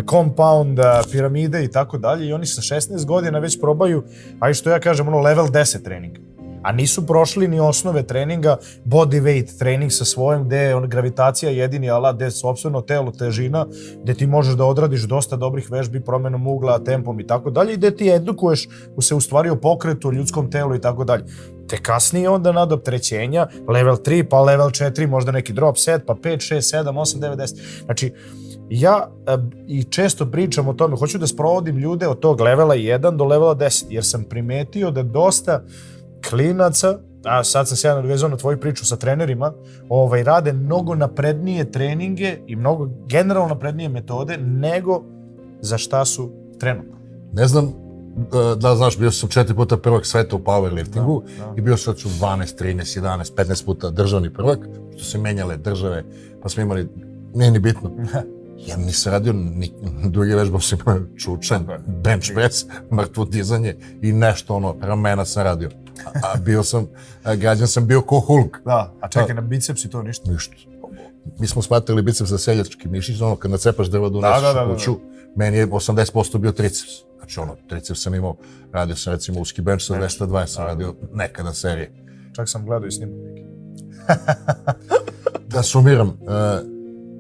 compound, 0.10 0.80
a, 0.80 1.02
piramide 1.12 1.64
i 1.64 1.72
tako 1.72 1.98
dalje 1.98 2.28
i 2.28 2.34
oni 2.34 2.46
sa 2.46 2.62
16 2.76 3.06
godina 3.06 3.40
već 3.40 3.60
probaju, 3.60 4.04
aj 4.40 4.54
što 4.54 4.70
ja 4.70 4.80
kažem, 4.80 5.08
ono 5.08 5.20
level 5.20 5.48
10 5.48 5.84
trening. 5.84 6.18
A 6.62 6.72
nisu 6.72 7.06
prošli 7.08 7.48
ni 7.48 7.60
osnove 7.60 8.04
treninga, 8.04 8.58
body 8.86 9.22
weight 9.22 9.58
trening 9.60 9.92
sa 9.92 10.06
svojim, 10.06 10.44
gde 10.46 10.58
je 10.58 10.76
on 10.76 10.90
gravitacija 10.90 11.52
jedini 11.52 11.90
alat, 11.90 12.16
gde 12.16 12.26
je 12.26 12.32
sobstveno 12.32 12.82
telo, 12.82 13.12
težina, 13.12 13.66
gde 14.04 14.14
ti 14.14 14.28
možeš 14.28 14.56
da 14.56 14.66
odradiš 14.66 15.02
dosta 15.02 15.36
dobrih 15.36 15.72
vežbi 15.72 16.02
promenom 16.02 16.48
ugla, 16.48 16.80
tempom 16.80 17.20
i 17.20 17.28
tako 17.28 17.50
dalje, 17.50 17.74
i 17.74 17.78
gde 17.78 17.96
ti 17.96 18.10
edukuješ 18.10 18.68
se 19.02 19.16
u 19.16 19.22
stvari 19.22 19.50
o 19.50 19.56
pokretu, 19.56 20.12
ljudskom 20.12 20.52
telu 20.52 20.76
i 20.76 20.82
tako 20.82 21.04
dalje. 21.04 21.24
Te 21.68 21.78
kasnije 21.78 22.30
onda 22.30 22.52
nadoptrećenja, 22.52 23.48
level 23.68 23.96
3, 23.96 24.24
pa 24.30 24.42
level 24.42 24.70
4, 24.70 25.08
možda 25.08 25.32
neki 25.32 25.54
drop 25.54 25.78
set, 25.78 26.06
pa 26.06 26.14
5, 26.14 26.54
6, 26.54 26.84
7, 26.84 26.84
8, 26.84 27.20
9, 27.20 27.36
10. 27.36 27.86
Znači, 27.86 28.14
ja 28.70 29.12
i 29.68 29.84
često 29.84 30.26
pričam 30.26 30.68
o 30.68 30.74
tome, 30.74 30.98
hoću 30.98 31.18
da 31.18 31.28
sprovodim 31.28 31.78
ljude 31.78 32.08
od 32.08 32.20
tog 32.20 32.42
levela 32.42 32.76
1 32.76 33.18
do 33.18 33.26
levela 33.26 33.56
10, 33.56 33.86
jer 33.90 34.06
sam 34.06 34.24
primetio 34.24 34.92
da 34.92 35.04
dosta 35.04 35.64
klinaca, 36.30 37.00
a 37.26 37.44
sad 37.44 37.68
sam 37.68 37.78
se 37.78 37.88
ja 37.88 37.96
nadvezao 37.96 38.30
na 38.30 38.38
tvoju 38.38 38.60
priču 38.60 38.86
sa 38.86 38.96
trenerima, 38.96 39.54
ovaj, 39.90 40.24
rade 40.24 40.54
mnogo 40.54 40.96
naprednije 40.96 41.72
treninge 41.72 42.38
i 42.48 42.56
mnogo 42.56 42.90
generalno 43.08 43.50
naprednije 43.50 43.90
metode 43.90 44.38
nego 44.38 45.04
za 45.62 45.78
šta 45.78 46.06
su 46.06 46.32
trenutno. 46.60 46.98
Ne 47.34 47.48
znam 47.48 47.66
e, 47.66 47.72
da 48.58 48.76
znaš, 48.76 48.98
bio 48.98 49.12
sam 49.12 49.30
četiri 49.30 49.56
puta 49.56 49.78
prvak 49.78 50.06
sveta 50.06 50.36
u 50.36 50.40
powerliftingu 50.40 51.22
Da, 51.40 51.46
da. 51.46 51.54
i 51.58 51.62
bio 51.62 51.78
sam 51.78 51.94
ću 51.94 52.10
12, 52.10 52.64
13, 52.64 53.02
11, 53.02 53.36
15 53.36 53.66
puta 53.66 53.90
državni 53.90 54.34
prvak, 54.34 54.60
što 54.96 55.04
se 55.04 55.18
menjale 55.18 55.58
države, 55.58 56.04
pa 56.44 56.50
smo 56.50 56.64
imali, 56.64 56.90
nije 57.34 57.52
ni 57.52 57.60
bitno. 57.60 57.92
Ja 58.68 58.78
nisam 58.78 59.12
radio 59.12 59.34
ni, 59.34 59.72
druge 60.04 60.36
vežbe, 60.36 60.58
osim 60.58 60.78
čučan, 61.18 61.60
Tako 61.66 61.72
je. 61.72 61.80
bench 61.88 62.34
press, 62.34 62.66
mrtvo 62.94 63.26
dizanje 63.26 63.76
i 64.02 64.14
nešto 64.14 64.56
ono, 64.56 64.76
ramena 64.82 65.26
sam 65.26 65.44
radio. 65.44 65.70
A, 66.06 66.38
bio 66.38 66.64
sam, 66.64 66.88
a 67.24 67.36
građan 67.36 67.68
sam 67.68 67.88
bio 67.88 68.02
ko 68.02 68.20
Hulk. 68.20 68.58
Da, 68.66 68.94
a 69.02 69.08
čekaj, 69.08 69.36
na 69.36 69.42
bicepsi 69.42 69.90
to 69.90 70.04
ništa. 70.04 70.32
Ništa. 70.32 70.54
Mi 71.40 71.48
smo 71.48 71.62
smatrali 71.62 72.02
biceps 72.02 72.30
za 72.30 72.38
seljački 72.38 72.88
mišić, 72.88 73.22
ono 73.22 73.36
kad 73.36 73.52
nacepaš 73.52 73.88
drvo 73.88 74.10
da 74.10 74.20
Da, 74.20 74.40
da, 74.42 74.54
da, 74.54 74.66
da, 74.66 74.74
kuću, 74.74 75.00
meni 75.36 75.58
je 75.58 75.68
80% 75.68 76.38
bio 76.38 76.52
triceps. 76.52 76.92
Znači 77.18 77.40
ono, 77.40 77.56
triceps 77.70 78.04
sam 78.04 78.16
imao, 78.16 78.36
radio 78.72 78.96
sam 78.96 79.14
recimo 79.14 79.40
uski 79.40 79.62
bench 79.62 79.86
sa 79.86 79.94
220, 79.94 80.46
sam 80.46 80.66
radio 80.66 80.96
nekada 81.14 81.54
serije. 81.54 81.92
Čak 82.36 82.50
sam 82.50 82.66
gledao 82.66 82.88
i 82.88 82.92
snimak 82.92 83.16
neki. 83.26 83.44
Da 85.52 85.64
sumiram, 85.64 86.08
e, 86.08 86.14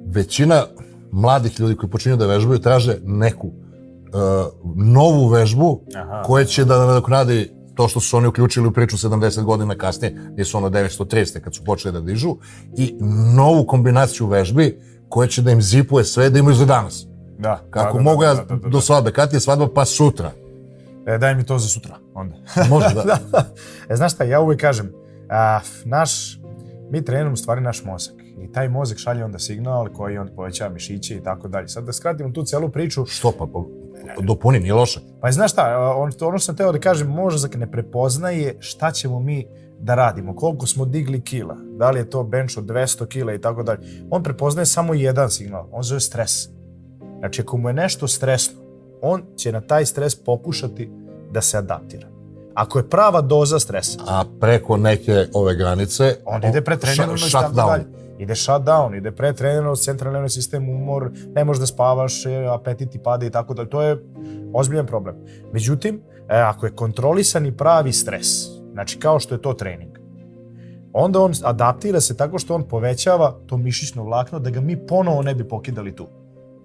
većina 0.08 0.64
mladih 1.12 1.60
ljudi 1.60 1.76
koji 1.76 1.90
počinju 1.90 2.16
da 2.16 2.26
vežbaju 2.28 2.60
traže 2.60 2.98
neku 3.04 3.48
e, 3.48 3.52
novu 4.76 5.28
vežbu 5.28 5.82
Aha. 5.96 6.24
koja 6.26 6.46
će 6.46 6.66
da 6.66 6.86
nadoknadi 6.86 7.52
to 7.82 7.88
što 7.88 8.00
su 8.00 8.18
oni 8.18 8.28
uključili 8.28 8.68
u 8.68 8.72
priču 8.72 8.98
70 8.98 9.44
godina 9.44 9.76
kasnije, 9.76 10.16
gdje 10.34 10.46
su 10.46 10.58
ono 10.58 10.70
930. 10.70 11.40
kad 11.40 11.56
su 11.56 11.64
počeli 11.64 11.94
da 11.94 12.02
dižu, 12.02 12.36
i 12.78 12.96
novu 13.36 13.66
kombinaciju 13.66 14.28
vežbi 14.28 14.80
koja 15.10 15.28
će 15.28 15.42
da 15.42 15.52
im 15.52 15.62
zipuje 15.62 16.06
sve 16.06 16.30
da 16.30 16.40
imaju 16.40 16.56
za 16.56 16.66
danas. 16.66 17.06
Da. 17.40 17.64
Kako 17.70 17.98
da, 17.98 18.04
mogu 18.04 18.22
da, 18.22 18.28
ja 18.28 18.34
da, 18.34 18.44
da, 18.44 18.56
da, 18.56 18.70
do 18.70 18.82
svadbe, 18.82 19.12
kad 19.12 19.34
je 19.34 19.40
svadba, 19.40 19.68
pa 19.76 19.86
sutra. 19.86 20.32
E, 21.08 21.18
daj 21.18 21.36
mi 21.36 21.44
to 21.44 21.60
za 21.60 21.68
sutra, 21.68 21.98
onda. 22.14 22.36
Može 22.70 22.94
da. 22.96 23.18
e, 23.90 23.96
znaš 23.96 24.14
šta, 24.14 24.24
ja 24.24 24.40
uvijek 24.42 24.62
kažem, 24.62 24.92
a, 25.30 25.60
naš, 25.86 26.40
mi 26.92 27.06
treniramo 27.06 27.36
stvari 27.36 27.62
naš 27.62 27.84
mozak. 27.84 28.16
I 28.42 28.52
taj 28.52 28.70
mozak 28.70 28.98
šalje 28.98 29.26
onda 29.26 29.40
signal 29.40 29.88
koji 29.94 30.18
on 30.18 30.30
povećava 30.36 30.74
mišiće 30.74 31.16
i 31.16 31.24
tako 31.24 31.48
dalje. 31.48 31.68
Sad 31.68 31.84
da 31.86 31.94
skratimo 31.94 32.32
tu 32.32 32.44
celu 32.44 32.70
priču, 32.70 33.06
Što 33.06 33.32
pa 33.32 33.46
dopuni, 34.22 34.60
nije 34.60 34.74
loše. 34.74 35.00
pa 35.22 35.32
znaš 35.32 35.52
šta, 35.52 35.94
on, 35.98 36.12
ono 36.22 36.38
što 36.38 36.46
sam 36.46 36.56
teo 36.56 36.72
da 36.72 36.80
kažem, 36.80 37.08
mozak 37.08 37.56
ne 37.56 37.72
prepoznaje 37.72 38.56
šta 38.60 38.92
ćemo 38.92 39.20
mi 39.20 39.48
da 39.80 39.96
radimo, 39.96 40.36
koliko 40.36 40.68
smo 40.68 40.86
digli 40.86 41.22
kila, 41.22 41.56
da 41.78 41.92
li 41.92 42.00
je 42.00 42.10
to 42.10 42.24
bench 42.24 42.58
od 42.58 42.64
200 42.64 43.08
kila 43.08 43.34
i 43.34 43.42
tako 43.42 43.64
dalje. 43.64 43.80
On 44.10 44.24
prepoznaje 44.24 44.66
samo 44.66 44.94
jedan 44.94 45.30
signal, 45.30 45.68
on 45.72 45.84
zove 45.84 46.00
stres. 46.00 46.48
Znači, 47.20 47.42
ako 47.42 47.58
mu 47.58 47.70
je 47.70 47.74
nešto 47.74 48.08
stresno, 48.08 48.62
on 49.02 49.24
će 49.38 49.52
na 49.52 49.62
taj 49.62 49.86
stres 49.86 50.16
pokušati 50.16 50.92
da 51.32 51.42
se 51.42 51.58
adaptira. 51.58 52.08
Ako 52.54 52.80
je 52.80 52.90
prava 52.90 53.22
doza 53.22 53.60
stresa, 53.60 54.00
A 54.08 54.24
preko 54.40 54.78
neke 54.78 55.26
ove 55.34 55.56
granice... 55.56 56.16
on 56.26 56.46
ide 56.46 56.62
pretreniranost 56.62 57.28
i 57.28 57.32
tako 57.32 57.54
dalje. 57.54 58.01
Ide 58.22 58.36
shutdown, 58.36 58.96
ide 58.96 59.12
pretreniranost, 59.12 59.84
centralni 59.84 60.14
nervni 60.14 60.30
sistem, 60.30 60.70
umor, 60.70 61.10
ne 61.36 61.44
možeš 61.44 61.60
da 61.60 61.66
spavaš, 61.66 62.26
e, 62.26 62.46
apetit 62.54 62.92
ti 62.92 63.00
pada 63.04 63.26
i 63.26 63.30
tako 63.30 63.54
dalje. 63.54 63.70
To 63.70 63.82
je 63.82 63.98
ozbiljan 64.54 64.86
problem. 64.86 65.16
Međutim, 65.54 66.02
e, 66.30 66.38
ako 66.38 66.66
je 66.66 66.76
kontrolisan 66.76 67.46
i 67.46 67.58
pravi 67.58 67.94
stres, 67.94 68.28
znači 68.74 69.00
kao 69.00 69.20
što 69.20 69.36
je 69.36 69.42
to 69.42 69.54
trening, 69.54 69.98
onda 70.94 71.20
on 71.20 71.34
adaptira 71.44 72.02
se 72.02 72.18
tako 72.18 72.40
što 72.40 72.56
on 72.56 72.68
povećava 72.68 73.40
to 73.48 73.58
mišićno 73.58 74.04
vlakno 74.04 74.40
da 74.40 74.50
ga 74.50 74.62
mi 74.62 74.88
ponovo 74.88 75.22
ne 75.22 75.36
bi 75.36 75.48
pokidali 75.48 75.96
tu. 75.96 76.08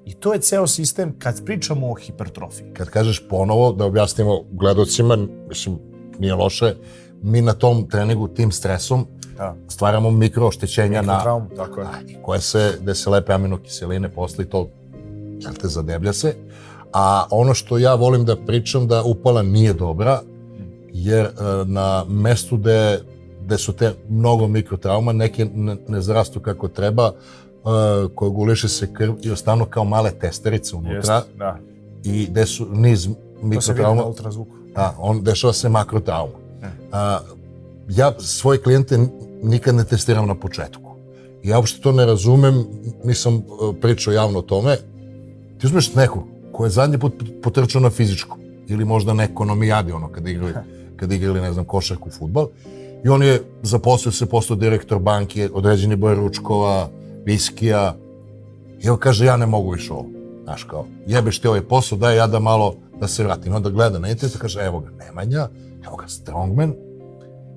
I 0.05 0.15
to 0.15 0.33
je 0.33 0.41
ceo 0.41 0.67
sistem 0.67 1.19
kad 1.19 1.45
pričamo 1.45 1.91
o 1.91 1.95
hipertrofiji. 1.95 2.73
Kad 2.73 2.89
kažeš 2.91 3.29
ponovo, 3.29 3.73
da 3.73 3.85
objasnimo 3.85 4.43
gledocima, 4.51 5.19
mislim, 5.49 5.79
nije 6.19 6.35
loše, 6.35 6.75
mi 7.23 7.41
na 7.41 7.53
tom 7.53 7.89
treningu, 7.89 8.29
tim 8.29 8.53
stresom, 8.53 9.07
Da. 9.37 9.55
stvaramo 9.69 10.11
mikrooštećenja 10.11 11.03
na, 11.03 11.41
tako 11.57 11.81
je. 11.81 11.87
a, 11.87 11.91
i 12.09 12.17
koje 12.23 12.41
se, 12.41 12.79
gde 12.83 12.95
se 12.95 13.11
lepe 13.11 13.33
aminokiseline 13.33 14.09
posle 14.09 14.45
i 14.45 14.49
to, 14.49 14.69
jel 15.41 15.55
te, 15.55 15.69
zadeblja 15.69 16.13
se. 16.13 16.35
A 16.93 17.27
ono 17.31 17.55
što 17.55 17.79
ja 17.79 17.95
volim 17.95 18.25
da 18.25 18.37
pričam 18.37 18.87
da 18.87 19.03
upala 19.03 19.43
nije 19.43 19.73
dobra, 19.73 20.21
jer 20.93 21.25
e, 21.25 21.31
na 21.65 22.05
mestu 22.09 22.57
gde, 22.57 23.01
gde 23.45 23.59
su 23.59 23.73
te 23.73 23.95
mnogo 24.09 24.49
mikrotrauma, 24.49 25.13
neke 25.13 25.45
ne, 25.55 25.77
ne 25.89 26.01
zrastu 26.01 26.41
kako 26.41 26.69
treba, 26.69 27.13
e, 27.13 28.09
koaguliše 28.15 28.69
se 28.69 28.93
krv 28.93 29.15
i 29.23 29.31
ostanu 29.31 29.65
kao 29.65 29.85
male 29.85 30.11
testerice 30.11 30.77
unutra 30.77 31.15
Jeste, 31.15 31.37
da. 31.39 31.59
i 32.05 32.27
gde 32.27 32.47
su 32.47 32.67
niz 32.73 33.07
To 33.07 33.13
se 33.13 33.17
vidi 33.43 33.49
mikrotrauma, 33.49 34.01
na 34.03 34.09
ultrazvuku. 34.09 34.51
da, 34.75 34.95
on 34.99 35.23
dešava 35.23 35.53
se 35.53 35.69
makrotrauma. 35.69 36.33
A, 36.93 37.19
ja 37.89 38.13
svoje 38.19 38.63
klijente 38.63 38.99
nikad 39.43 39.75
ne 39.75 39.85
testiram 39.85 40.27
na 40.27 40.35
početku. 40.35 40.97
Ja 41.43 41.59
uopšte 41.59 41.83
to 41.83 41.93
ne 41.93 42.07
razumem, 42.07 42.65
nisam 43.05 43.35
e, 43.35 43.41
pričao 43.81 44.13
javno 44.13 44.39
o 44.39 44.43
tome. 44.43 44.77
Ti 45.59 45.67
uzmeš 45.67 45.95
nekog 45.95 46.37
ko 46.57 46.65
je 46.65 46.71
zadnji 46.71 46.99
put 46.99 47.13
potrčao 47.43 47.81
na 47.81 47.91
fizičku 47.91 48.39
ili 48.69 48.85
možda 48.85 49.15
na 49.15 49.23
ekonomijadi, 49.23 49.93
ono, 49.93 50.09
kada 50.09 50.31
igrali, 50.31 50.53
kada 50.97 51.15
igrali, 51.15 51.41
ne 51.41 51.53
znam, 51.53 51.65
košarku, 51.65 52.11
futbal, 52.11 52.49
i 53.05 53.09
on 53.09 53.23
je 53.23 53.43
zaposlio 53.63 54.13
se, 54.13 54.27
postao 54.27 54.57
direktor 54.57 54.99
banke, 54.99 55.51
određeni 55.53 55.97
broj 55.97 56.15
ručkova, 56.15 56.89
viskija, 57.25 57.95
i 58.83 58.89
on 58.89 58.99
kaže, 58.99 59.27
ja 59.27 59.37
ne 59.37 59.47
mogu 59.47 59.71
više 59.71 59.93
ovo. 59.93 60.07
Znaš, 60.45 60.65
kao, 60.65 60.87
jebeš 61.07 61.39
ti 61.39 61.49
ovaj 61.49 61.61
posao, 61.61 61.99
daj 61.99 62.17
ja 62.17 62.27
da 62.27 62.41
malo, 62.41 62.75
da 63.01 63.09
se 63.09 63.25
vratim. 63.25 63.55
Onda 63.55 63.71
gleda 63.71 63.99
na 63.99 64.09
internetu, 64.09 64.39
kaže, 64.39 64.61
evo 64.61 64.81
ga 64.81 64.91
Nemanja, 65.05 65.49
evo 65.87 65.97
ga 65.97 66.09
Strongman, 66.09 66.75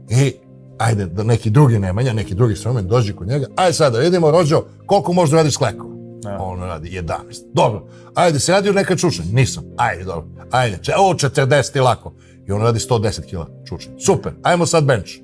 i 0.10 0.34
ajde, 0.80 1.06
da 1.06 1.24
neki 1.24 1.50
drugi 1.50 1.80
Nemanja, 1.80 2.14
neki 2.14 2.36
drugi 2.36 2.56
Strongman 2.56 2.88
dođe 2.88 3.14
kod 3.14 3.28
njega, 3.28 3.48
ajde 3.56 3.74
sad 3.74 3.94
da 3.94 4.00
vidimo, 4.00 4.32
rođo, 4.32 4.64
koliko 4.86 5.14
možda 5.14 5.38
radiš 5.38 5.58
klekova? 5.58 5.90
Da. 6.24 6.38
On 6.42 6.60
radi 6.60 6.90
11. 6.90 7.14
Dobro, 7.54 7.88
ajde, 8.14 8.40
se 8.40 8.52
radio 8.52 8.74
neka 8.74 8.96
čučanja? 8.96 9.30
Nisam. 9.34 9.64
Ajde, 9.78 10.04
dobro. 10.04 10.30
Ajde, 10.52 10.80
če, 10.82 10.94
o, 10.98 11.14
40 11.14 11.76
je 11.76 11.82
lako. 11.82 12.14
I 12.48 12.52
on 12.52 12.62
radi 12.62 12.80
110 12.80 13.22
kila 13.26 13.48
čučanja. 13.66 14.00
Super, 14.00 14.34
ajmo 14.44 14.66
sad 14.66 14.84
bench. 14.84 15.10
E, 15.10 15.20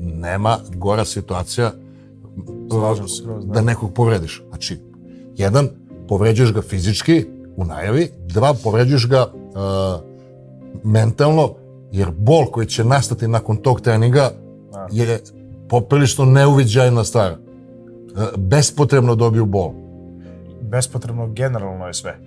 nema 0.00 0.58
gora 0.76 1.04
situacija 1.04 1.72
Slažem 2.70 3.08
se 3.08 3.22
da. 3.24 3.52
da 3.54 3.60
nekog 3.60 3.94
povrediš. 3.94 4.42
Znači, 4.48 4.78
jedan, 5.36 5.68
povređuješ 6.08 6.52
ga 6.52 6.62
fizički 6.62 7.24
u 7.56 7.64
najavi, 7.64 8.08
dva, 8.26 8.54
povređuješ 8.64 9.08
ga 9.08 9.26
uh, 9.32 10.00
mentalno, 10.84 11.54
jer 11.92 12.10
bol 12.18 12.46
koji 12.46 12.66
će 12.66 12.84
nastati 12.84 13.28
nakon 13.28 13.56
tog 13.56 13.80
treninga 13.80 14.30
Da. 14.72 14.86
je 14.90 15.20
poprilično 15.68 16.24
neuviđajna 16.24 17.04
stvar. 17.04 17.32
Uh, 17.32 18.22
bespotrebno 18.36 19.14
dobiju 19.14 19.46
bol. 19.46 19.72
bespotrebno 20.60 21.26
generalno 21.26 21.86
je 21.86 21.94
sve. 21.94 22.18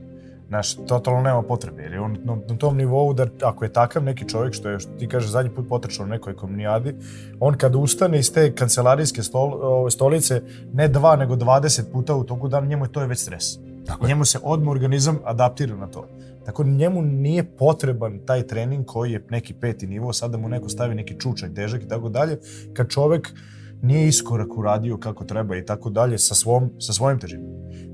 Znaš, 0.47 0.75
totalno 0.75 1.21
nema 1.21 1.41
potrebe, 1.41 1.81
jer 1.81 1.93
je 1.93 1.99
on 1.99 2.17
na, 2.23 2.37
na 2.49 2.57
tom 2.57 2.77
nivou 2.77 3.13
da 3.13 3.27
ako 3.41 3.65
je 3.65 3.73
takav 3.73 4.03
neki 4.03 4.29
čovjek, 4.29 4.53
što 4.53 4.69
je, 4.69 4.79
što 4.79 4.91
ti 4.91 5.07
kažeš, 5.07 5.31
zadnji 5.31 5.51
put 5.51 5.69
potrčao 5.69 6.05
nekoj 6.05 6.35
komunijadi, 6.35 6.95
on 7.39 7.57
kad 7.57 7.75
ustane 7.75 8.19
iz 8.19 8.33
te 8.33 8.55
kancelarijske 8.55 9.23
stol, 9.23 9.51
stolice, 9.89 10.41
ne 10.73 10.87
dva, 10.87 11.15
nego 11.15 11.35
20 11.35 11.91
puta 11.91 12.15
u 12.15 12.23
toku 12.23 12.47
dana, 12.47 12.67
njemu 12.67 12.85
je 12.85 12.91
to 12.91 13.01
je 13.01 13.07
već 13.07 13.19
stres. 13.19 13.43
Tako 13.85 14.05
je. 14.05 14.07
Njemu 14.07 14.25
se 14.25 14.39
odmah 14.43 14.71
organizam 14.71 15.19
adaptira 15.23 15.75
na 15.75 15.87
to. 15.87 16.07
Tako 16.45 16.63
njemu 16.63 17.01
nije 17.01 17.43
potreban 17.57 18.19
taj 18.25 18.47
trening 18.47 18.85
koji 18.85 19.11
je 19.11 19.25
neki 19.29 19.53
peti 19.53 19.87
nivo, 19.87 20.13
sad 20.13 20.31
da 20.31 20.37
mu 20.37 20.49
neko 20.49 20.69
stavi 20.69 20.95
neki 20.95 21.19
čučak, 21.19 21.53
težak 21.55 21.83
i 21.83 21.87
tako 21.87 22.09
dalje, 22.09 22.39
kad 22.73 22.89
čovek 22.89 23.33
nije 23.81 24.07
iskorak 24.07 24.57
uradio 24.57 24.97
kako 24.97 25.23
treba 25.23 25.57
i 25.57 25.65
tako 25.65 25.89
dalje 25.89 26.19
sa, 26.19 26.35
svom, 26.35 26.69
sa 26.79 26.93
svojim 26.93 27.19
težinom. 27.19 27.45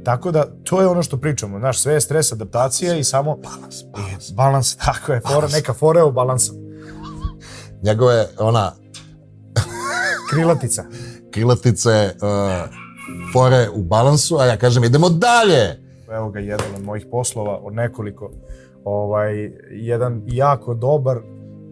Tako 0.04 0.32
da, 0.32 0.46
to 0.64 0.82
je 0.82 0.88
ono 0.88 1.04
što 1.04 1.18
pričamo, 1.18 1.60
znaš, 1.60 1.80
sve 1.80 1.94
je 1.94 2.02
stres, 2.02 2.32
adaptacija 2.32 2.98
i 2.98 3.04
samo... 3.04 3.36
Balans, 3.36 3.84
balans. 3.94 4.32
Balans, 4.32 4.76
tako 4.76 5.14
je, 5.14 5.22
fora, 5.28 5.48
neka 5.48 5.74
fora 5.74 6.00
je 6.00 6.06
u 6.06 6.12
balansu. 6.12 6.54
Njegove, 7.84 8.28
ona, 8.40 8.72
Krilatica. 10.30 10.86
krilatice, 11.32 12.16
uh, 12.22 12.76
fore 13.34 13.70
u 13.74 13.84
balansu, 13.84 14.38
a 14.38 14.46
ja 14.46 14.58
kažem 14.58 14.84
idemo 14.84 15.10
dalje. 15.10 15.80
Evo 16.12 16.30
ga 16.30 16.40
jedan 16.40 16.68
od 16.76 16.84
mojih 16.84 17.06
poslova, 17.12 17.58
od 17.58 17.74
nekoliko, 17.74 18.32
ovaj, 18.84 19.52
jedan 19.72 20.22
jako 20.28 20.74
dobar 20.74 21.18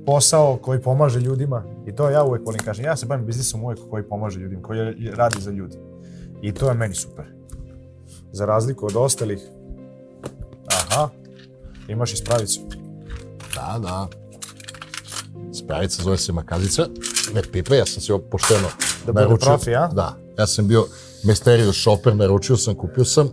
posao 0.05 0.57
koji 0.57 0.81
pomaže 0.81 1.19
ljudima 1.19 1.63
i 1.85 1.95
to 1.95 2.09
ja 2.09 2.23
uvek 2.23 2.45
volim 2.45 2.61
kažem, 2.61 2.85
ja 2.85 2.95
se 2.95 3.05
bavim 3.05 3.25
biznisom 3.25 3.63
uvek 3.63 3.79
koji 3.89 4.03
pomaže 4.03 4.39
ljudima, 4.39 4.61
koji 4.61 4.79
radi 5.15 5.41
za 5.41 5.51
ljudi. 5.51 5.77
I 6.41 6.51
to 6.51 6.69
je 6.69 6.73
meni 6.73 6.95
super. 6.95 7.25
Za 8.31 8.45
razliku 8.45 8.85
od 8.85 8.95
ostalih, 8.95 9.39
aha, 10.67 11.09
imaš 11.87 12.13
i 12.13 12.17
spravicu. 12.17 12.61
Da, 13.55 13.79
da. 13.79 14.07
Spravica 15.53 16.03
zove 16.03 16.17
se 16.17 16.33
makazica, 16.33 16.87
ne 17.33 17.41
pipe, 17.51 17.75
ja 17.75 17.85
sam 17.85 18.01
se 18.01 18.13
ovo 18.13 18.23
pošteno 18.31 18.67
Da 19.05 19.13
bude 19.13 19.37
profi, 19.39 19.75
a? 19.75 19.87
Da, 19.87 20.17
ja 20.37 20.47
sam 20.47 20.67
bio 20.67 20.85
Mysterious 21.27 21.81
shopper, 21.81 22.15
naručio 22.15 22.57
sam, 22.57 22.75
kupio 22.75 23.05
sam. 23.05 23.29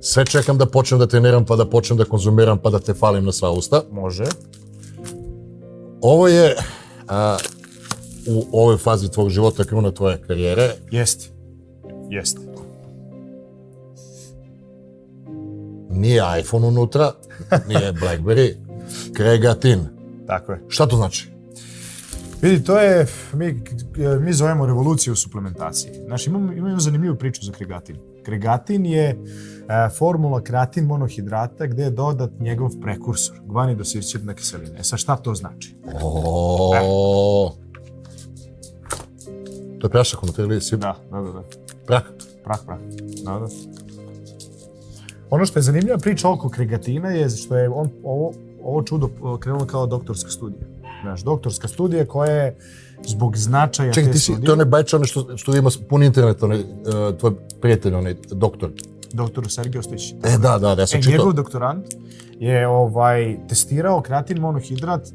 Sve 0.00 0.26
čekam 0.26 0.58
da 0.58 0.66
počnem 0.66 1.00
da 1.00 1.06
treniram, 1.06 1.44
pa 1.44 1.56
da 1.56 1.70
počnem 1.70 1.98
da 1.98 2.04
konzumiram, 2.04 2.58
pa 2.58 2.70
da 2.70 2.78
te 2.78 2.94
falim 2.94 3.24
na 3.24 3.32
sva 3.32 3.50
usta. 3.50 3.82
Može. 3.90 4.24
Ovo 6.00 6.28
je 6.28 6.56
a, 7.08 7.36
u 8.26 8.46
ovoj 8.52 8.76
fazi 8.76 9.08
tvog 9.08 9.30
života, 9.30 9.64
kruna 9.64 9.90
tvoje 9.90 10.22
karijere. 10.26 10.74
Jeste. 10.90 11.28
Jeste. 12.10 12.40
Nije 15.90 16.22
iPhone 16.40 16.66
unutra, 16.66 17.12
nije 17.68 17.92
Blackberry, 17.92 18.54
kregatin. 19.16 19.80
Tako 20.26 20.52
je. 20.52 20.60
Šta 20.68 20.86
to 20.86 20.96
znači? 20.96 21.37
Vidi, 22.42 22.64
to 22.64 22.78
je, 22.78 23.06
mi, 23.32 23.62
mi 24.20 24.32
zovemo 24.32 24.66
revoluciju 24.66 25.12
u 25.12 25.16
suplementaciji. 25.16 25.90
Znači, 26.06 26.30
imamo, 26.30 26.52
imamo 26.52 26.80
zanimljivu 26.80 27.16
priču 27.16 27.44
za 27.44 27.52
kregatin. 27.52 27.96
Kregatin 28.24 28.86
je 28.86 29.08
e, 29.08 29.16
formula 29.98 30.42
kreatin 30.42 30.84
monohidrata 30.84 31.66
gde 31.66 31.82
je 31.82 31.90
dodat 31.90 32.30
njegov 32.40 32.70
prekursor, 32.80 33.36
gvanidosirćetna 33.44 34.34
kiselina. 34.34 34.78
E 34.78 34.84
sad, 34.84 34.98
šta 34.98 35.16
to 35.16 35.34
znači? 35.34 35.76
O, 36.02 37.52
To 39.80 39.86
je 39.86 39.90
prašak 39.90 40.22
unutra 40.22 40.44
ili 40.44 40.60
si 40.60 40.76
Da, 40.76 40.96
da, 41.10 41.20
da. 41.20 41.32
da. 41.32 41.42
prah? 41.86 42.02
Prah, 42.44 42.58
prah. 42.66 42.78
Da, 43.24 43.32
da. 43.38 43.46
Ono 45.30 45.46
što 45.46 45.58
je 45.58 45.62
zanimljiva 45.62 45.98
priča 45.98 46.30
oko 46.30 46.48
kregatina 46.48 47.10
je 47.10 47.28
što 47.28 47.56
je 47.56 47.68
on 47.68 47.90
ovo, 48.04 48.32
ovo 48.62 48.82
čudo 48.82 49.10
krenulo 49.40 49.66
kao 49.66 49.86
doktorska 49.86 50.30
studija. 50.30 50.77
Znaš, 51.02 51.20
doktorska 51.20 51.68
studija 51.68 52.06
koja 52.06 52.32
je 52.32 52.56
zbog 53.06 53.36
značaja 53.36 53.92
Čekaj, 53.92 54.10
te 54.10 54.12
ti 54.12 54.18
si, 54.18 54.24
studije... 54.24 54.46
to 54.46 54.50
je 54.50 54.54
onaj 54.54 54.64
bajč, 54.66 54.94
onaj 54.94 55.06
što, 55.06 55.36
što 55.36 55.56
ima 55.56 55.70
pun 55.88 56.02
internet, 56.02 56.42
onaj, 56.42 56.60
uh, 56.60 57.18
tvoj 57.18 57.32
prijatelj, 57.60 57.94
onaj 57.94 58.14
doktor. 58.30 58.70
Doktor 59.12 59.50
Sergej 59.50 59.78
Ostojić. 59.78 60.12
E, 60.12 60.38
da, 60.38 60.58
da, 60.58 60.74
da, 60.74 60.82
ja 60.82 60.86
sam 60.86 60.98
E, 60.98 61.02
čitao. 61.02 61.18
njegov 61.18 61.32
doktorant 61.32 61.86
je 62.38 62.68
ovaj, 62.68 63.36
testirao 63.48 64.00
kreatin 64.00 64.40
monohidrat 64.40 65.08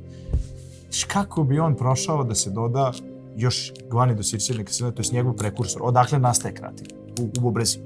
kako 1.08 1.44
bi 1.44 1.60
on 1.60 1.76
prošao 1.76 2.24
da 2.24 2.36
se 2.36 2.50
doda 2.50 2.92
još 3.36 3.72
gvanidosirćene 3.90 4.66
kiseline, 4.66 4.96
to 4.96 5.02
je 5.02 5.10
njegov 5.12 5.34
prekursor, 5.34 5.82
odakle 5.84 6.20
nastaje 6.20 6.54
kreatin 6.54 6.88
u, 7.20 7.24
u 7.24 7.42
bubrezi. 7.42 7.80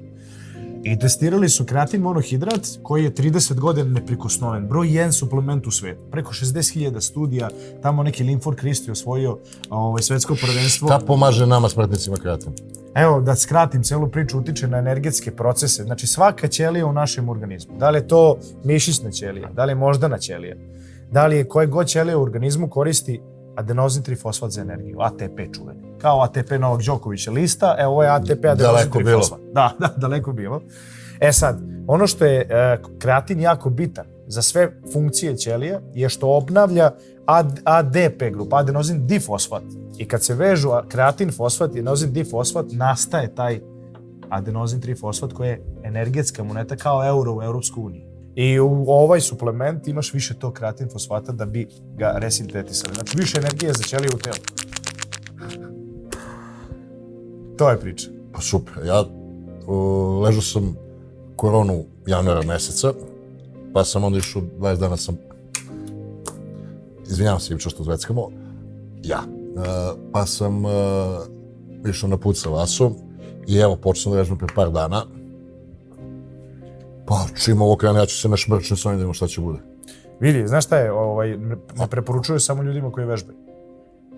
I 0.92 0.98
testirali 0.98 1.48
su 1.48 1.64
kreatin 1.64 2.00
monohidrat 2.00 2.60
koji 2.82 3.04
je 3.04 3.14
30 3.14 3.54
godina 3.54 3.90
neprikosnoven. 3.90 4.68
Broj 4.68 4.86
1 4.86 5.12
suplement 5.12 5.66
u 5.66 5.70
svetu. 5.70 6.00
Preko 6.10 6.32
60.000 6.32 7.00
studija, 7.00 7.48
tamo 7.82 8.02
neki 8.02 8.24
Linford 8.24 8.58
Christie 8.58 8.92
osvojio 8.92 9.38
ovaj, 9.70 10.02
svetsko 10.02 10.34
prvenstvo. 10.34 10.88
Šta 10.88 10.98
pomaže 11.06 11.46
nama 11.46 11.68
smrtnicima 11.68 12.16
kreatin? 12.16 12.52
Evo, 12.94 13.20
da 13.20 13.36
skratim 13.36 13.82
celu 13.82 14.08
priču, 14.08 14.38
utiče 14.38 14.68
na 14.68 14.78
energetske 14.78 15.30
procese. 15.30 15.82
Znači, 15.82 16.06
svaka 16.06 16.48
ćelija 16.48 16.86
u 16.86 16.92
našem 16.92 17.28
organizmu, 17.28 17.78
da 17.78 17.90
li 17.90 17.98
je 17.98 18.08
to 18.08 18.38
mišićna 18.64 19.10
ćelija, 19.10 19.50
da 19.52 19.64
li 19.64 19.70
je 19.70 19.76
moždana 19.76 20.18
ćelija, 20.18 20.56
da 21.12 21.26
li 21.26 21.36
je 21.36 21.48
koje 21.48 21.66
god 21.66 21.86
ćelija 21.86 22.18
u 22.18 22.22
organizmu 22.22 22.68
koristi 22.70 23.20
adenozin 23.58 24.02
trifosfat 24.02 24.50
za 24.50 24.60
energiju, 24.60 25.00
ATP 25.00 25.54
čuveni. 25.54 25.80
Kao 25.98 26.22
ATP 26.22 26.50
Novak 26.60 26.82
Đokovića 26.82 27.30
lista, 27.30 27.76
evo 27.78 27.92
ovo 27.92 28.02
je 28.02 28.10
ATP 28.10 28.44
adenozin 28.44 28.56
Daleko 28.58 28.98
bilo. 28.98 29.10
trifosfat. 29.10 29.40
Da, 29.52 29.72
da, 29.80 29.94
daleko 29.96 30.32
bilo. 30.32 30.60
E 31.20 31.32
sad, 31.32 31.60
ono 31.86 32.06
što 32.06 32.24
je 32.24 32.40
e, 32.40 32.78
kreatin 32.98 33.40
jako 33.40 33.70
bitan 33.70 34.06
za 34.26 34.42
sve 34.42 34.72
funkcije 34.92 35.36
ćelija 35.36 35.80
je 35.94 36.08
što 36.08 36.36
obnavlja 36.36 36.90
AD, 37.26 37.60
ADP 37.64 38.22
grupu, 38.32 38.56
adenozin 38.56 39.06
difosfat. 39.06 39.62
I 39.98 40.08
kad 40.08 40.24
se 40.24 40.34
vežu 40.34 40.70
kreatin, 40.88 41.32
fosfat 41.32 41.70
i 41.70 41.78
adenozin 41.78 42.12
difosfat, 42.12 42.66
nastaje 42.72 43.34
taj 43.34 43.60
adenozin 44.28 44.80
trifosfat 44.80 45.32
koji 45.32 45.48
je 45.48 45.62
energetska 45.82 46.44
moneta 46.44 46.76
kao 46.76 47.08
euro 47.08 47.34
u 47.34 47.42
Europskoj 47.42 47.82
uniji. 47.82 48.07
I 48.40 48.60
u 48.60 48.84
ovaj 48.88 49.20
suplement 49.20 49.88
imaš 49.88 50.14
više 50.14 50.34
tog 50.34 50.52
kreatin 50.52 50.88
fosfata 50.92 51.32
da 51.32 51.46
bi 51.46 51.68
ga 51.96 52.12
resintetisali. 52.16 52.94
Znači 52.94 53.18
više 53.18 53.38
energije 53.38 53.72
za 53.72 53.82
ćelije 53.82 54.10
u 54.14 54.18
telu. 54.18 54.36
To 57.56 57.70
je 57.70 57.80
priča. 57.80 58.08
Pa 58.32 58.40
super. 58.40 58.74
Ja 58.86 59.00
uh, 59.00 60.22
ležao 60.22 60.42
sam 60.42 60.76
koronu 61.36 61.84
januara 62.06 62.42
meseca, 62.42 62.92
pa 63.72 63.84
sam 63.84 64.04
onda 64.04 64.18
išao, 64.18 64.42
20 64.42 64.78
dana 64.78 64.96
sam, 64.96 65.16
izvinjavam 67.08 67.40
se 67.40 67.54
Ivčo 67.54 67.70
što 67.70 67.84
zveckamo, 67.84 68.28
ja, 69.04 69.20
uh, 69.54 69.62
pa 70.12 70.26
sam 70.26 70.64
uh, 70.64 70.70
išao 71.88 72.08
na 72.08 72.16
put 72.16 72.36
sa 72.36 72.48
vasom 72.48 72.94
i 73.46 73.56
evo, 73.56 73.76
počeo 73.76 74.12
da 74.12 74.18
vežbam 74.18 74.38
pre 74.38 74.48
par 74.54 74.70
dana, 74.70 75.04
pa 77.08 77.26
čim 77.44 77.62
ovo 77.62 77.76
krene, 77.76 77.98
ja 77.98 78.06
ću 78.06 78.20
se 78.20 78.28
našmrčiti 78.28 78.76
s 78.76 78.86
ovim 78.86 78.96
da 78.96 79.00
vidimo 79.00 79.14
šta 79.14 79.26
će 79.26 79.40
bude. 79.40 79.58
Vidi, 80.20 80.48
znaš 80.48 80.64
šta 80.64 80.78
je, 80.78 80.92
ovaj, 80.92 81.36
ne 81.36 81.56
preporučuje 81.90 82.40
samo 82.40 82.62
ljudima 82.62 82.92
koji 82.92 83.06
vežbaju. 83.06 83.38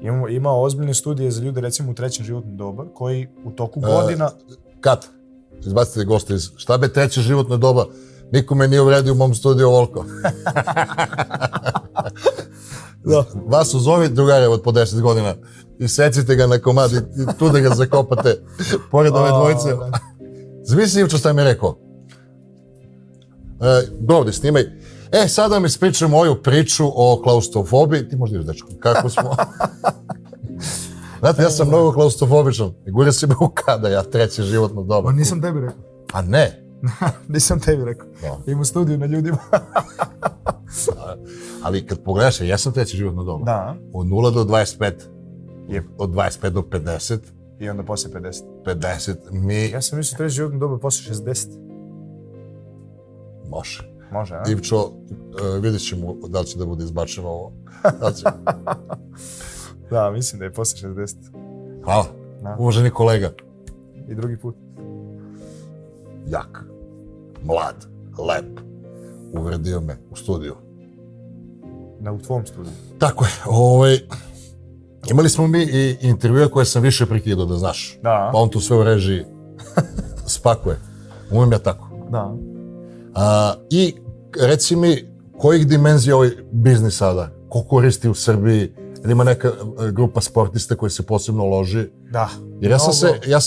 Ima, 0.03 0.29
ima 0.29 0.53
ozbiljne 0.53 0.95
studije 0.95 1.31
za 1.31 1.43
ljude, 1.43 1.61
recimo 1.61 1.91
u 1.91 1.95
trećem 1.95 2.25
životnom 2.25 2.57
doba, 2.57 2.87
koji 2.95 3.29
u 3.45 3.51
toku 3.51 3.81
godina... 3.81 4.31
Kat, 4.81 5.07
izbacite 5.67 6.05
goste 6.05 6.35
iz, 6.35 6.51
šta 6.57 6.79
be 6.79 6.93
treće 6.93 7.21
životno 7.21 7.57
doba, 7.57 7.87
niko 8.33 8.55
me 8.55 8.69
nije 8.69 8.81
uvredio 8.81 9.13
u 9.13 9.17
mom 9.17 9.35
studiju 9.35 9.69
ovoliko. 9.69 10.05
da. 13.05 13.25
Vas 13.47 13.75
uzovi 13.75 14.09
drugare 14.09 14.49
od 14.49 14.63
po 14.63 14.73
10 14.73 15.01
godina 15.01 15.35
i 15.79 15.89
secite 15.89 16.37
ga 16.37 16.47
na 16.47 16.59
komad 16.59 16.93
i, 16.93 16.97
i 16.97 17.03
tu 17.39 17.49
da 17.49 17.61
ga 17.61 17.75
zakopate 17.75 18.43
pored 18.91 19.13
ove 19.13 19.31
dvojice. 19.31 19.69
Zamisli 20.65 21.01
Ivčo 21.01 21.19
šta 21.19 21.33
mi 21.33 21.41
je 21.41 21.45
rekao. 21.45 21.90
E, 23.61 23.87
dobro, 24.01 24.33
snimaj. 24.33 24.63
E, 25.13 25.29
sada 25.29 25.59
mi 25.59 25.67
ispričam 25.67 26.11
moju 26.11 26.43
priču 26.43 26.85
o 26.95 27.21
klaustrofobiji. 27.23 28.09
Ti 28.09 28.17
možda 28.17 28.37
ideš, 28.37 28.47
dečko, 28.47 28.69
kako 28.81 29.09
smo... 29.09 29.31
Znate, 31.21 31.43
ja 31.43 31.51
sam 31.51 31.69
mnogo 31.69 31.93
klaustrofobičan. 31.93 32.73
I 32.87 32.91
gure 32.91 33.13
si 33.13 33.27
me 33.27 33.35
u 33.41 33.49
kada, 33.49 33.89
ja 33.89 34.03
treće 34.03 34.43
životno 34.43 34.83
doba. 34.83 35.11
Ma 35.11 35.17
nisam 35.17 35.43
tebi 35.43 35.61
rekao. 35.61 35.79
A 36.13 36.23
ne. 36.23 36.63
nisam 37.29 37.61
tebi 37.61 37.85
rekao. 37.85 38.09
Da. 38.23 38.53
Imam 38.53 38.65
studiju 38.65 38.99
na 38.99 39.07
ljudima. 39.07 39.39
Ali 41.65 41.87
kad 41.87 42.03
pogledaš, 42.03 42.41
ja 42.41 42.59
sam 42.59 42.73
treće 42.73 42.97
životno 42.97 43.25
doba. 43.25 43.45
da. 43.45 43.77
Od 43.93 44.07
0 44.07 44.35
do 44.35 44.45
25. 44.45 44.93
Je. 45.69 45.85
Od 45.99 46.11
25 46.11 46.49
do 46.49 46.61
50. 46.61 47.19
I 47.61 47.69
onda 47.69 47.83
posle 47.83 48.11
50. 48.11 48.43
50 48.65 49.15
mi 49.31 49.71
Ja 49.71 49.83
sam 49.83 49.99
mislio 49.99 50.17
treći 50.17 50.35
životno 50.35 50.59
doba 50.59 50.79
posle 50.79 51.15
60. 51.15 51.70
može. 53.51 53.91
Može, 54.13 54.35
a? 54.35 54.43
Ivčo, 54.49 54.77
uh, 54.77 54.93
vidjet 55.63 55.83
ćemo 55.83 56.15
da 56.29 56.41
li 56.41 56.47
će 56.47 56.59
da 56.59 56.67
bude 56.67 56.85
izbačeno 56.85 57.29
ovo. 57.29 57.53
Da 58.01 58.13
će. 58.13 58.25
Da, 59.91 60.11
mislim 60.11 60.39
da 60.39 60.45
je 60.45 60.53
posle 60.53 60.89
60. 60.89 61.17
Hvala. 61.85 62.05
Da. 62.43 62.57
Uvaženi 62.59 62.91
kolega. 62.91 63.31
I 64.09 64.15
drugi 64.15 64.37
put. 64.37 64.57
Jak, 66.29 66.65
mlad, 67.45 67.87
lep. 68.19 68.61
Uvredio 69.33 69.81
me 69.81 69.97
u 70.11 70.17
studiju. 70.17 70.55
Na, 72.01 72.13
u 72.13 72.19
tvom 72.19 72.47
studiju. 72.47 72.73
Tako 72.99 73.25
je, 73.25 73.31
ovaj, 73.47 73.99
imali 75.11 75.29
smo 75.29 75.47
mi 75.47 75.63
i 75.63 75.97
intervjue 76.01 76.51
koje 76.51 76.67
sam 76.67 76.83
više 76.83 77.07
prekidao, 77.07 77.47
da 77.47 77.57
znaš. 77.57 77.99
Da. 78.03 78.31
Pa 78.33 78.39
on 78.39 78.49
tu 78.49 78.61
sve 78.61 78.77
u 78.77 78.85
režiji 78.85 79.25
spakuje. 80.27 80.77
Umem 81.31 81.53
ja 81.53 81.59
tako. 81.59 81.89
Da. 82.11 82.35
A, 83.15 83.55
I 83.71 83.95
reci 84.41 84.77
mi, 84.77 85.05
kojih 85.39 85.67
dimenzija 85.67 86.17
ovaj 86.17 86.31
biznis 86.53 86.97
sada? 86.97 87.31
Ko 87.49 87.63
koristi 87.63 88.09
u 88.09 88.15
Srbiji? 88.15 88.73
Ili 89.05 89.13
ima 89.13 89.25
neka 89.25 89.49
e, 89.49 89.53
grupa 89.93 90.21
sportista 90.21 90.75
koji 90.75 90.91
se 90.91 91.03
posebno 91.03 91.45
loži? 91.45 91.87
Da. 92.11 92.29
Jer 92.61 92.71
ja 92.71 92.79
sam 92.79 92.93
se, 92.93 93.07
ja, 93.27 93.39
e, 93.39 93.41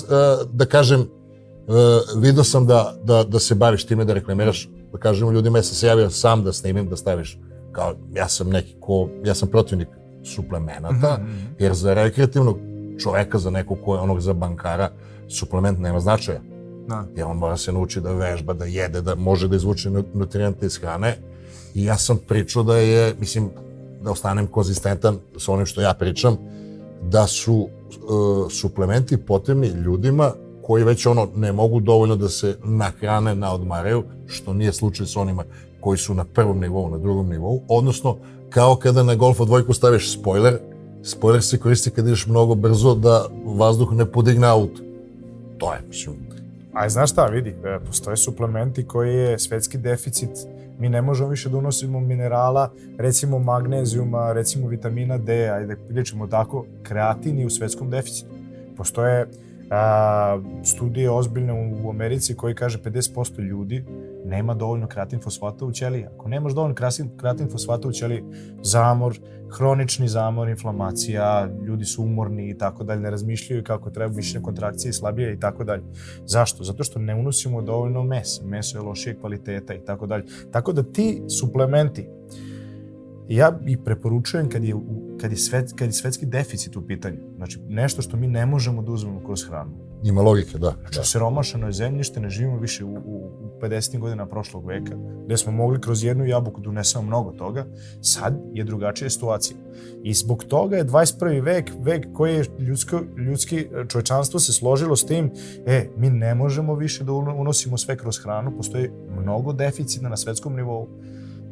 da 0.53 0.65
kažem, 0.65 1.01
e, 1.01 1.05
vidio 2.17 2.43
sam 2.43 2.67
da, 2.67 2.95
da, 3.03 3.23
da 3.23 3.39
se 3.39 3.55
baviš 3.55 3.85
time, 3.85 4.05
da 4.05 4.13
reklamiraš, 4.13 4.69
da 4.91 4.97
kažem 4.97 5.29
ljudima, 5.31 5.57
ja 5.57 5.63
sam 5.63 5.75
se 5.75 5.87
javio 5.87 6.09
sam 6.09 6.43
da 6.43 6.53
snimim, 6.53 6.89
da 6.89 6.95
staviš, 6.97 7.39
kao, 7.71 7.93
ja 8.13 8.27
sam 8.27 8.49
neki 8.49 8.75
ko, 8.79 9.09
ja 9.25 9.33
sam 9.35 9.49
protivnik 9.49 9.87
suplemenata, 10.25 11.17
Mhm. 11.19 11.37
jer 11.59 11.73
za 11.73 11.93
rekreativnog 11.93 12.57
čoveka, 12.99 13.39
za 13.39 13.49
nekog 13.49 13.77
ko 13.85 13.95
je 13.95 14.01
onog 14.01 14.21
za 14.21 14.33
bankara, 14.33 14.89
suplement 15.29 15.79
nema 15.79 15.99
značaja. 15.99 16.39
Da. 16.87 17.05
Jer 17.15 17.25
on 17.25 17.37
mora 17.37 17.57
se 17.57 17.71
nauči 17.71 18.01
da 18.01 18.13
vežba, 18.13 18.53
da 18.53 18.65
jede, 18.65 19.01
da 19.01 19.15
može 19.15 19.47
da 19.47 19.55
izvuče 19.55 19.89
nu- 19.89 20.03
nutrijente 20.13 20.65
iz 20.65 20.77
hrane. 20.77 21.17
I 21.75 21.85
ja 21.85 21.97
sam 21.97 22.17
pričao 22.27 22.63
da 22.63 22.77
je, 22.77 23.15
mislim, 23.19 23.49
da 24.03 24.11
ostanem 24.11 24.47
konzistentan 24.47 25.17
sa 25.37 25.51
onim 25.51 25.65
što 25.65 25.81
ja 25.81 25.93
pričam, 25.93 26.37
da 27.01 27.27
su 27.27 27.67
e, 27.67 27.95
suplementi 28.49 29.17
potrebni 29.17 29.67
ljudima 29.67 30.31
koji 30.63 30.83
već 30.83 31.05
ono 31.05 31.27
ne 31.35 31.51
mogu 31.51 31.79
dovoljno 31.79 32.15
da 32.15 32.29
se 32.29 32.57
nahrane, 32.63 33.35
naodmaraju, 33.35 34.03
što 34.27 34.53
nije 34.53 34.73
slučaj 34.73 35.05
sa 35.05 35.19
onima 35.19 35.43
koji 35.79 35.97
su 35.97 36.13
na 36.13 36.25
prvom 36.25 36.59
nivou, 36.59 36.89
na 36.89 36.97
drugom 36.97 37.29
nivou, 37.29 37.61
odnosno 37.67 38.17
kao 38.49 38.75
kada 38.75 39.03
na 39.03 39.15
Golfa 39.15 39.45
dvojku 39.45 39.73
staviš 39.73 40.13
spoiler, 40.13 40.57
spoiler 41.03 41.43
se 41.43 41.57
koristi 41.57 41.89
kad 41.91 42.07
ideš 42.07 42.27
mnogo 42.27 42.55
brzo 42.55 42.95
da 42.95 43.25
vazduh 43.45 43.91
ne 43.93 44.05
podigne 44.05 44.47
auto. 44.47 44.81
To 45.57 45.73
je, 45.73 45.79
mislim, 45.87 46.15
A 46.73 46.89
znaš 46.89 47.11
šta, 47.11 47.25
vidi, 47.25 47.49
e, 47.49 47.79
postoje 47.87 48.17
suplementi 48.17 48.87
koji 48.87 49.15
je 49.15 49.39
svetski 49.39 49.77
deficit, 49.77 50.29
mi 50.79 50.89
ne 50.89 51.01
možemo 51.01 51.29
više 51.29 51.49
da 51.49 51.57
unosimo 51.57 51.99
minerala, 51.99 52.71
recimo 52.97 53.39
magnezijuma, 53.39 54.33
recimo 54.33 54.67
vitamina 54.67 55.17
D, 55.17 55.49
ajde 55.49 55.75
pričamo 55.89 56.27
tako, 56.27 56.65
kreatin 56.83 57.39
je 57.39 57.45
u 57.45 57.49
svetskom 57.49 57.89
deficitu. 57.89 58.29
Postoje 58.77 59.27
a, 59.69 60.41
studije 60.63 61.11
ozbiljne 61.11 61.53
u, 61.53 61.87
u 61.87 61.89
Americi 61.89 62.35
koji 62.35 62.55
kaže 62.55 62.77
50% 62.77 63.39
ljudi 63.39 63.83
nema 64.25 64.53
dovoljno 64.53 64.87
kreatin 64.87 65.19
fosfata 65.19 65.65
u 65.65 65.71
ćeliji. 65.71 66.05
Ako 66.05 66.29
nemaš 66.29 66.53
dovoljno 66.53 66.75
kreatin, 67.17 67.49
fosfata 67.51 67.87
u 67.87 67.91
ćeliji, 67.91 68.23
zamor, 68.63 69.19
hronični 69.57 70.07
zamor, 70.07 70.49
inflamacija, 70.49 71.49
ljudi 71.67 71.85
su 71.85 72.03
umorni 72.03 72.49
i 72.49 72.57
tako 72.57 72.83
dalje, 72.83 73.01
ne 73.01 73.09
razmišljaju 73.09 73.63
kako 73.63 73.89
treba, 73.89 74.15
mišićne 74.15 74.41
kontrakcije 74.41 74.93
slabije 74.93 75.33
i 75.33 75.39
tako 75.39 75.63
dalje. 75.63 75.83
Zašto? 76.25 76.63
Zato 76.63 76.83
što 76.83 76.99
ne 76.99 77.15
unosimo 77.15 77.61
dovoljno 77.61 78.03
mesa. 78.03 78.45
Meso 78.45 78.77
je 78.77 78.81
lošije 78.81 79.15
kvaliteta 79.19 79.73
i 79.73 79.85
tako 79.85 80.07
dalje. 80.07 80.23
Tako 80.51 80.73
da 80.73 80.83
ti 80.83 81.21
suplementi, 81.39 82.07
ja 83.35 83.59
ih 83.67 83.77
preporučujem 83.85 84.49
kad 84.49 84.63
je, 84.63 84.75
kad 85.21 85.31
je, 85.31 85.37
svet, 85.37 85.73
kad 85.75 85.87
je 85.87 85.91
svetski 85.91 86.25
deficit 86.25 86.75
u 86.75 86.87
pitanju. 86.87 87.17
Znači, 87.35 87.59
nešto 87.67 88.01
što 88.01 88.17
mi 88.17 88.27
ne 88.27 88.45
možemo 88.45 88.81
da 88.81 88.91
uzmemo 88.91 89.23
kroz 89.25 89.45
hranu. 89.47 89.71
ima 90.03 90.21
logike, 90.21 90.57
da. 90.57 90.73
Znači, 90.79 90.95
da. 90.95 91.01
u 91.01 91.05
siromašeno 91.05 91.67
je 91.67 91.73
zemljište, 91.73 92.19
ne 92.19 92.29
živimo 92.29 92.57
više 92.57 92.85
u, 92.85 92.93
u, 92.93 93.31
u 93.41 93.59
50. 93.61 93.99
godina 93.99 94.25
prošlog 94.25 94.65
veka, 94.65 94.97
gde 95.25 95.37
smo 95.37 95.51
mogli 95.51 95.81
kroz 95.81 96.03
jednu 96.03 96.25
jabuku 96.25 96.61
da 96.61 96.69
unesemo 96.69 97.03
mnogo 97.03 97.31
toga, 97.31 97.65
sad 98.01 98.41
je 98.53 98.63
drugačija 98.63 99.09
situacija. 99.09 99.57
I 100.03 100.13
zbog 100.13 100.43
toga 100.43 100.77
je 100.77 100.85
21. 100.85 101.43
vek, 101.43 101.71
vek 101.79 102.07
koji 102.13 102.35
je 102.35 102.45
ljudsko, 102.59 103.01
ljudski 103.17 103.67
čovečanstvo 103.87 104.39
se 104.39 104.53
složilo 104.53 104.95
s 104.95 105.05
tim, 105.05 105.31
e, 105.65 105.89
mi 105.97 106.09
ne 106.09 106.35
možemo 106.35 106.75
više 106.75 107.03
da 107.03 107.11
uno- 107.11 107.35
unosimo 107.35 107.77
sve 107.77 107.97
kroz 107.97 108.19
hranu, 108.23 108.57
postoji 108.57 108.89
mnogo 109.21 109.53
deficita 109.53 110.09
na 110.09 110.17
svetskom 110.17 110.55
nivou, 110.55 110.87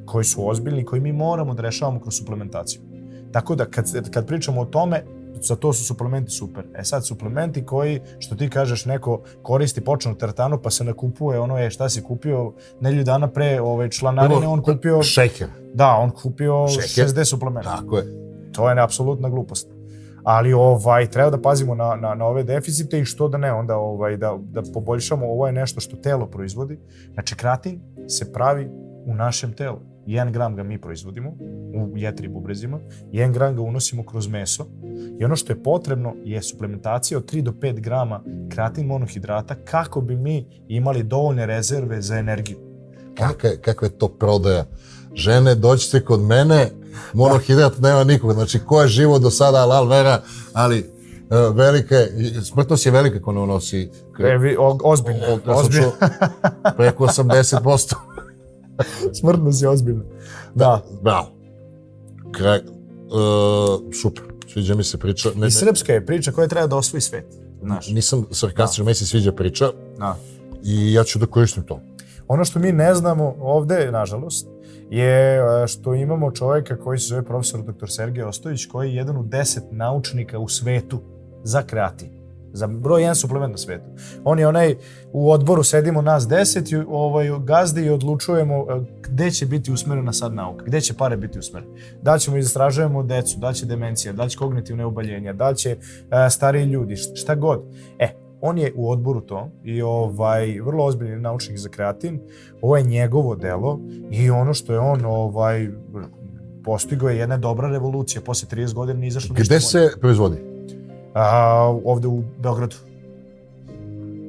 koji 0.05 0.25
su 0.25 0.49
ozbiljni, 0.49 0.85
koji 0.85 1.01
mi 1.01 1.13
moramo 1.13 1.53
da 1.53 1.61
rešavamo 1.61 1.99
kroz 1.99 2.15
suplementaciju. 2.15 2.81
Tako 3.31 3.55
da 3.55 3.65
kad, 3.65 4.09
kad 4.11 4.27
pričamo 4.27 4.61
o 4.61 4.65
tome, 4.65 5.03
za 5.41 5.55
to 5.55 5.73
su 5.73 5.85
suplementi 5.85 6.31
super. 6.31 6.63
E 6.75 6.83
sad, 6.83 7.05
suplementi 7.05 7.65
koji, 7.65 8.01
što 8.19 8.35
ti 8.35 8.49
kažeš, 8.49 8.85
neko 8.85 9.21
koristi 9.41 9.81
počnu 9.81 10.15
teretanu 10.15 10.61
pa 10.61 10.69
se 10.69 10.83
nakupuje 10.83 11.39
ono 11.39 11.57
je 11.57 11.69
šta 11.69 11.89
si 11.89 12.03
kupio 12.03 12.53
nedelju 12.79 13.03
dana 13.03 13.27
pre 13.27 13.61
ove 13.61 13.91
članarine, 13.91 14.47
on 14.47 14.61
kupio, 14.61 15.03
Šeker. 15.03 15.47
da, 15.73 15.95
on 15.95 16.09
kupio 16.09 16.67
Šeker. 16.67 17.07
60 17.07 17.23
suplementa. 17.23 17.77
Tako 17.77 17.97
je. 17.97 18.05
To 18.51 18.69
je 18.69 18.81
apsolutna 18.81 19.29
glupost. 19.29 19.67
Ali 20.23 20.53
ovaj 20.53 21.09
treba 21.09 21.29
da 21.29 21.41
pazimo 21.41 21.75
na, 21.75 21.95
na, 21.95 22.15
na 22.15 22.25
ove 22.25 22.43
deficite 22.43 22.99
i 22.99 23.05
što 23.05 23.27
da 23.27 23.37
ne, 23.37 23.53
onda 23.53 23.77
ovaj 23.77 24.17
da 24.17 24.37
da 24.41 24.61
poboljšamo, 24.73 25.25
ovo 25.25 25.47
je 25.47 25.53
nešto 25.53 25.79
što 25.79 25.97
telo 25.97 26.25
proizvodi. 26.25 26.79
Znači 27.13 27.35
kreatin 27.35 27.81
se 28.07 28.33
pravi 28.33 28.69
u 29.05 29.13
našem 29.13 29.53
telu. 29.53 29.90
1 30.01 30.31
gram 30.31 30.55
ga 30.55 30.63
mi 30.63 30.77
proizvodimo 30.77 31.29
u 31.75 31.93
jetri 31.95 32.27
bubrezima, 32.27 32.79
1 33.03 33.31
gram 33.31 33.55
ga 33.55 33.61
unosimo 33.61 34.03
kroz 34.03 34.27
meso 34.27 34.65
i 35.19 35.25
ono 35.25 35.35
što 35.35 35.53
je 35.53 35.63
potrebno 35.63 36.13
je 36.23 36.43
suplementacija 36.43 37.17
od 37.17 37.25
3 37.25 37.41
do 37.41 37.51
5 37.53 37.79
grama 37.79 38.21
kreatin 38.49 38.85
monohidrata 38.85 39.55
kako 39.55 40.01
bi 40.01 40.15
mi 40.15 40.35
imali 40.67 41.03
dovoljne 41.03 41.45
rezerve 41.45 42.01
za 42.01 42.17
energiju. 42.17 42.57
Kakva, 43.15 43.49
je- 43.49 43.57
kakva 43.57 43.87
je 43.87 43.91
to 43.91 44.07
prodaja? 44.09 44.65
Žene, 45.15 45.55
dođite 45.55 46.01
kod 46.01 46.21
mene, 46.21 46.67
monohidrat 47.13 47.79
nema 47.79 48.03
nikog. 48.03 48.33
Znači, 48.33 48.59
ko 48.59 48.81
je 48.81 48.87
živo 48.87 49.19
do 49.19 49.29
sada, 49.29 49.57
alal 49.57 49.87
vera, 49.87 50.21
ali 50.53 50.85
velike, 51.53 51.95
smrtnost 52.43 52.85
je 52.85 52.91
velika 52.91 53.17
ako 53.17 53.31
ne 53.31 53.39
unosi 53.39 53.89
E, 54.21 54.37
vi, 54.37 54.55
o, 54.59 54.77
ozbiljno, 54.83 55.39
ozbiljno. 55.47 55.91
preko 56.77 57.05
80%. 57.05 57.95
Smrtnost 59.19 59.61
je 59.61 59.69
ozbiljna. 59.69 60.03
Da. 60.55 60.81
Bravo. 61.01 61.31
Kraj, 62.31 62.57
e, 62.57 62.61
super, 64.01 64.23
sviđa 64.47 64.75
mi 64.75 64.83
se 64.83 64.97
priča. 64.97 65.29
Ne, 65.35 65.47
I 65.47 65.51
srpska 65.51 65.93
je 65.93 66.05
priča 66.05 66.31
koja 66.31 66.47
treba 66.47 66.67
da 66.67 66.75
osvoji 66.75 67.01
svet. 67.01 67.25
Znaš, 67.63 67.89
nisam 67.89 68.25
sarkastičan, 68.31 68.85
meni 68.85 68.95
se 68.95 69.05
sviđa 69.05 69.31
priča 69.31 69.65
da. 69.97 70.17
i 70.63 70.93
ja 70.93 71.03
ću 71.03 71.19
da 71.19 71.25
koristim 71.25 71.63
to. 71.63 71.79
Ono 72.27 72.45
što 72.45 72.59
mi 72.59 72.71
ne 72.71 72.95
znamo 72.95 73.35
ovde, 73.39 73.91
nažalost, 73.91 74.47
je 74.89 75.37
e, 75.37 75.67
što 75.67 75.95
imamo 75.95 76.31
čovjeka 76.31 76.77
koji 76.77 76.99
se 76.99 77.07
zove 77.07 77.23
profesor 77.23 77.61
dr. 77.61 77.85
Sergej 77.87 78.23
Ostojić, 78.23 78.65
koji 78.65 78.89
je 78.89 78.95
jedan 78.95 79.17
u 79.17 79.23
deset 79.23 79.63
naučnika 79.71 80.39
u 80.39 80.47
svetu 80.47 80.99
za 81.43 81.63
kreatin. 81.63 82.20
Za 82.53 82.67
broj 82.67 83.01
jedan 83.01 83.15
suplement 83.15 83.51
na 83.51 83.57
svetu. 83.57 83.85
On 84.23 84.39
je 84.39 84.47
onaj, 84.47 84.75
u 85.11 85.31
odboru 85.31 85.63
sedimo 85.63 86.01
nas 86.01 86.27
deset 86.27 86.65
ovaj, 86.87 87.29
gazdi 87.43 87.81
i 87.81 87.89
odlučujemo 87.89 88.55
e, 88.55 88.81
gde 89.03 89.31
će 89.31 89.45
biti 89.45 89.71
usmerena 89.71 90.13
sad 90.13 90.33
nauka, 90.33 90.65
gde 90.65 90.81
će 90.81 90.93
pare 90.93 91.17
biti 91.17 91.39
usmerene. 91.39 91.73
Da 92.01 92.17
ćemo 92.17 92.37
istražujemo 92.37 93.03
decu, 93.03 93.39
da 93.39 93.53
će 93.53 93.65
demencija, 93.65 94.13
da 94.13 94.27
će 94.27 94.37
kognitivne 94.37 94.85
ubaljenja, 94.85 95.33
da 95.33 95.53
će 95.53 95.69
e, 96.11 96.29
stariji 96.29 96.65
ljudi, 96.65 96.95
št- 96.95 97.21
šta 97.21 97.35
god. 97.35 97.61
E, 97.99 98.09
on 98.41 98.57
je 98.57 98.73
u 98.75 98.91
odboru 98.91 99.21
to 99.21 99.49
i 99.63 99.81
ovaj 99.81 100.59
vrlo 100.59 100.85
ozbiljni 100.85 101.21
naučnik 101.21 101.57
za 101.57 101.69
kreatin. 101.69 102.19
Ovo 102.61 102.77
je 102.77 102.83
njegovo 102.83 103.35
delo 103.35 103.79
i 104.11 104.29
ono 104.29 104.53
što 104.53 104.73
je 104.73 104.79
on 104.79 105.05
ovaj 105.05 105.69
postigao 106.63 107.09
je 107.09 107.17
jedna 107.17 107.37
dobra 107.37 107.69
revolucija. 107.69 108.21
Posle 108.21 108.47
30 108.51 108.73
godina 108.73 108.99
nije 108.99 109.07
izašlo 109.07 109.35
ništa 109.35 109.55
Gde 109.55 109.59
se 109.59 109.91
proizvodi? 109.99 110.50
A, 111.13 111.25
ovde 111.85 112.07
u 112.07 112.23
Beogradu. 112.37 112.75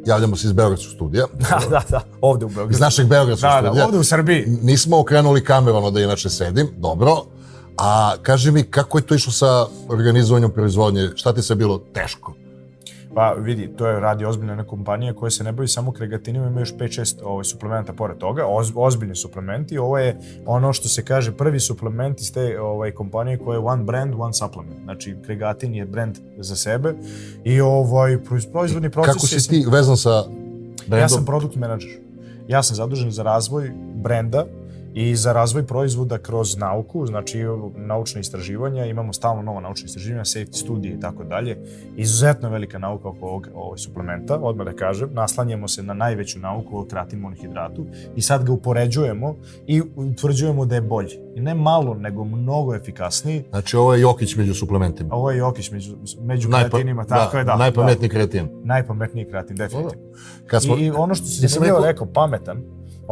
Javljamo 0.06 0.36
se 0.36 0.46
iz 0.46 0.52
Beogradskog 0.52 0.92
studija. 0.94 1.26
Da, 1.40 1.60
da, 1.70 1.82
da, 1.90 2.00
ovde 2.20 2.44
u 2.44 2.48
Beogradu. 2.48 2.70
Iz 2.70 2.80
našeg 2.80 3.06
Beogradskog 3.06 3.50
Da, 3.50 3.60
da, 3.60 3.68
studija. 3.68 3.86
ovde 3.86 3.98
u 3.98 4.04
Srbiji. 4.04 4.46
Nismo 4.62 5.00
okrenuli 5.00 5.44
kameru, 5.44 5.90
da 5.90 6.00
inače 6.00 6.30
sedim, 6.30 6.68
dobro. 6.76 7.16
A 7.78 8.14
kaži 8.22 8.50
mi, 8.50 8.62
kako 8.62 8.98
je 8.98 9.02
to 9.02 9.14
išlo 9.14 9.32
sa 9.32 9.66
organizovanjem 9.88 10.50
proizvodnje? 10.50 11.10
Šta 11.14 11.32
ti 11.32 11.42
se 11.42 11.54
bilo 11.54 11.78
teško? 11.78 12.32
Pa 13.14 13.32
vidi, 13.32 13.70
to 13.76 13.86
je 13.86 14.00
radi 14.00 14.24
ozbiljna 14.24 14.52
jedna 14.52 14.64
kompanija 14.64 15.14
koja 15.14 15.30
se 15.30 15.44
ne 15.44 15.52
bavi 15.52 15.68
samo 15.68 15.92
kregatinima, 15.92 16.46
ima 16.46 16.60
još 16.60 16.74
5-6 16.74 17.14
ovaj, 17.24 17.44
suplementa 17.44 17.92
pored 17.92 18.18
toga, 18.18 18.46
oz, 18.46 18.72
ozbiljni 18.74 19.16
suplementi. 19.16 19.78
Ovo 19.78 19.98
je 19.98 20.16
ono 20.46 20.72
što 20.72 20.88
se 20.88 21.04
kaže 21.04 21.32
prvi 21.32 21.60
suplement 21.60 22.20
iz 22.20 22.32
te 22.32 22.60
ovaj, 22.60 22.90
kompanije 22.90 23.38
koja 23.38 23.56
je 23.56 23.64
one 23.64 23.84
brand, 23.84 24.14
one 24.18 24.32
supplement. 24.32 24.80
Znači, 24.84 25.16
kregatin 25.26 25.74
je 25.74 25.86
brand 25.86 26.18
za 26.38 26.56
sebe 26.56 26.94
i 27.44 27.60
ovaj, 27.60 28.18
proiz- 28.18 28.52
proizvodni 28.52 28.90
proces 28.90 29.14
Kako 29.14 29.26
je... 29.26 29.40
si 29.40 29.48
ti 29.48 29.64
vezan 29.70 29.96
sa 29.96 30.24
brendom? 30.86 30.98
Ja 30.98 31.08
sam 31.08 31.24
produkt 31.24 31.56
menadžer. 31.56 31.90
Ja 32.48 32.62
sam 32.62 32.76
zadužen 32.76 33.10
za 33.10 33.22
razvoj 33.22 33.72
brenda 33.94 34.46
i 34.94 35.16
za 35.16 35.32
razvoj 35.32 35.62
proizvoda 35.62 36.18
kroz 36.18 36.56
nauku, 36.56 37.06
znači 37.06 37.42
naučne 37.76 38.20
istraživanja, 38.20 38.84
imamo 38.84 39.12
stalno 39.12 39.42
nova 39.42 39.60
naučna 39.60 39.86
istraživanja, 39.86 40.24
safety 40.24 40.52
studije 40.54 40.94
i 40.94 41.00
tako 41.00 41.24
dalje. 41.24 41.58
Izuzetno 41.96 42.48
velika 42.50 42.78
nauka 42.78 43.08
oko 43.08 43.26
ovog, 43.26 43.48
ovog 43.54 43.78
suplementa, 43.78 44.38
odmah 44.38 44.66
da 44.66 44.72
kažem, 44.72 45.08
naslanjamo 45.12 45.68
se 45.68 45.82
na 45.82 45.94
najveću 45.94 46.38
nauku 46.38 46.78
o 46.78 46.84
kreatin 46.84 47.18
monohidratu 47.18 47.86
i 48.16 48.22
sad 48.22 48.44
ga 48.44 48.52
upoređujemo 48.52 49.36
i 49.66 49.82
utvrđujemo 49.96 50.64
da 50.64 50.74
je 50.74 50.80
bolji. 50.80 51.18
I 51.34 51.40
ne 51.40 51.54
malo, 51.54 51.94
nego 51.94 52.24
mnogo 52.24 52.74
efikasniji. 52.74 53.44
Znači, 53.50 53.76
ovo 53.76 53.94
je 53.94 54.00
Jokić 54.00 54.36
među 54.36 54.54
suplementima. 54.54 55.14
Ovo 55.14 55.30
je 55.30 55.38
Jokić 55.38 55.70
među, 55.70 55.96
među 56.20 56.48
Najpa- 56.48 56.68
kreatinima, 56.68 57.04
tako 57.04 57.36
je, 57.36 57.44
da. 57.44 57.56
Najpametniji 57.56 58.08
kreatin. 58.08 58.46
Da, 58.46 58.64
najpametniji 58.64 59.24
kreatin, 59.24 59.56
definitivno. 59.56 60.06
Kad 60.46 60.62
smo, 60.62 60.76
I, 60.76 60.84
I 60.84 60.90
ono 60.90 61.14
što 61.14 61.26
si 61.26 61.58
rekao- 61.60 61.84
rekao, 61.84 62.06
pametan, 62.06 62.62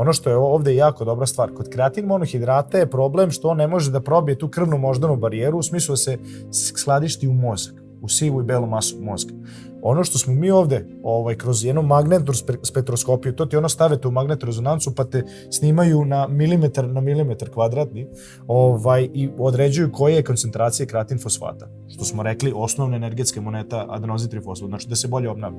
ono 0.00 0.12
što 0.12 0.30
je 0.30 0.36
ovde 0.36 0.74
jako 0.74 1.04
dobra 1.04 1.26
stvar, 1.26 1.52
kod 1.54 1.68
kreatin 1.68 2.06
monohidrata 2.06 2.78
je 2.78 2.90
problem 2.90 3.30
što 3.30 3.48
on 3.48 3.56
ne 3.56 3.66
može 3.66 3.90
da 3.90 4.00
probije 4.00 4.38
tu 4.38 4.48
krvnu 4.48 4.78
moždanu 4.78 5.16
barijeru 5.16 5.58
u 5.58 5.62
smislu 5.62 5.92
da 5.92 5.96
se 5.96 6.18
skladišti 6.74 7.28
u 7.28 7.32
mozak, 7.32 7.74
u 8.02 8.08
sivu 8.08 8.40
i 8.40 8.44
belu 8.44 8.66
masu 8.66 8.96
mozga. 9.00 9.34
Ono 9.82 10.04
što 10.04 10.18
smo 10.18 10.34
mi 10.34 10.50
ovde, 10.50 10.86
ovaj, 11.02 11.34
kroz 11.34 11.64
jednu 11.64 11.82
magnetnu 11.82 12.32
spe- 12.32 12.58
spektroskopiju, 12.62 13.32
to 13.32 13.46
ti 13.46 13.56
ono 13.56 13.68
stavite 13.68 14.08
u 14.08 14.10
magnetnu 14.10 14.46
rezonancu 14.46 14.94
pa 14.94 15.04
te 15.04 15.22
snimaju 15.50 16.04
na 16.04 16.28
milimetar 16.28 16.88
na 16.88 17.00
milimetar 17.00 17.50
kvadratni 17.50 18.06
ovaj, 18.46 19.08
i 19.14 19.30
određuju 19.38 19.92
koje 19.92 20.14
je 20.14 20.22
koncentracije 20.22 20.86
kreatin 20.86 21.18
fosfata. 21.18 21.68
Što 21.88 22.04
smo 22.04 22.22
rekli, 22.22 22.52
osnovna 22.56 22.96
energetska 22.96 23.40
moneta 23.40 23.86
adenozitrifosfat, 23.88 24.68
znači 24.68 24.88
da 24.88 24.96
se 24.96 25.08
bolje 25.08 25.28
obnavlja. 25.30 25.58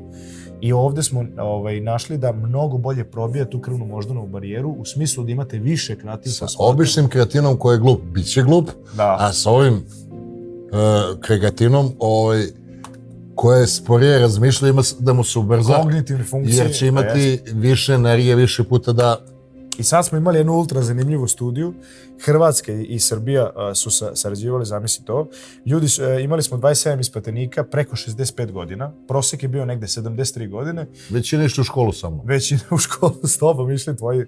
I 0.62 0.74
ovde 0.74 1.04
smo 1.04 1.26
ovaj, 1.40 1.80
našli 1.80 2.18
da 2.18 2.32
mnogo 2.32 2.78
bolje 2.78 3.04
probija 3.04 3.46
tu 3.46 3.60
krvnu 3.60 3.86
moždanu 3.86 4.28
barijeru 4.28 4.70
u 4.70 4.86
smislu 4.86 5.24
da 5.24 5.32
imate 5.32 5.58
više 5.60 5.96
kreatin 5.96 6.32
sa 6.32 6.46
fosfata. 6.46 6.64
običnim 6.64 7.10
kreatinom 7.10 7.58
koji 7.58 7.76
je 7.76 7.80
glup, 7.80 8.02
bit 8.04 8.26
će 8.26 8.44
glup, 8.44 8.70
Da. 8.96 9.18
a 9.20 9.34
sa 9.34 9.52
ovim 9.52 9.74
uh, 9.74 9.82
kreatinom, 11.22 11.92
ovaj, 12.00 12.44
koje 13.42 13.68
sporije 13.68 14.20
razmišlja, 14.20 14.70
ima 14.70 14.82
da 15.00 15.14
mu 15.14 15.24
se 15.24 15.40
ubrza, 15.40 15.82
Kognitivne 15.82 16.24
funkcije. 16.24 16.58
jer 16.58 16.74
će 16.74 16.88
imati 16.88 17.40
više 17.54 17.94
energije, 17.94 18.36
više 18.36 18.64
puta 18.64 18.94
da 18.94 19.18
I 19.78 19.84
sad 19.84 20.06
smo 20.06 20.18
imali 20.18 20.38
jednu 20.38 20.54
ultra 20.54 20.82
zanimljivu 20.82 21.28
studiju. 21.28 21.74
Hrvatska 22.26 22.72
i 22.72 23.00
Srbija 23.00 23.52
su 23.76 23.92
sa, 23.92 24.16
sarađivali, 24.16 24.66
zamisli 24.66 25.06
to. 25.06 25.30
Ljudi 25.66 25.90
su, 25.90 26.04
e, 26.04 26.24
imali 26.24 26.44
smo 26.44 26.58
27 26.58 27.00
ispatenika 27.00 27.64
preko 27.64 27.96
65 27.96 28.52
godina. 28.52 28.94
Prosek 29.08 29.44
je 29.44 29.50
bio 29.50 29.66
negde 29.66 29.88
73 29.88 30.50
godine. 30.50 30.88
većina 31.10 31.44
išli 31.44 31.62
u 31.62 31.64
školu 31.64 31.94
samo. 31.94 32.24
Većina 32.26 32.62
u 32.72 32.78
školu 32.78 33.16
s 33.24 33.38
tobom 33.38 33.72
išli 33.72 33.98
tvoji 33.98 34.26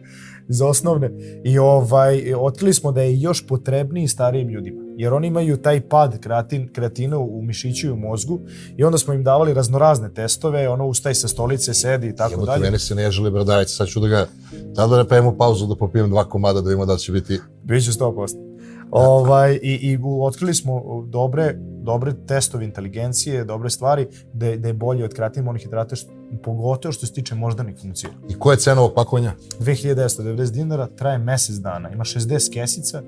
iz 0.50 0.62
osnovne. 0.62 1.12
I 1.44 1.60
ovaj, 1.60 2.34
otkrili 2.34 2.74
smo 2.74 2.92
da 2.92 3.02
je 3.02 3.22
još 3.22 3.48
potrebniji 3.48 4.08
starijim 4.08 4.50
ljudima. 4.50 4.84
Jer 4.98 5.14
oni 5.14 5.28
imaju 5.28 5.58
taj 5.58 5.82
pad 5.82 6.20
kreatin, 6.20 6.74
kreatina 6.74 7.18
u 7.18 7.42
mišiću 7.42 7.88
i 7.88 7.92
u 7.92 7.96
mozgu 7.96 8.40
i 8.78 8.84
onda 8.84 8.98
smo 8.98 9.14
im 9.14 9.24
davali 9.24 9.54
raznorazne 9.54 10.14
testove, 10.14 10.70
ono 10.70 10.86
ustaj 10.86 11.14
sa 11.14 11.28
stolice, 11.28 11.74
sedi 11.74 12.08
i 12.08 12.16
tako 12.16 12.42
ti, 12.42 12.46
dalje. 12.46 12.62
meni 12.62 12.80
se 12.80 12.96
ne 12.96 13.04
ježili 13.04 13.32
bradarice, 13.32 13.74
sad 13.74 13.88
ću 13.88 14.00
da 14.00 14.08
ga, 14.08 14.28
da 14.76 14.88
da 14.88 14.98
napravimo 14.98 15.38
pauzu 15.38 15.68
da 15.68 15.76
popijem 15.76 16.10
dva 16.10 16.30
komada 16.30 16.62
da 16.62 16.70
vidimo 16.70 16.86
da 16.86 16.98
će 16.98 17.12
biti 17.12 17.40
Biće 17.84 18.00
100%. 18.00 18.54
Ovaj, 18.92 19.60
i, 19.62 19.74
I 19.74 20.00
otkrili 20.22 20.54
smo 20.54 21.04
dobre, 21.08 21.56
dobre 21.82 22.14
testove 22.28 22.66
inteligencije, 22.66 23.44
dobre 23.44 23.70
stvari, 23.70 24.08
da, 24.34 24.56
da 24.56 24.68
je 24.68 24.74
bolje 24.74 25.06
od 25.06 25.14
kreatin 25.14 25.44
monohidrata, 25.44 25.96
što, 25.96 26.12
pogotovo 26.44 26.92
što 26.92 27.06
se 27.06 27.14
tiče 27.14 27.36
moždanih 27.36 27.76
funkcija. 27.82 28.12
I 28.30 28.34
koja 28.40 28.54
je 28.54 28.58
cena 28.58 28.82
ovog 28.82 28.94
pakovanja? 28.96 29.34
2990 29.60 30.52
dinara, 30.52 30.88
traje 30.88 31.18
mesec 31.18 31.56
dana, 31.56 31.90
ima 31.90 32.04
60 32.04 32.54
kesica, 32.54 33.02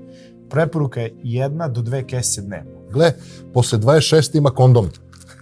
preporuka 0.50 1.00
je 1.00 1.14
jedna 1.22 1.68
do 1.68 1.82
dve 1.82 2.06
kesice 2.06 2.42
dnevno. 2.42 2.70
Gle, 2.90 3.12
posle 3.54 3.78
26 3.78 4.36
ima 4.36 4.50
kondom. 4.50 4.88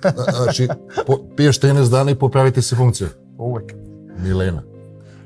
Znači, 0.44 0.68
po, 1.06 1.18
piješ 1.36 1.60
13 1.60 1.90
dana 1.90 2.10
i 2.10 2.14
popravite 2.14 2.62
se 2.62 2.76
funkciju. 2.76 3.08
Uvek. 3.38 3.74
Milena. 4.18 4.73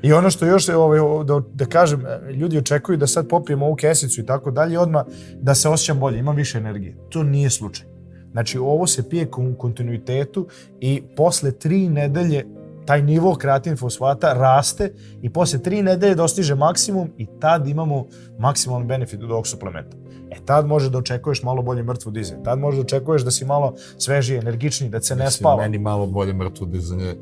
I 0.01 0.13
ono 0.13 0.29
što 0.29 0.45
još, 0.45 0.69
ovaj, 0.69 0.99
da, 1.25 1.41
da 1.53 1.65
kažem, 1.65 2.03
ljudi 2.33 2.57
očekuju 2.57 2.97
da 2.97 3.07
sad 3.07 3.27
popijem 3.27 3.61
ovu 3.61 3.75
kesicu 3.75 4.21
i 4.21 4.25
tako 4.25 4.51
dalje, 4.51 4.79
odmah 4.79 5.05
da 5.41 5.55
se 5.55 5.69
osjećam 5.69 5.99
bolje, 5.99 6.19
imam 6.19 6.35
više 6.35 6.57
energije. 6.57 6.95
To 7.09 7.23
nije 7.23 7.49
slučaj. 7.49 7.87
Znači, 8.31 8.57
ovo 8.57 8.87
se 8.87 9.09
pije 9.09 9.27
u 9.37 9.57
kontinuitetu 9.57 10.47
i 10.79 11.03
posle 11.15 11.51
tri 11.51 11.89
nedelje 11.89 12.45
taj 12.85 13.01
nivo 13.01 13.35
kreatin 13.35 13.77
fosfata 13.77 14.33
raste 14.33 14.93
i 15.21 15.29
posle 15.29 15.59
tri 15.59 15.81
nedelje 15.81 16.15
dostiže 16.15 16.55
maksimum 16.55 17.09
i 17.17 17.27
tad 17.39 17.67
imamo 17.67 18.05
maksimalni 18.39 18.85
benefit 18.85 19.23
od 19.23 19.31
ovog 19.31 19.47
suplementa. 19.47 19.97
E 20.31 20.35
tad 20.45 20.65
može 20.67 20.89
da 20.89 20.97
očekuješ 20.97 21.43
malo 21.43 21.61
bolje 21.61 21.83
mrtvo 21.83 22.11
dize. 22.11 22.35
Tad 22.43 22.59
može 22.59 22.77
da 22.77 22.81
očekuješ 22.81 23.21
da 23.21 23.31
si 23.31 23.45
malo 23.45 23.73
svežiji, 23.97 24.37
energičniji, 24.37 24.89
da 24.89 25.01
se 25.01 25.15
ne 25.15 25.31
spava. 25.31 25.61
Meni 25.61 25.77
malo 25.77 26.07
bolje 26.07 26.33
mrtvo 26.33 26.65
dizanje. 26.65 27.15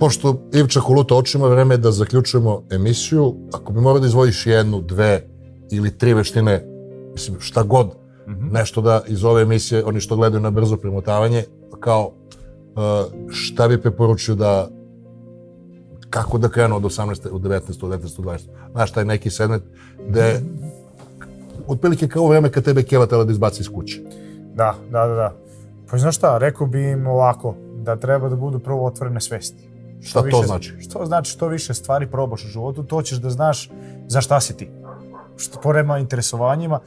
Pošto 0.00 0.42
Ivča 0.52 0.80
koluta 0.80 1.14
očima, 1.14 1.48
vreme 1.48 1.74
je 1.74 1.78
da 1.78 1.92
zaključujemo 1.92 2.62
emisiju. 2.70 3.34
Ako 3.52 3.72
bi 3.72 3.80
morao 3.80 4.00
da 4.00 4.06
izvojiš 4.06 4.46
jednu, 4.46 4.80
dve 4.80 5.26
ili 5.70 5.98
tri 5.98 6.14
veštine, 6.14 6.64
mislim, 7.12 7.36
šta 7.40 7.62
god, 7.62 7.90
Mhm. 8.28 8.48
nešto 8.52 8.80
da 8.80 9.02
iz 9.08 9.24
ove 9.24 9.42
emisije, 9.42 9.84
oni 9.84 10.00
što 10.00 10.16
gledaju 10.16 10.40
na 10.40 10.50
brzo 10.50 10.76
premotavanje, 10.76 11.44
kao 11.80 12.06
uh, 12.06 12.82
šta 13.30 13.68
bi 13.68 13.80
preporučio 13.82 14.34
da 14.34 14.68
kako 16.10 16.38
da 16.38 16.48
krenu 16.48 16.76
od 16.76 16.82
18. 16.82 17.28
od 17.32 17.40
19. 17.42 17.84
od 17.84 17.90
19. 17.92 18.22
20. 18.22 18.40
Znaš, 18.72 18.92
taj 18.92 19.04
neki 19.04 19.30
segment 19.30 19.62
gde 20.08 20.40
otprilike 21.66 22.08
kao 22.08 22.28
vreme 22.28 22.50
kad 22.50 22.64
tebe 22.64 22.82
Keva 22.82 23.06
tela 23.06 23.24
da 23.24 23.32
izbaci 23.32 23.60
iz 23.60 23.68
kuće. 23.68 24.00
Da, 24.54 24.74
da, 24.90 25.06
da, 25.06 25.14
da. 25.14 25.32
Pa 25.90 25.98
znaš 25.98 26.16
šta, 26.16 26.38
rekao 26.38 26.66
bi 26.66 26.90
im 26.90 27.06
ovako, 27.06 27.54
da 27.76 27.96
treba 27.96 28.28
da 28.28 28.36
budu 28.36 28.58
prvo 28.58 28.86
otvorene 28.86 29.20
svesti. 29.20 29.68
Šta 30.04 30.20
to 30.20 30.24
više, 30.24 30.46
znači? 30.46 30.72
Što 30.80 31.06
znači 31.06 31.30
što 31.30 31.48
više 31.48 31.74
stvari 31.74 32.06
probaš 32.06 32.44
u 32.44 32.48
životu, 32.48 32.82
to 32.82 33.02
ćeš 33.02 33.18
da 33.18 33.30
znaš 33.30 33.70
za 34.08 34.20
šta 34.20 34.40
si 34.40 34.56
ti. 34.56 34.68
Što, 35.36 35.60
porema 35.60 35.98
interesovanjima, 35.98 36.80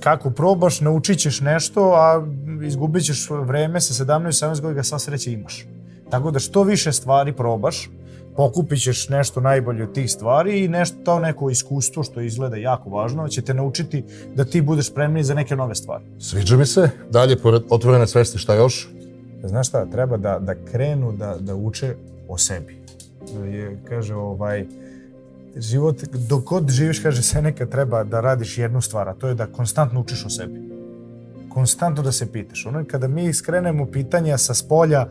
kako 0.00 0.30
probaš, 0.30 0.80
naučit 0.80 1.18
ćeš 1.18 1.40
nešto, 1.40 1.92
a 1.94 2.26
izgubit 2.66 3.04
ćeš 3.04 3.30
vreme 3.30 3.80
sa 3.80 4.04
17-17 4.04 4.60
godina, 4.60 4.82
sva 4.82 4.98
sreća 4.98 5.30
imaš. 5.30 5.66
Tako 6.10 6.30
da 6.30 6.38
što 6.38 6.62
više 6.62 6.92
stvari 6.92 7.32
probaš, 7.32 7.90
pokupit 8.36 8.82
ćeš 8.82 9.08
nešto 9.08 9.40
najbolje 9.40 9.82
od 9.82 9.92
tih 9.92 10.10
stvari 10.10 10.64
i 10.64 10.68
nešto, 10.68 10.96
to 11.04 11.18
neko 11.18 11.50
iskustvo 11.50 12.02
što 12.02 12.20
izgleda 12.20 12.56
jako 12.56 12.90
važno, 12.90 13.28
će 13.28 13.42
te 13.42 13.54
naučiti 13.54 14.04
da 14.34 14.44
ti 14.44 14.60
budeš 14.60 14.86
spremni 14.86 15.24
za 15.24 15.34
neke 15.34 15.56
nove 15.56 15.74
stvari. 15.74 16.04
Sviđa 16.18 16.56
mi 16.56 16.66
se. 16.66 16.90
Dalje, 17.10 17.38
pored 17.38 17.62
otvorene 17.70 18.06
svesti, 18.06 18.38
šta 18.38 18.54
još? 18.54 18.88
Znaš 19.42 19.68
šta, 19.68 19.86
treba 19.86 20.16
da, 20.16 20.38
da 20.38 20.54
krenu 20.54 21.12
da, 21.12 21.36
da 21.40 21.54
uče 21.54 21.94
o 22.28 22.38
sebi. 22.38 22.82
Je, 23.44 23.78
kaže, 23.88 24.14
ovaj, 24.14 24.66
život, 25.56 25.96
dok 26.28 26.44
god 26.44 26.70
živiš, 26.70 26.98
kaže 26.98 27.22
Seneca, 27.22 27.66
treba 27.66 28.04
da 28.04 28.20
radiš 28.20 28.58
jednu 28.58 28.80
stvar, 28.80 29.08
a 29.08 29.14
to 29.14 29.28
je 29.28 29.34
da 29.34 29.46
konstantno 29.46 30.00
učiš 30.00 30.24
o 30.26 30.30
sebi. 30.30 30.72
Konstantno 31.48 32.02
da 32.02 32.12
se 32.12 32.32
pitaš. 32.32 32.66
Ono 32.66 32.84
kada 32.90 33.08
mi 33.08 33.32
skrenemo 33.32 33.86
pitanja 33.86 34.38
sa 34.38 34.54
spolja, 34.54 35.06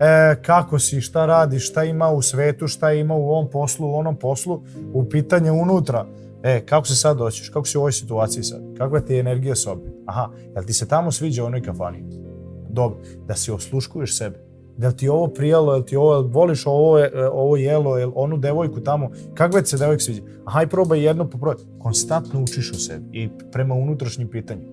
e, 0.00 0.36
kako 0.42 0.78
si, 0.78 1.00
šta 1.00 1.26
radiš, 1.26 1.70
šta 1.70 1.84
ima 1.84 2.10
u 2.10 2.22
svetu, 2.22 2.68
šta 2.68 2.92
ima 2.92 3.14
u 3.14 3.30
ovom 3.30 3.50
poslu, 3.50 3.88
u 3.88 3.94
onom 3.94 4.16
poslu, 4.16 4.62
u 4.92 5.04
pitanje 5.08 5.50
unutra, 5.50 6.06
e, 6.42 6.60
kako 6.66 6.86
se 6.86 6.96
sad 6.96 7.16
doćeš, 7.16 7.48
kako 7.48 7.66
si 7.66 7.78
u 7.78 7.80
ovoj 7.80 7.92
situaciji 7.92 8.42
sad, 8.42 8.60
kakva 8.78 9.00
ti 9.00 9.14
je 9.14 9.20
energija 9.20 9.56
sobe, 9.56 9.90
aha, 10.06 10.30
jel 10.54 10.64
ti 10.64 10.72
se 10.72 10.88
tamo 10.88 11.12
sviđa 11.12 11.42
u 11.42 11.46
onoj 11.46 11.62
kafani? 11.62 12.31
Dobro, 12.72 12.98
da 13.26 13.34
si 13.34 13.50
osluškuješ 13.50 14.18
sebe, 14.18 14.38
da 14.76 14.88
li 14.88 14.96
ti 14.96 15.08
ovo 15.08 15.28
prijalo, 15.28 15.74
jel 15.74 15.82
ti 15.82 15.96
ovo, 15.96 16.20
voliš 16.20 16.66
ovo, 16.66 16.98
e, 16.98 17.10
ovo 17.32 17.56
jelo, 17.56 17.98
jel 17.98 18.12
onu 18.14 18.36
devojku 18.36 18.80
tamo, 18.80 19.10
kakva 19.34 19.62
ti 19.62 19.68
se 19.68 19.76
devojka 19.76 20.00
sviđa? 20.00 20.22
Aha, 20.44 20.62
i 20.62 20.66
probaj 20.66 21.04
jedno 21.06 21.28
probaj. 21.28 21.56
Konstantno 21.78 22.42
učiš 22.42 22.72
o 22.72 22.74
sebi 22.74 23.04
i 23.12 23.28
prema 23.52 23.74
unutrašnjim 23.74 24.28
pitanjima. 24.28 24.72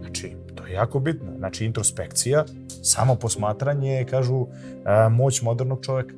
Znači, 0.00 0.36
to 0.54 0.66
je 0.66 0.72
jako 0.72 1.00
bitno. 1.00 1.28
Znači, 1.38 1.64
introspekcija, 1.64 2.44
samo 2.82 3.14
posmatranje, 3.14 4.06
kažu, 4.10 4.46
a, 4.84 5.08
moć 5.08 5.42
modernog 5.42 5.84
čoveka. 5.84 6.14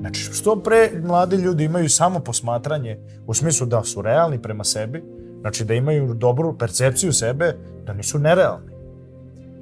Znači, 0.00 0.20
što 0.20 0.62
pre 0.62 0.90
mladi 1.04 1.36
ljudi 1.36 1.64
imaju 1.64 1.88
samo 1.88 2.20
posmatranje, 2.20 2.98
u 3.26 3.34
smislu 3.34 3.66
da 3.66 3.84
su 3.84 4.02
realni 4.02 4.42
prema 4.42 4.64
sebi, 4.64 5.02
znači 5.40 5.64
da 5.64 5.74
imaju 5.74 6.14
dobru 6.14 6.58
percepciju 6.58 7.12
sebe, 7.12 7.56
da 7.86 7.92
nisu 7.92 8.18
nerealni 8.18 8.77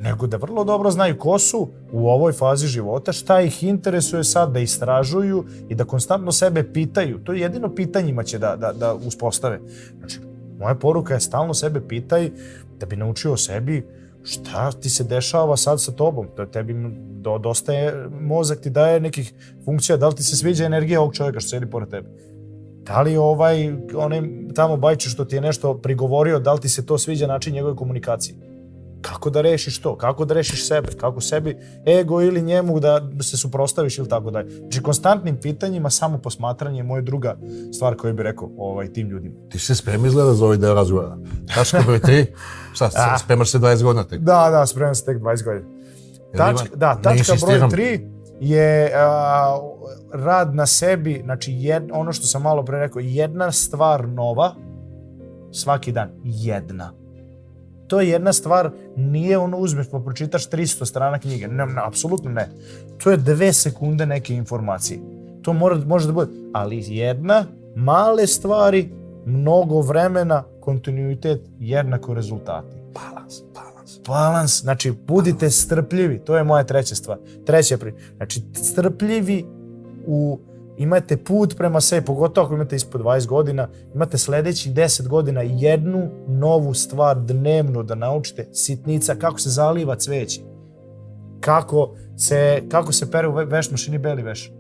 nego 0.01 0.26
da 0.26 0.36
vrlo 0.36 0.64
dobro 0.64 0.90
znaju 0.90 1.18
ko 1.18 1.38
su 1.38 1.68
u 1.92 2.09
ovoj 2.09 2.32
fazi 2.32 2.66
života, 2.66 3.12
šta 3.12 3.40
ih 3.40 3.62
interesuje 3.62 4.24
sad 4.24 4.53
da 4.53 4.61
istražuju 4.61 5.44
i 5.68 5.74
da 5.74 5.84
konstantno 5.84 6.32
sebe 6.32 6.72
pitaju. 6.72 7.18
To 7.24 7.32
je 7.32 7.40
jedino 7.40 7.74
pitanjima 7.74 8.22
će 8.22 8.38
da, 8.38 8.57
da, 8.57 8.72
da 8.72 8.94
uspostave. 8.94 9.61
Znači, 9.99 10.20
moja 10.59 10.74
poruka 10.74 11.14
je 11.14 11.20
stalno 11.20 11.55
sebe 11.55 11.80
pitaj 11.88 12.30
da 12.78 12.86
bi 12.86 12.97
naučio 12.97 13.32
o 13.32 13.36
sebi 13.36 13.86
šta 14.22 14.72
ti 14.72 14.90
se 14.90 15.05
dešava 15.05 15.57
sad 15.57 15.82
sa 15.82 15.92
tobom. 15.92 16.26
To 16.36 16.47
tebi 16.47 16.74
do, 17.26 17.38
dosta 17.38 17.72
je, 17.72 18.09
mozak 18.20 18.61
ti 18.61 18.70
daje 18.70 19.01
nekih 19.01 19.32
funkcija, 19.64 19.97
da 19.97 20.09
li 20.09 20.14
ti 20.14 20.22
se 20.22 20.36
sviđa 20.36 20.64
energija 20.64 21.01
ovog 21.01 21.14
čovjeka 21.14 21.40
što 21.40 21.49
sedi 21.49 21.70
pored 21.70 21.88
tebe. 21.88 22.09
Da 22.86 23.03
li 23.03 23.16
ovaj, 23.16 23.72
onaj 23.94 24.22
tamo 24.55 24.76
bajče 24.76 25.09
što 25.09 25.24
ti 25.24 25.36
je 25.36 25.40
nešto 25.40 25.78
prigovorio, 25.78 26.38
da 26.38 26.53
li 26.53 26.61
ti 26.61 26.68
se 26.68 26.86
to 26.86 26.99
sviđa 26.99 27.26
način 27.26 27.55
njegove 27.55 27.76
komunikacije? 27.76 28.36
Kako 29.07 29.30
da 29.30 29.40
rešiš 29.40 29.78
to, 29.78 29.96
kako 29.96 30.24
da 30.24 30.34
rešiš 30.34 30.68
sebe, 30.68 30.88
kako 31.00 31.20
sebi 31.20 31.57
ego 31.86 32.22
ili 32.22 32.42
njemu 32.42 32.80
da 32.80 33.00
se 33.22 33.36
suprostaviš 33.36 33.98
ili 33.98 34.09
tako 34.09 34.30
dalje. 34.30 34.50
Znači 34.50 34.82
konstantnim 34.82 35.36
pitanjima, 35.36 35.90
samo 35.90 36.18
posmatranje 36.18 36.78
je 36.78 36.82
moja 36.82 37.02
druga 37.02 37.36
stvar 37.74 37.96
koju 37.96 38.14
bih 38.14 38.22
rekao 38.22 38.50
ovaj, 38.59 38.92
tim 38.92 39.09
ljudima. 39.09 39.34
Ti 39.50 39.59
se 39.59 39.74
spremi 39.74 40.09
izgleda 40.09 40.34
za 40.34 40.44
ovaj 40.44 40.57
deo 40.57 40.74
razgovora. 40.74 41.16
Tačka 41.54 41.82
broj 41.86 42.00
3, 42.00 42.26
šta, 42.72 42.90
ah. 42.94 43.18
spremaš 43.24 43.50
se 43.50 43.59
20 43.59 43.82
godina 43.82 44.04
tek? 44.04 44.20
Da, 44.20 44.48
da, 44.50 44.66
spremam 44.66 44.94
se 44.94 45.04
tek 45.04 45.18
20 45.18 45.44
godina. 45.44 45.66
Tačka, 46.36 46.76
da, 46.76 46.98
tačka 47.02 47.34
broj 47.46 47.61
3 47.61 48.11
je 48.40 48.92
a, 48.94 49.59
rad 50.12 50.54
na 50.54 50.66
sebi, 50.66 51.20
znači 51.24 51.52
jed, 51.52 51.82
ono 51.92 52.12
što 52.12 52.26
sam 52.26 52.42
malo 52.42 52.64
pre 52.64 52.78
rekao, 52.78 53.00
jedna 53.00 53.52
stvar 53.52 54.09
nova 54.09 54.54
svaki 55.52 55.92
dan, 55.92 56.11
jedna 56.24 56.92
to 57.87 58.01
je 58.01 58.09
jedna 58.09 58.32
stvar, 58.32 58.70
nije 58.97 59.39
ono 59.39 59.59
uzmeš 59.59 59.87
pa 59.91 59.99
pročitaš 59.99 60.51
300 60.51 60.84
strana 60.84 61.18
knjige, 61.18 61.49
ne, 61.49 61.66
ne, 61.66 61.82
apsolutno 61.87 62.30
ne. 62.30 62.49
To 62.99 63.11
je 63.11 63.16
dve 63.16 63.53
sekunde 63.53 64.07
neke 64.07 64.34
informacije. 64.34 65.01
To 65.43 65.53
mora, 65.53 65.76
može 65.87 66.07
da 66.07 66.12
bude, 66.12 66.32
ali 66.53 66.84
jedna, 66.89 67.45
male 67.76 68.26
stvari, 68.26 68.91
mnogo 69.26 69.80
vremena, 69.80 70.43
kontinuitet, 70.61 71.41
jednako 71.61 72.14
rezultati. 72.14 72.76
Balans, 72.95 73.43
balans. 73.55 74.01
Balans, 74.07 74.61
znači 74.61 74.93
budite 75.07 75.51
strpljivi, 75.51 76.18
to 76.18 76.37
je 76.37 76.45
moja 76.45 76.64
treća 76.64 76.95
stvar. 76.95 77.18
Treća 77.47 77.78
pri, 77.78 77.95
znači 78.16 78.43
strpljivi 78.55 79.45
u 80.07 80.39
imate 80.77 81.16
put 81.16 81.57
prema 81.57 81.81
sebi, 81.81 82.07
pogotovo 82.07 82.45
ako 82.45 82.55
imate 82.55 82.77
ispod 82.77 83.01
20 83.01 83.27
godina, 83.27 83.68
imate 83.95 84.18
sledećih 84.18 84.74
10 84.74 85.09
godina 85.09 85.43
jednu 85.43 86.09
novu 86.29 86.74
stvar 86.74 87.20
dnevno 87.20 87.83
da 87.83 87.95
naučite, 87.95 88.49
sitnica, 88.53 89.14
kako 89.14 89.41
se 89.41 89.51
zaliva 89.51 89.97
cveće, 89.97 90.41
kako 91.41 91.95
se, 92.16 92.62
kako 92.68 92.93
se 92.93 93.11
pere 93.11 93.29
u 93.29 93.33
veš 93.33 93.70
mašini 93.70 93.99
beli 93.99 94.22
veš, 94.22 94.53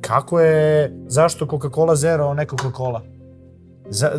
kako 0.00 0.40
je, 0.40 0.92
zašto 1.06 1.46
Coca-Cola 1.46 1.96
Zero, 1.96 2.28
a 2.28 2.34
ne 2.34 2.46
Coca-Cola. 2.46 3.00
Za, 3.90 4.12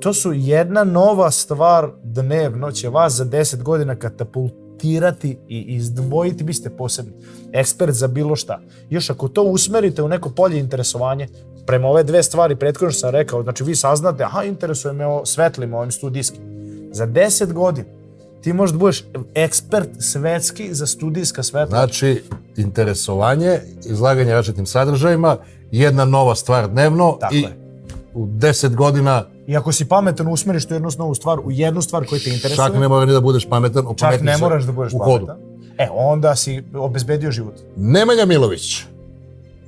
to 0.00 0.12
su 0.12 0.32
jedna 0.32 0.84
nova 0.84 1.30
stvar 1.30 1.90
dnevno 2.02 2.72
će 2.72 2.88
vas 2.88 3.12
za 3.12 3.24
10 3.24 3.62
godina 3.62 3.96
katapultirati 3.96 4.65
tirati 4.78 5.38
i 5.48 5.60
izdvojiti, 5.60 6.44
vi 6.44 6.54
ste 6.54 6.70
posebni 6.70 7.12
ekspert 7.52 7.92
za 7.92 8.06
bilo 8.08 8.36
šta. 8.36 8.60
Još 8.90 9.10
ako 9.10 9.28
to 9.28 9.42
usmerite 9.42 10.02
u 10.02 10.08
neko 10.08 10.30
polje 10.30 10.58
interesovanje, 10.58 11.28
prema 11.66 11.88
ove 11.88 12.04
dve 12.04 12.22
stvari 12.22 12.56
prethodno 12.56 12.90
što 12.90 13.00
sam 13.00 13.10
rekao, 13.10 13.42
znači 13.42 13.64
vi 13.64 13.76
saznate, 13.76 14.24
aha, 14.24 14.44
interesuje 14.44 14.92
me 14.92 15.06
o 15.06 15.26
svetlima, 15.26 15.78
ovim 15.78 15.90
studijskim. 15.92 16.40
Za 16.92 17.06
10 17.06 17.52
godina 17.52 17.88
ti 18.42 18.52
možeš 18.52 18.72
da 18.72 18.78
budeš 18.78 19.04
ekspert 19.34 19.88
svetski 19.98 20.74
za 20.74 20.86
studijska 20.86 21.42
svetla. 21.42 21.78
Znači, 21.78 22.22
interesovanje, 22.56 23.60
izlaganje 23.84 24.32
različitim 24.32 24.66
sadržajima, 24.66 25.36
jedna 25.70 26.04
nova 26.04 26.34
stvar 26.34 26.68
dnevno 26.68 27.16
Tako 27.20 27.34
i 27.34 27.40
je. 27.40 27.56
u 28.14 28.26
10 28.26 28.74
godina 28.74 29.24
I 29.46 29.56
ako 29.56 29.72
si 29.72 29.84
pametan, 29.84 30.28
usmeriš 30.28 30.66
tu 30.66 30.74
jednu 30.74 30.90
novu 30.98 31.14
stvar 31.14 31.38
u 31.40 31.50
jednu 31.50 31.82
stvar 31.82 32.06
koja 32.06 32.20
te 32.20 32.30
interesuje. 32.30 32.66
Čak 32.66 32.74
ne 32.80 32.88
mora 32.88 33.04
ni 33.04 33.12
da 33.12 33.20
budeš 33.20 33.48
pametan, 33.48 33.84
Čak 33.96 34.20
ne 34.20 34.36
moraš 34.36 34.64
da 34.64 34.72
budeš 34.72 34.92
u 34.92 34.98
pametan. 34.98 35.36
E, 35.78 35.88
onda 35.92 36.36
si 36.36 36.62
obezbedio 36.74 37.30
život. 37.30 37.54
Nemanja 37.76 38.24
Milović, 38.24 38.82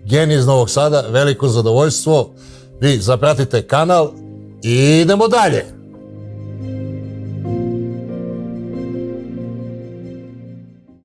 genij 0.04 0.36
iz 0.36 0.46
Novog 0.46 0.70
Sada, 0.70 1.04
veliko 1.10 1.48
zadovoljstvo. 1.48 2.30
Vi 2.80 2.98
zapratite 2.98 3.62
kanal 3.62 4.10
i 4.62 5.00
idemo 5.02 5.28
dalje. 5.28 5.77